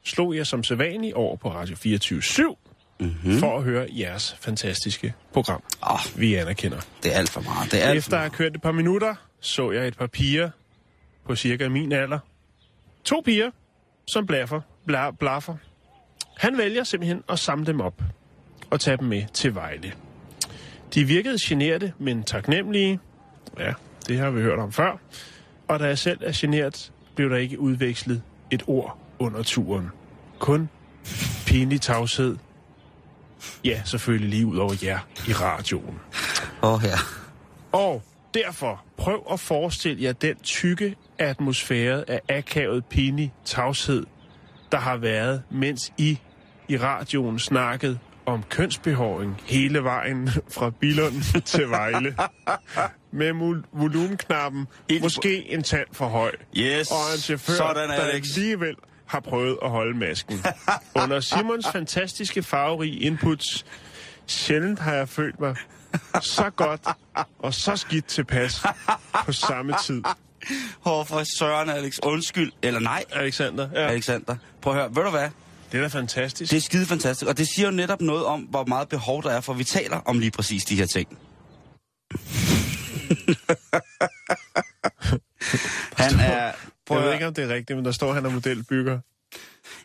slog 0.05 0.37
jeg 0.37 0.47
som 0.47 0.63
sædvanlig 0.65 1.17
over 1.17 1.37
på 1.37 1.53
Radio 1.53 1.77
24 1.77 2.23
7 2.23 2.59
mm-hmm. 3.01 3.39
for 3.39 3.57
at 3.59 3.65
høre 3.65 3.87
jeres 3.91 4.37
fantastiske 4.41 5.15
program. 5.33 5.63
Åh, 5.91 5.99
Vi 6.21 6.35
anerkender. 6.35 6.81
det 7.03 7.15
er 7.15 7.19
alt 7.19 7.31
for 7.31 7.41
meget. 7.41 7.73
Det 7.73 7.83
er 7.85 7.89
alt 7.89 7.99
Efter 7.99 8.17
at 8.17 8.21
have 8.23 8.31
kørt 8.31 8.55
et 8.55 8.63
par 8.63 8.73
minutter, 8.73 9.15
så 9.41 9.71
jeg 9.71 9.89
et 9.89 9.97
par 9.99 10.07
piger 10.07 10.51
på 11.27 11.37
cirka 11.37 11.69
min 11.69 11.93
alder. 11.93 12.19
To 13.05 13.23
piger, 13.25 13.51
som 14.07 14.27
blaffer, 14.27 14.61
bla, 14.87 15.11
blaffer. 15.11 15.57
Han 16.37 16.59
vælger 16.59 16.85
simpelthen 16.85 17.23
at 17.29 17.39
samle 17.39 17.67
dem 17.67 17.81
op 17.81 18.03
og 18.71 18.81
tage 18.81 18.97
dem 18.97 19.07
med 19.09 19.23
til 19.35 19.55
Vejle. 19.55 19.93
De 20.95 21.05
virkede 21.05 21.39
generte, 21.41 21.93
men 21.99 22.23
taknemmelige. 22.23 23.01
Ja, 23.59 23.73
det 24.09 24.19
har 24.19 24.31
vi 24.31 24.41
hørt 24.41 24.59
om 24.59 24.73
før. 24.73 25.01
Og 25.69 25.81
da 25.81 25.85
jeg 25.85 25.99
selv 25.99 26.19
er 26.23 26.33
genert, 26.35 26.93
blev 27.15 27.31
der 27.31 27.37
ikke 27.37 27.61
udvekslet 27.61 28.23
et 28.51 28.63
ord 28.67 28.99
under 29.19 29.43
turen. 29.43 29.89
Kun 30.39 30.69
pinlig 31.47 31.81
tavshed. 31.81 32.37
Ja, 33.65 33.83
selvfølgelig 33.85 34.31
lige 34.31 34.47
ud 34.47 34.57
over 34.57 34.75
jer 34.83 34.99
i 35.29 35.33
radioen. 35.33 36.01
Åh, 36.63 36.81
ja. 36.85 36.99
Og 37.73 38.03
derfor 38.35 38.85
prøv 38.97 39.27
at 39.33 39.41
forestille 39.41 40.03
jer 40.03 40.13
den 40.13 40.37
tykke 40.37 40.97
atmosfære 41.19 42.11
af 42.11 42.21
akavet 42.29 42.85
pinlig 42.85 43.33
tavshed, 43.45 44.07
der 44.73 44.79
har 44.79 44.97
været, 44.97 45.43
mens 45.51 45.93
I 45.99 46.19
i 46.69 46.77
radioen 46.77 47.39
snakkede 47.39 47.99
om 48.27 48.43
kønsbehåring 48.43 49.41
hele 49.45 49.85
vejen 49.85 50.31
fra 50.55 50.71
Billund 50.71 51.23
til 51.53 51.71
Vejle. 51.71 52.17
Med 53.13 53.63
volumenknappen 53.73 54.67
måske 55.03 55.51
en 55.53 55.63
tand 55.63 55.87
for 55.93 56.07
høj. 56.09 56.33
Yes, 56.57 56.91
Og 56.91 56.97
en 57.15 57.21
chauffør, 57.21 57.53
sådan, 57.55 57.89
der 57.89 57.95
Alex. 57.95 58.37
alligevel 58.37 58.75
har 59.07 59.21
prøvet 59.21 59.59
at 59.63 59.71
holde 59.71 59.99
masken. 59.99 60.43
Under 61.03 61.21
Simons 61.21 61.67
fantastiske 61.73 62.43
farverige 62.43 62.99
inputs, 62.99 63.65
sjældent 64.27 64.79
har 64.79 64.95
jeg 64.95 65.09
følt 65.09 65.41
mig 65.41 65.57
så 66.21 66.51
godt 66.51 66.81
og 67.39 67.55
så 67.55 67.77
skidt 67.77 68.07
tilpas 68.07 68.63
på 69.27 69.33
samme 69.33 69.75
tid. 69.85 70.03
Hvor 70.83 71.05
for 71.05 71.23
søren, 71.39 71.71
Alex. 71.71 71.99
Undskyld. 72.03 72.53
Eller 72.63 72.81
nej, 72.81 73.05
Alexander, 73.13 73.69
ja. 73.75 73.87
Alexander. 73.87 74.37
Prøv 74.63 74.73
at 74.73 74.79
høre. 74.79 74.97
Ved 74.97 75.05
du 75.05 75.11
hvad? 75.11 75.29
Det 75.75 75.81
er 75.81 75.89
da 75.89 75.99
fantastisk. 75.99 76.51
Det 76.51 76.57
er 76.57 76.61
skide 76.61 76.87
fantastisk. 76.87 77.29
Og 77.29 77.39
det 77.39 77.49
siger 77.49 77.67
jo 77.69 77.75
netop 77.75 78.01
noget 78.01 78.25
om, 78.25 78.41
hvor 78.41 78.65
meget 78.65 78.89
behov 78.89 79.23
der 79.23 79.31
er 79.31 79.41
for, 79.41 79.53
at 79.53 79.59
vi 79.59 79.65
taler 79.65 79.97
om 79.97 80.19
lige 80.19 80.31
præcis 80.31 80.65
de 80.65 80.77
her 80.77 80.87
ting. 80.87 81.09
Han 85.97 86.21
er 86.21 86.53
prøv 86.87 86.99
jeg 86.99 87.07
ved 87.07 87.13
ikke, 87.13 87.27
om 87.27 87.35
det 87.35 87.45
er 87.45 87.49
rigtigt, 87.55 87.77
men 87.77 87.85
der 87.85 87.93
står, 87.93 88.09
at 88.09 88.15
han 88.15 88.25
er 88.27 88.31
modelbygger. 88.31 88.99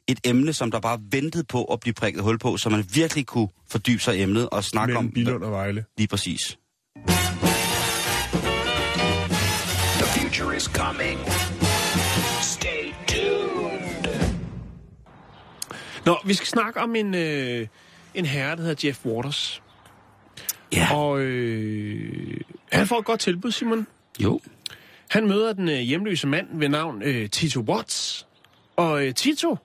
et 0.08 0.20
emne, 0.24 0.54
som 0.54 0.72
der 0.72 0.80
bare 0.80 1.00
ventede 1.12 1.44
på 1.44 1.64
at 1.64 1.80
blive 1.80 1.94
prikket 1.94 2.24
hul 2.24 2.40
på, 2.40 2.58
så 2.58 2.70
man 2.70 2.86
virkelig 2.94 3.26
kunne 3.26 3.48
fordybe 3.72 4.02
sig 4.02 4.18
i 4.18 4.22
emnet 4.22 4.50
og 4.50 4.64
snakke 4.64 4.94
Mellem 4.94 5.06
om 5.08 5.12
Billund 5.12 5.44
og 5.44 5.52
Vejle. 5.52 5.86
lige 5.98 6.08
præcis. 6.08 6.58
The 10.00 10.06
future 10.06 10.56
is 10.58 10.64
coming. 10.64 11.20
Nå, 16.10 16.18
vi 16.26 16.34
skal 16.34 16.48
snakke 16.48 16.80
om 16.80 16.96
en, 16.96 17.16
øh, 17.16 17.68
en 18.14 18.26
herre, 18.26 18.56
der 18.56 18.62
hedder 18.62 18.88
Jeff 18.88 19.06
Waters. 19.06 19.64
Ja. 20.74 20.96
Og 20.96 21.20
øh, 21.20 22.42
han 22.72 22.88
får 22.88 23.00
et 23.00 23.06
godt 23.06 23.20
tilbud, 23.20 23.52
Simon. 23.52 23.88
Jo. 24.24 24.42
Han 25.10 25.28
møder 25.28 25.54
den 25.54 25.70
øh, 25.70 25.80
hjemløse 25.80 26.28
mand 26.28 26.48
ved 26.52 26.70
navn 26.70 27.02
øh, 27.04 27.30
Tito 27.30 27.60
Watts. 27.60 28.28
Og 28.76 29.06
øh, 29.06 29.14
Tito, 29.14 29.58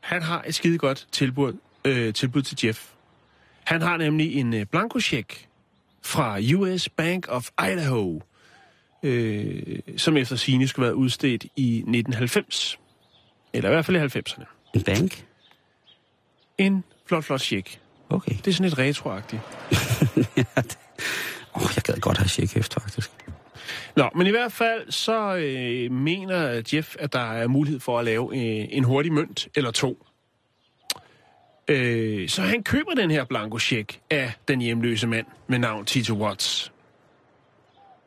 han 0.00 0.22
har 0.22 0.44
et 0.46 0.54
skide 0.54 0.78
godt 0.78 1.06
tilbud, 1.12 1.52
øh, 1.84 2.14
tilbud 2.14 2.42
til 2.42 2.66
Jeff. 2.66 2.86
Han 3.64 3.82
har 3.82 3.96
nemlig 3.96 4.34
en 4.34 4.54
øh, 4.54 4.66
blankocheck 4.66 5.46
fra 6.02 6.38
US 6.54 6.88
Bank 6.88 7.26
of 7.28 7.48
Idaho, 7.62 8.20
øh, 9.02 9.78
som 9.96 10.16
efter 10.16 10.36
sine 10.36 10.68
skulle 10.68 10.86
være 10.86 10.96
udstedt 10.96 11.44
i 11.56 11.76
1990. 11.76 12.78
Eller 13.52 13.70
i 13.70 13.72
hvert 13.72 13.84
fald 13.84 13.96
i 13.96 14.18
90'erne. 14.18 14.44
En 14.74 14.82
bank? 14.82 15.29
En 16.60 16.84
flot, 17.06 17.24
flot 17.24 17.40
check. 17.40 17.80
Okay. 18.08 18.32
Det 18.32 18.46
er 18.46 18.52
sådan 18.52 18.64
lidt 18.64 18.78
retroagtigt. 18.78 19.42
Åh, 21.54 21.62
oh, 21.62 21.70
jeg 21.76 21.82
gad 21.84 22.00
godt 22.00 22.18
have 22.18 22.56
efter, 22.56 22.80
faktisk. 22.80 23.10
Nå, 23.96 24.10
men 24.14 24.26
i 24.26 24.30
hvert 24.30 24.52
fald 24.52 24.90
så 24.90 25.36
øh, 25.36 25.92
mener 25.92 26.62
Jeff, 26.72 26.96
at 26.98 27.12
der 27.12 27.32
er 27.32 27.46
mulighed 27.46 27.80
for 27.80 27.98
at 27.98 28.04
lave 28.04 28.36
øh, 28.36 28.68
en 28.70 28.84
hurtig 28.84 29.12
mønt 29.12 29.48
eller 29.54 29.70
to. 29.70 30.06
Øh, 31.68 32.28
så 32.28 32.42
han 32.42 32.62
køber 32.62 32.94
den 32.94 33.10
her 33.10 33.24
blanko 33.24 33.58
af 34.10 34.32
den 34.48 34.60
hjemløse 34.60 35.06
mand 35.06 35.26
med 35.46 35.58
navn 35.58 35.84
Tito 35.84 36.14
Watts. 36.14 36.72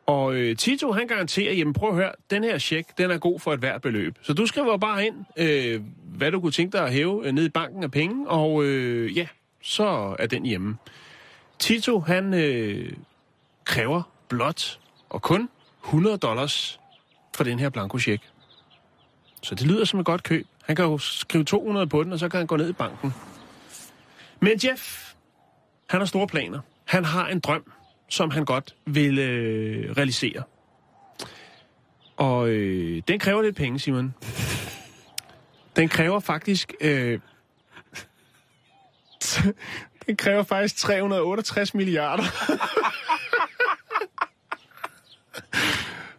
Og 0.06 0.34
øh, 0.34 0.56
Tito, 0.56 0.92
han 0.92 1.06
garanterer, 1.06 1.52
jamen 1.52 1.72
prøv 1.72 1.88
at 1.88 1.94
høre, 1.94 2.12
den 2.30 2.44
her 2.44 2.58
check, 2.58 2.98
den 2.98 3.10
er 3.10 3.18
god 3.18 3.40
for 3.40 3.52
et 3.52 3.58
hvert 3.58 3.82
beløb. 3.82 4.18
Så 4.22 4.32
du 4.32 4.46
skriver 4.46 4.76
bare 4.76 5.06
ind, 5.06 5.14
øh, 5.36 5.80
hvad 6.04 6.32
du 6.32 6.40
kunne 6.40 6.52
tænke 6.52 6.78
dig 6.78 6.86
at 6.86 6.92
hæve 6.92 7.26
øh, 7.26 7.32
ned 7.32 7.44
i 7.44 7.48
banken 7.48 7.82
af 7.82 7.90
penge, 7.90 8.28
og 8.28 8.64
øh, 8.64 9.16
ja, 9.16 9.26
så 9.62 10.16
er 10.18 10.26
den 10.26 10.46
hjemme. 10.46 10.76
Tito, 11.58 12.00
han 12.00 12.34
øh, 12.34 12.92
kræver 13.64 14.02
blot 14.28 14.78
og 15.08 15.22
kun 15.22 15.48
100 15.84 16.16
dollars 16.16 16.80
for 17.36 17.44
den 17.44 17.58
her 17.58 17.68
blankocheck. 17.68 18.22
Så 19.42 19.54
det 19.54 19.66
lyder 19.66 19.84
som 19.84 20.00
et 20.00 20.06
godt 20.06 20.22
køb. 20.22 20.46
Han 20.64 20.76
kan 20.76 20.84
jo 20.84 20.98
skrive 20.98 21.44
200 21.44 21.86
på 21.86 22.02
den, 22.02 22.12
og 22.12 22.18
så 22.18 22.28
kan 22.28 22.38
han 22.38 22.46
gå 22.46 22.56
ned 22.56 22.68
i 22.68 22.72
banken. 22.72 23.14
Men 24.40 24.52
Jeff, 24.64 25.12
han 25.86 26.00
har 26.00 26.06
store 26.06 26.26
planer. 26.26 26.60
Han 26.84 27.04
har 27.04 27.26
en 27.28 27.40
drøm, 27.40 27.72
som 28.08 28.30
han 28.30 28.44
godt 28.44 28.74
vil 28.86 29.18
øh, 29.18 29.90
realisere. 29.96 30.42
Og 32.16 32.48
øh, 32.48 33.02
den 33.08 33.18
kræver 33.18 33.42
lidt 33.42 33.56
penge, 33.56 33.78
Simon. 33.78 34.14
Den 35.76 35.88
kræver 35.88 36.20
faktisk... 36.20 36.72
Øh, 36.80 37.20
den 40.06 40.16
kræver 40.16 40.42
faktisk 40.42 40.76
368 40.76 41.74
milliarder. 41.74 42.24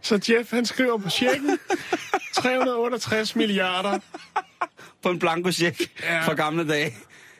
Så 0.01 0.25
Jeff, 0.29 0.51
han 0.51 0.65
skriver 0.65 0.97
på 0.97 1.09
checken 1.09 1.59
368 2.33 3.35
milliarder. 3.35 3.99
På 5.03 5.09
en 5.09 5.19
blanko 5.19 5.51
check 5.51 5.81
Ja. 6.03 6.21
fra 6.21 6.33
gamle 6.33 6.67
dage. 6.67 6.93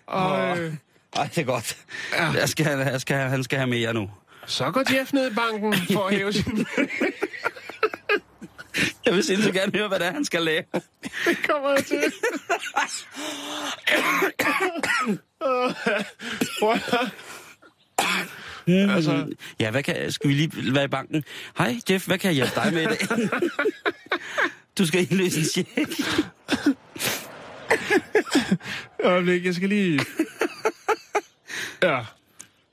Og 0.06 0.58
øh, 0.60 0.74
Ej, 1.16 1.24
det 1.36 1.38
er 1.38 1.44
godt. 1.46 1.78
Ja. 2.14 2.26
Jeg 2.32 2.50
skal, 2.50 2.66
jeg 2.80 3.02
skal, 3.02 3.18
han 3.18 3.44
skal 3.44 3.58
have 3.58 3.68
mere 3.70 3.94
nu. 3.94 4.10
Så 4.48 4.72
går 4.72 4.94
Jeff 4.94 5.14
ned 5.14 5.32
i 5.32 5.34
banken 5.36 5.74
for 5.94 6.08
at 6.08 6.16
hæve 6.16 6.34
sin... 6.34 6.66
Jeg 9.06 9.14
vil 9.14 9.24
sindssygt 9.24 9.54
gerne 9.56 9.72
høre, 9.78 9.88
hvad 9.88 10.00
det 10.00 10.08
er, 10.08 10.12
han 10.12 10.26
skal 10.26 10.42
lave. 10.42 10.64
Det 11.26 11.38
kommer 11.50 11.70
jeg 11.70 11.86
til. 11.86 12.14
Høre. 18.68 18.96
altså, 18.96 19.34
Ja, 19.60 19.72
hvad 19.72 19.84
kan, 19.84 20.12
skal 20.12 20.30
vi 20.30 20.34
lige 20.34 20.74
være 20.76 20.84
i 20.84 20.88
banken? 20.88 21.24
Hej, 21.58 21.76
Jeff, 21.90 22.08
hvad 22.08 22.18
kan 22.18 22.28
jeg 22.28 22.36
hjælpe 22.36 22.52
dig 22.56 22.74
med 22.74 22.82
i 22.82 22.86
dag? 22.86 22.98
du 24.78 24.86
skal 24.86 25.02
indløse 25.12 25.40
en 25.40 25.46
check. 25.46 25.70
øjeblik, 29.04 29.46
jeg 29.46 29.56
skal 29.56 29.70
lige... 29.70 30.00
Ja, 31.84 32.00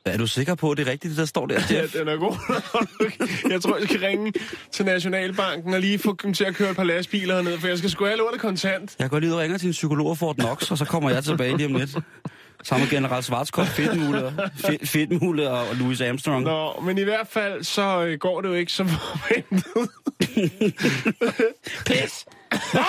Er 0.04 0.16
du 0.16 0.26
sikker 0.26 0.54
på, 0.54 0.70
at 0.70 0.78
det 0.78 0.88
er 0.88 0.90
rigtigt, 0.92 1.10
det 1.10 1.18
der 1.18 1.24
står 1.24 1.46
der, 1.46 1.60
ja 1.70 1.82
Jeff? 1.82 1.92
den 1.92 2.08
er 2.08 2.16
god. 2.16 2.36
jeg 3.52 3.62
tror, 3.62 3.76
jeg 3.76 3.88
skal 3.88 4.00
ringe 4.00 4.32
til 4.72 4.84
Nationalbanken 4.84 5.74
og 5.74 5.80
lige 5.80 5.98
få 5.98 6.16
dem 6.22 6.34
til 6.34 6.44
at 6.44 6.54
køre 6.54 6.70
et 6.70 6.76
par 6.76 6.84
lastbiler 6.84 7.34
hernede, 7.34 7.58
for 7.60 7.68
jeg 7.68 7.78
skal 7.78 7.90
sgu 7.90 8.04
have 8.04 8.16
lortet 8.16 8.40
kontant. 8.40 8.96
Jeg 8.98 9.10
går 9.10 9.18
lige 9.18 9.30
ud 9.30 9.34
og 9.34 9.40
ringer 9.40 9.58
til 9.58 9.66
en 9.66 9.72
psykolog 9.72 10.06
og 10.06 10.18
får 10.18 10.32
den 10.32 10.44
Knox, 10.44 10.70
og 10.70 10.78
så 10.78 10.84
kommer 10.84 11.10
jeg 11.10 11.24
tilbage 11.24 11.56
lige 11.56 11.66
om 11.66 11.74
lidt. 11.74 11.90
Sammen 12.64 12.84
med 12.88 12.90
general 12.90 13.22
Schwarzkopf, 13.22 13.68
Fedtmule, 13.68 14.28
Fe- 14.56 14.86
Fedtmule 14.86 15.50
og 15.50 15.76
Louis 15.76 16.00
Armstrong. 16.00 16.44
Nå, 16.44 16.80
men 16.80 16.98
i 16.98 17.02
hvert 17.02 17.28
fald, 17.30 17.64
så 17.64 18.04
øh, 18.04 18.18
går 18.18 18.40
det 18.40 18.48
jo 18.48 18.54
ikke 18.54 18.72
som 18.72 18.88
forventet. 18.88 19.90
Pis! 21.86 22.26
Nå! 22.74 22.80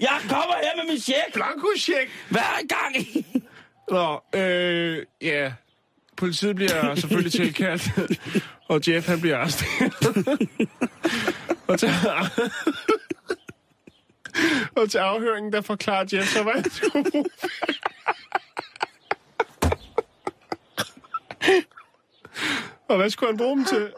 Jeg 0.00 0.18
kommer 0.28 0.54
her 0.62 0.76
med 0.84 0.92
min 0.92 1.00
check! 1.00 1.26
Blanko-check! 1.34 2.10
Hvad 2.30 2.40
er 2.40 2.60
i 2.64 2.66
gang? 2.66 3.06
Nå, 3.90 4.20
øh, 4.40 4.98
ja. 5.22 5.52
Politiet 6.22 6.56
bliver 6.56 6.94
selvfølgelig 7.00 7.32
tilkaldt, 7.32 7.90
og 8.70 8.80
Jeff 8.88 9.08
han 9.08 9.20
bliver 9.20 9.38
arresteret. 9.38 9.92
og, 11.68 11.78
til, 11.78 11.88
og 14.76 14.90
til 14.90 14.98
afhøringen, 14.98 15.52
der 15.52 15.60
forklarer 15.60 16.04
Jeff 16.12 16.28
så, 16.28 16.42
hvad 16.42 16.52
han. 16.92 17.24
Og 22.88 22.96
hvad 22.96 23.10
skulle 23.10 23.30
han 23.32 23.36
bruge 23.38 23.56
dem 23.56 23.64
til? 23.64 23.92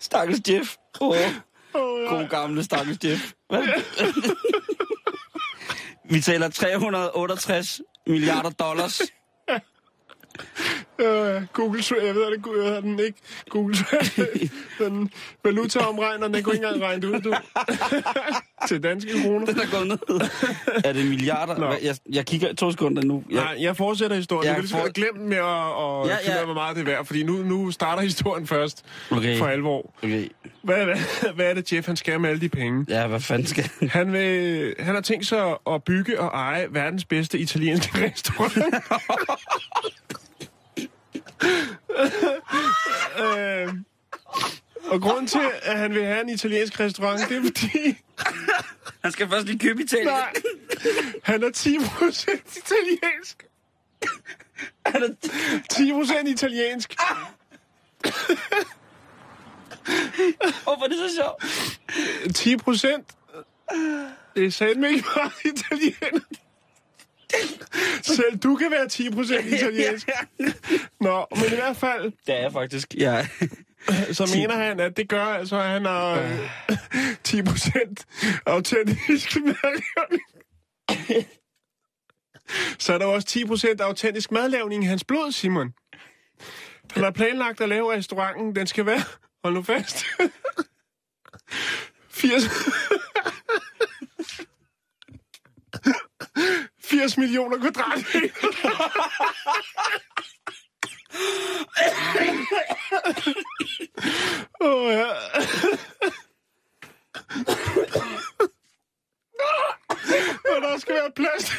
Stakkels 0.00 0.40
Jeff. 0.48 0.76
Oh, 1.00 1.16
Oh, 1.74 2.02
ja. 2.02 2.08
god 2.08 2.28
gamle 2.28 2.64
stakkels 2.64 2.98
Jeff. 3.04 3.32
Hvad? 3.48 3.62
Vi 6.10 6.20
taler 6.20 6.48
368 6.48 7.80
milliarder 8.06 8.52
dollars. 8.56 9.00
Øh, 10.98 11.42
Google 11.52 11.80
Tra- 11.80 12.06
jeg 12.06 12.14
ved, 12.14 12.22
at 12.26 12.32
det 12.32 12.42
Google, 12.42 12.64
jeg 12.64 12.82
den 12.82 12.98
ikke. 13.00 13.18
Google 13.50 13.74
Tra- 13.76 14.48
den 14.84 15.10
valutaomregner, 15.44 16.28
den 16.28 16.42
kunne 16.42 16.54
ikke 16.54 16.66
engang 16.66 16.82
regne 16.84 17.08
ud, 17.12 17.20
du. 17.20 17.34
til 18.68 18.82
danske 18.82 19.10
kroner. 19.22 19.46
Den 19.46 19.60
er 19.60 19.70
gået 19.78 19.86
ned. 19.86 20.20
Er 20.84 20.92
det 20.92 21.06
milliarder? 21.06 21.58
Nå. 21.58 21.74
Jeg, 21.82 21.96
jeg 22.12 22.26
kigger 22.26 22.54
to 22.54 22.70
sekunder 22.70 23.02
nu. 23.02 23.24
Jeg, 23.30 23.36
Nej, 23.36 23.56
jeg 23.60 23.76
fortsætter 23.76 24.16
historien. 24.16 24.52
Jeg 24.52 24.60
lige 24.60 24.70
for- 24.70 24.92
glemme 24.92 25.24
med 25.28 25.36
at, 25.36 25.42
at 25.44 26.26
Ja, 26.26 26.32
finde 26.32 26.44
hvor 26.44 26.54
meget 26.54 26.76
det 26.76 26.82
er 26.82 26.86
værd, 26.86 27.04
fordi 27.06 27.22
nu, 27.24 27.32
nu 27.32 27.70
starter 27.70 28.02
historien 28.02 28.46
først 28.46 28.84
Okay. 29.10 29.38
for 29.38 29.46
alvor. 29.46 29.94
Okay. 30.02 30.28
Hvad, 30.62 30.84
hvad, 30.84 30.96
hvad 31.34 31.46
er 31.50 31.54
det, 31.54 31.72
Jeff, 31.72 31.86
han 31.86 31.96
skal 31.96 32.20
med 32.20 32.30
alle 32.30 32.40
de 32.40 32.48
penge? 32.48 32.86
Ja, 32.88 33.06
hvad 33.06 33.20
fanden 33.20 33.46
skal 33.46 33.70
han? 33.80 33.88
Han, 33.88 34.12
vil, 34.12 34.74
han 34.78 34.94
har 34.94 35.02
tænkt 35.02 35.26
sig 35.26 35.54
at 35.70 35.84
bygge 35.84 36.20
og 36.20 36.28
eje 36.28 36.66
verdens 36.70 37.04
bedste 37.04 37.38
italienske 37.38 38.04
restaurant. 38.12 38.54
øh, 43.18 43.74
og 44.90 45.00
grunden 45.00 45.26
til, 45.26 45.40
at 45.62 45.78
han 45.78 45.94
vil 45.94 46.04
have 46.04 46.20
en 46.20 46.28
italiensk 46.28 46.80
restaurant, 46.80 47.28
det 47.28 47.36
er 47.36 47.42
fordi, 47.42 47.96
Han 49.02 49.12
skal 49.12 49.28
først 49.28 49.46
lige 49.46 49.58
købe 49.58 49.82
Italien. 49.82 50.06
nej, 50.06 50.32
han 51.22 51.42
er 51.42 51.48
10% 51.48 52.58
italiensk. 52.58 53.46
Han 54.86 55.02
er 55.02 55.08
10 55.70 55.92
italiensk. 56.30 56.96
Hvorfor 60.62 60.84
er 60.84 60.88
det 60.88 60.98
så 60.98 61.16
sjovt? 61.16 62.36
10 62.36 62.56
procent. 62.56 63.06
Det 64.36 64.44
er 64.46 64.50
satme 64.50 64.88
ikke 64.88 65.04
meget 65.16 65.32
italiener. 65.44 66.20
Selv 68.16 68.38
du 68.38 68.56
kan 68.56 68.70
være 68.70 68.88
10 68.88 69.10
procent 69.10 69.46
italiensk. 69.56 70.08
Nå, 71.00 71.26
men 71.30 71.44
i 71.44 71.54
hvert 71.54 71.76
fald, 71.76 72.12
Det 72.26 72.34
er 72.34 72.50
faktisk. 72.50 72.94
Ja. 72.94 73.26
så 74.12 74.32
mener 74.36 74.56
han, 74.56 74.80
at 74.80 74.96
det 74.96 75.08
gør 75.08 75.24
altså, 75.24 75.56
at 75.56 75.68
han 75.68 75.84
har 75.84 76.12
øh, 76.12 76.76
10 77.24 77.42
procent 77.42 78.06
autentisk 78.46 79.36
madlavning. 79.36 80.22
Så 82.78 82.92
er 82.92 82.98
der 82.98 83.06
også 83.06 83.26
10 83.26 83.44
procent 83.44 83.80
autentisk 83.80 84.32
madlavning 84.32 84.84
i 84.84 84.86
hans 84.86 85.04
blod, 85.04 85.32
Simon. 85.32 85.72
Han 86.90 87.02
har 87.02 87.10
planlagt 87.10 87.60
at 87.60 87.68
lave 87.68 87.92
restauranten. 87.92 88.56
Den 88.56 88.66
skal 88.66 88.86
være, 88.86 89.02
hold 89.44 89.54
nu 89.54 89.62
fast, 89.62 90.04
80... 92.10 92.42
80 96.86 97.18
millioner 97.18 97.58
kvadratmeter. 97.58 98.30
oh, 104.60 104.92
ja. 104.92 105.10
Og 110.56 110.62
der 110.62 110.78
skal 110.78 110.94
være 110.94 111.12
plads 111.16 111.50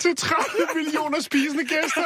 til 0.00 0.16
30 0.16 0.66
millioner 0.74 1.20
spisende 1.20 1.64
gæster. 1.64 2.04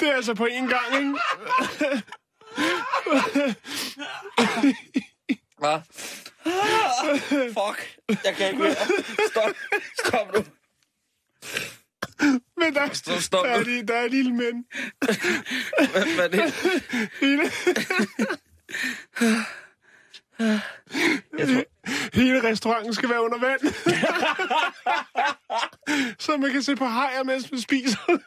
Det 0.00 0.08
er 0.08 0.14
altså 0.14 0.34
på 0.34 0.46
kan 26.54 26.62
se 26.62 26.76
på 26.76 26.84
hajer, 26.84 27.22
mens 27.22 27.50
man 27.52 27.60
spiser. 27.60 27.98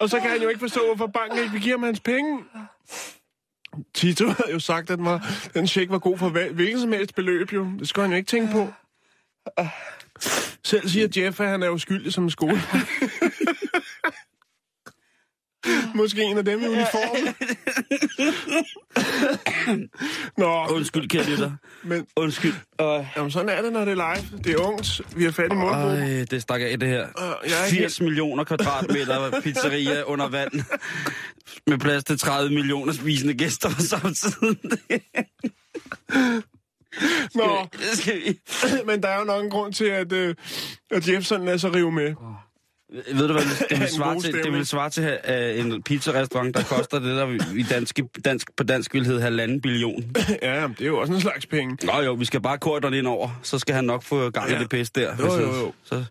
Og 0.00 0.08
så 0.08 0.20
kan 0.20 0.30
han 0.30 0.42
jo 0.42 0.48
ikke 0.48 0.60
forstå, 0.60 0.86
hvorfor 0.86 1.06
banken 1.06 1.38
ikke 1.38 1.52
vil 1.52 1.62
give 1.62 1.72
ham 1.72 1.82
hans 1.82 2.00
penge. 2.00 2.44
Tito 3.94 4.26
havde 4.26 4.52
jo 4.52 4.58
sagt, 4.60 4.90
at 4.90 4.98
den, 4.98 5.04
var, 5.06 5.26
den 5.54 5.66
check 5.66 5.90
var 5.90 5.98
god 5.98 6.18
for 6.18 6.28
hvilken 6.28 6.80
som 6.80 6.92
helst 6.92 7.14
beløb, 7.14 7.52
jo. 7.52 7.66
Det 7.78 7.88
skulle 7.88 8.04
han 8.04 8.12
jo 8.12 8.16
ikke 8.16 8.28
tænke 8.28 8.52
på. 8.52 8.72
Selv 10.64 10.88
siger 10.88 11.08
Jeff, 11.16 11.40
at 11.40 11.48
han 11.48 11.62
er 11.62 11.68
uskyldig 11.70 12.12
som 12.12 12.24
en 12.24 12.30
skole. 12.30 12.60
Måske 15.94 16.22
en 16.22 16.38
af 16.38 16.44
dem 16.44 16.62
i 16.62 16.66
uniform. 16.66 17.34
Nå, 20.38 20.66
undskyld, 20.70 21.08
kære 21.08 21.24
lytter. 21.30 21.50
men 21.82 22.06
Undskyld. 22.16 22.54
Øh, 22.80 22.86
jamen, 23.16 23.30
sådan 23.30 23.48
er 23.48 23.62
det, 23.62 23.72
når 23.72 23.84
det 23.84 23.98
er 23.98 24.14
live. 24.14 24.38
Det 24.44 24.52
er 24.52 24.58
ungt. 24.58 25.00
Vi 25.16 25.24
har 25.24 25.30
fat 25.30 25.52
i 25.52 25.54
mundgruppen. 25.54 26.02
Ej, 26.02 26.24
det 26.30 26.42
stak 26.42 26.60
af 26.60 26.80
det 26.80 26.88
her. 26.88 27.02
Øh, 27.02 27.50
jeg 27.50 27.64
er 27.64 27.68
80 27.70 28.00
millioner 28.00 28.44
kvadratmeter 28.44 29.40
pizzeria 29.40 30.02
under 30.02 30.28
vand. 30.28 30.52
Med 31.66 31.78
plads 31.78 32.04
til 32.04 32.18
30 32.18 32.54
millioner 32.54 32.92
spisende 32.92 33.34
gæster 33.34 33.68
på 33.70 33.82
samme 33.82 34.14
tid. 34.14 34.32
Nå, 37.34 37.66
skal 37.94 38.14
vi. 38.14 38.38
men 38.86 39.02
der 39.02 39.08
er 39.08 39.18
jo 39.18 39.24
nok 39.24 39.44
en 39.44 39.50
grund 39.50 39.72
til, 39.72 39.84
at, 39.84 40.12
øh, 40.12 40.34
at 40.90 41.08
Jeff 41.08 41.26
sådan 41.26 41.46
lader 41.46 41.58
sig 41.58 41.74
rive 41.74 41.92
med. 41.92 42.14
Ved 42.92 43.26
du 43.28 43.32
hvad, 43.32 43.42
det 43.70 43.80
vil 43.80 43.88
svare 43.88 44.20
til, 44.20 44.32
det 44.44 44.52
vil 44.52 44.66
svare 44.66 44.90
til 44.90 45.18
uh, 45.28 45.66
en 45.66 45.82
pizzarestaurant, 45.82 46.56
der 46.56 46.62
koster 46.62 46.98
det, 46.98 47.16
der 47.16 47.26
i 47.56 47.62
dansk, 47.62 48.00
dansk, 48.24 48.56
på 48.56 48.64
dansk 48.64 48.94
vil 48.94 49.06
hedde 49.06 49.20
halvanden 49.20 49.60
billion. 49.60 50.04
Ja, 50.42 50.62
det 50.62 50.80
er 50.80 50.86
jo 50.86 50.98
også 50.98 51.12
en 51.12 51.20
slags 51.20 51.46
penge. 51.46 51.76
Nå 51.86 52.00
jo, 52.00 52.12
vi 52.12 52.24
skal 52.24 52.40
bare 52.40 52.58
korte 52.58 52.98
ind 52.98 53.06
over, 53.06 53.40
så 53.42 53.58
skal 53.58 53.74
han 53.74 53.84
nok 53.84 54.02
få 54.02 54.30
gang 54.30 54.50
i 54.50 54.52
Ja. 54.52 54.58
det 54.58 54.68
pis 54.68 54.90
der. 54.90 55.16
Jo, 55.18 55.34
jo, 55.34 55.40
jo. 55.40 55.72
Så, 55.84 56.04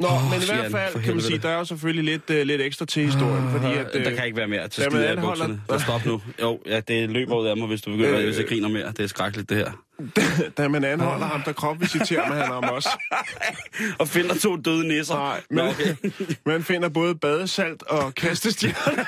Nå, 0.00 0.06
Åh, 0.08 0.30
men 0.30 0.42
i 0.42 0.44
hvert 0.46 0.70
fald 0.70 1.02
kan 1.02 1.14
man 1.14 1.22
sige, 1.22 1.38
der 1.38 1.48
er 1.48 1.58
jo 1.58 1.64
selvfølgelig 1.64 2.04
lidt, 2.04 2.40
uh, 2.40 2.46
lidt 2.46 2.62
ekstra 2.62 2.84
til 2.86 3.04
historien, 3.04 3.50
fordi 3.50 3.66
at... 3.78 3.86
der 3.92 4.10
øh, 4.10 4.16
kan 4.16 4.24
ikke 4.26 4.36
være 4.36 4.48
mere 4.48 4.68
til 4.68 4.84
skide 4.84 5.06
af 5.06 5.16
bukserne. 5.18 5.60
Der 5.68 5.78
stop 5.78 6.06
nu. 6.06 6.22
Jo, 6.42 6.60
ja, 6.66 6.80
det 6.80 7.10
løber 7.10 7.36
ud 7.36 7.46
af 7.46 7.56
mig, 7.56 7.68
hvis 7.68 7.82
du 7.82 7.90
begynder, 7.90 8.18
Øh, 8.18 8.24
hvis 8.24 8.38
jeg 8.38 8.46
griner 8.46 8.68
mere. 8.68 8.88
Det 8.96 9.00
er 9.00 9.06
skrækkeligt, 9.06 9.48
det 9.50 9.56
her. 9.56 9.70
da 10.58 10.68
man 10.68 10.84
anholder 10.84 11.26
ham, 11.26 11.42
der 11.42 11.52
kropvisiterer 11.52 12.28
man 12.28 12.38
ham 12.38 12.64
også. 12.64 12.88
Og 14.00 14.08
finder 14.08 14.34
to 14.34 14.56
døde 14.56 14.88
nisser. 14.88 15.14
Nej, 15.14 15.40
men 15.50 15.66
okay. 15.68 15.96
man 16.52 16.62
finder 16.64 16.88
både 16.88 17.14
badesalt 17.14 17.82
og 17.82 18.14
kastestjerner. 18.14 19.04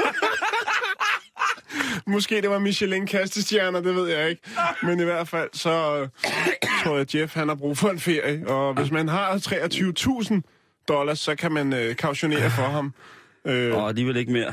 Måske 2.07 2.40
det 2.43 2.51
var 2.51 2.59
Michelin 2.59 3.07
kastestjerner, 3.07 3.80
det 3.80 3.95
ved 3.95 4.09
jeg 4.09 4.30
ikke. 4.30 4.43
Men 4.82 5.01
i 5.01 5.05
hvert 5.05 5.28
fald, 5.28 5.49
så 5.53 5.70
øh, 5.70 6.09
tror 6.84 6.93
jeg, 6.93 7.01
at 7.01 7.14
Jeff 7.14 7.34
han 7.34 7.49
har 7.49 7.55
brug 7.55 7.78
for 7.78 7.88
en 7.88 8.01
ferie. 8.01 8.49
Og 8.49 8.74
hvis 8.74 8.90
man 8.90 9.09
har 9.09 9.36
23.000 9.36 10.40
dollars, 10.88 11.18
så 11.18 11.34
kan 11.34 11.53
man 11.53 11.72
øh, 11.72 11.97
kautionere 11.97 12.51
for 12.51 12.62
ham. 12.62 12.95
Øh, 13.45 13.74
Og 13.76 13.88
alligevel 13.88 14.16
ikke 14.16 14.32
mere. 14.32 14.53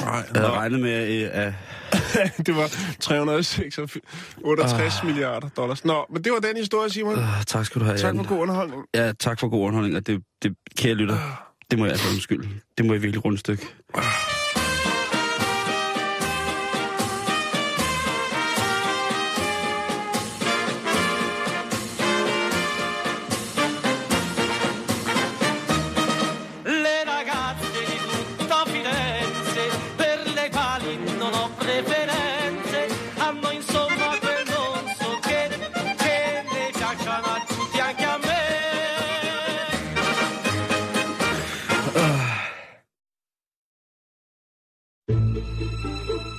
Nej, 0.00 0.24
Jeg 0.34 0.40
havde 0.40 0.50
regnet 0.50 0.80
med, 0.80 1.22
øh, 1.24 1.30
at 1.32 1.52
det 2.46 2.56
var 2.56 2.70
368 3.00 5.02
milliarder 5.04 5.48
dollars. 5.56 5.84
Nå, 5.84 6.06
men 6.12 6.24
det 6.24 6.32
var 6.32 6.38
den 6.38 6.56
historie, 6.56 6.90
Simon. 6.90 7.18
øh, 7.18 7.44
tak 7.46 7.66
skal 7.66 7.80
du 7.80 7.86
have, 7.86 7.98
Tak 7.98 8.14
for 8.16 8.28
god 8.28 8.38
underholdning. 8.38 8.82
Ja, 8.94 9.12
tak 9.12 9.40
for 9.40 9.48
god 9.48 9.66
underholdning, 9.66 10.06
det, 10.06 10.22
det 10.42 10.56
kære 10.78 10.94
lytter, 10.94 11.18
det 11.70 11.78
må 11.78 11.84
jeg 11.84 11.92
altså 11.92 12.08
undskylde. 12.08 12.48
Det 12.78 12.86
må 12.86 12.92
jeg 12.92 13.02
virkelig 13.02 13.24
runde 13.24 13.38
stykke. 13.38 13.66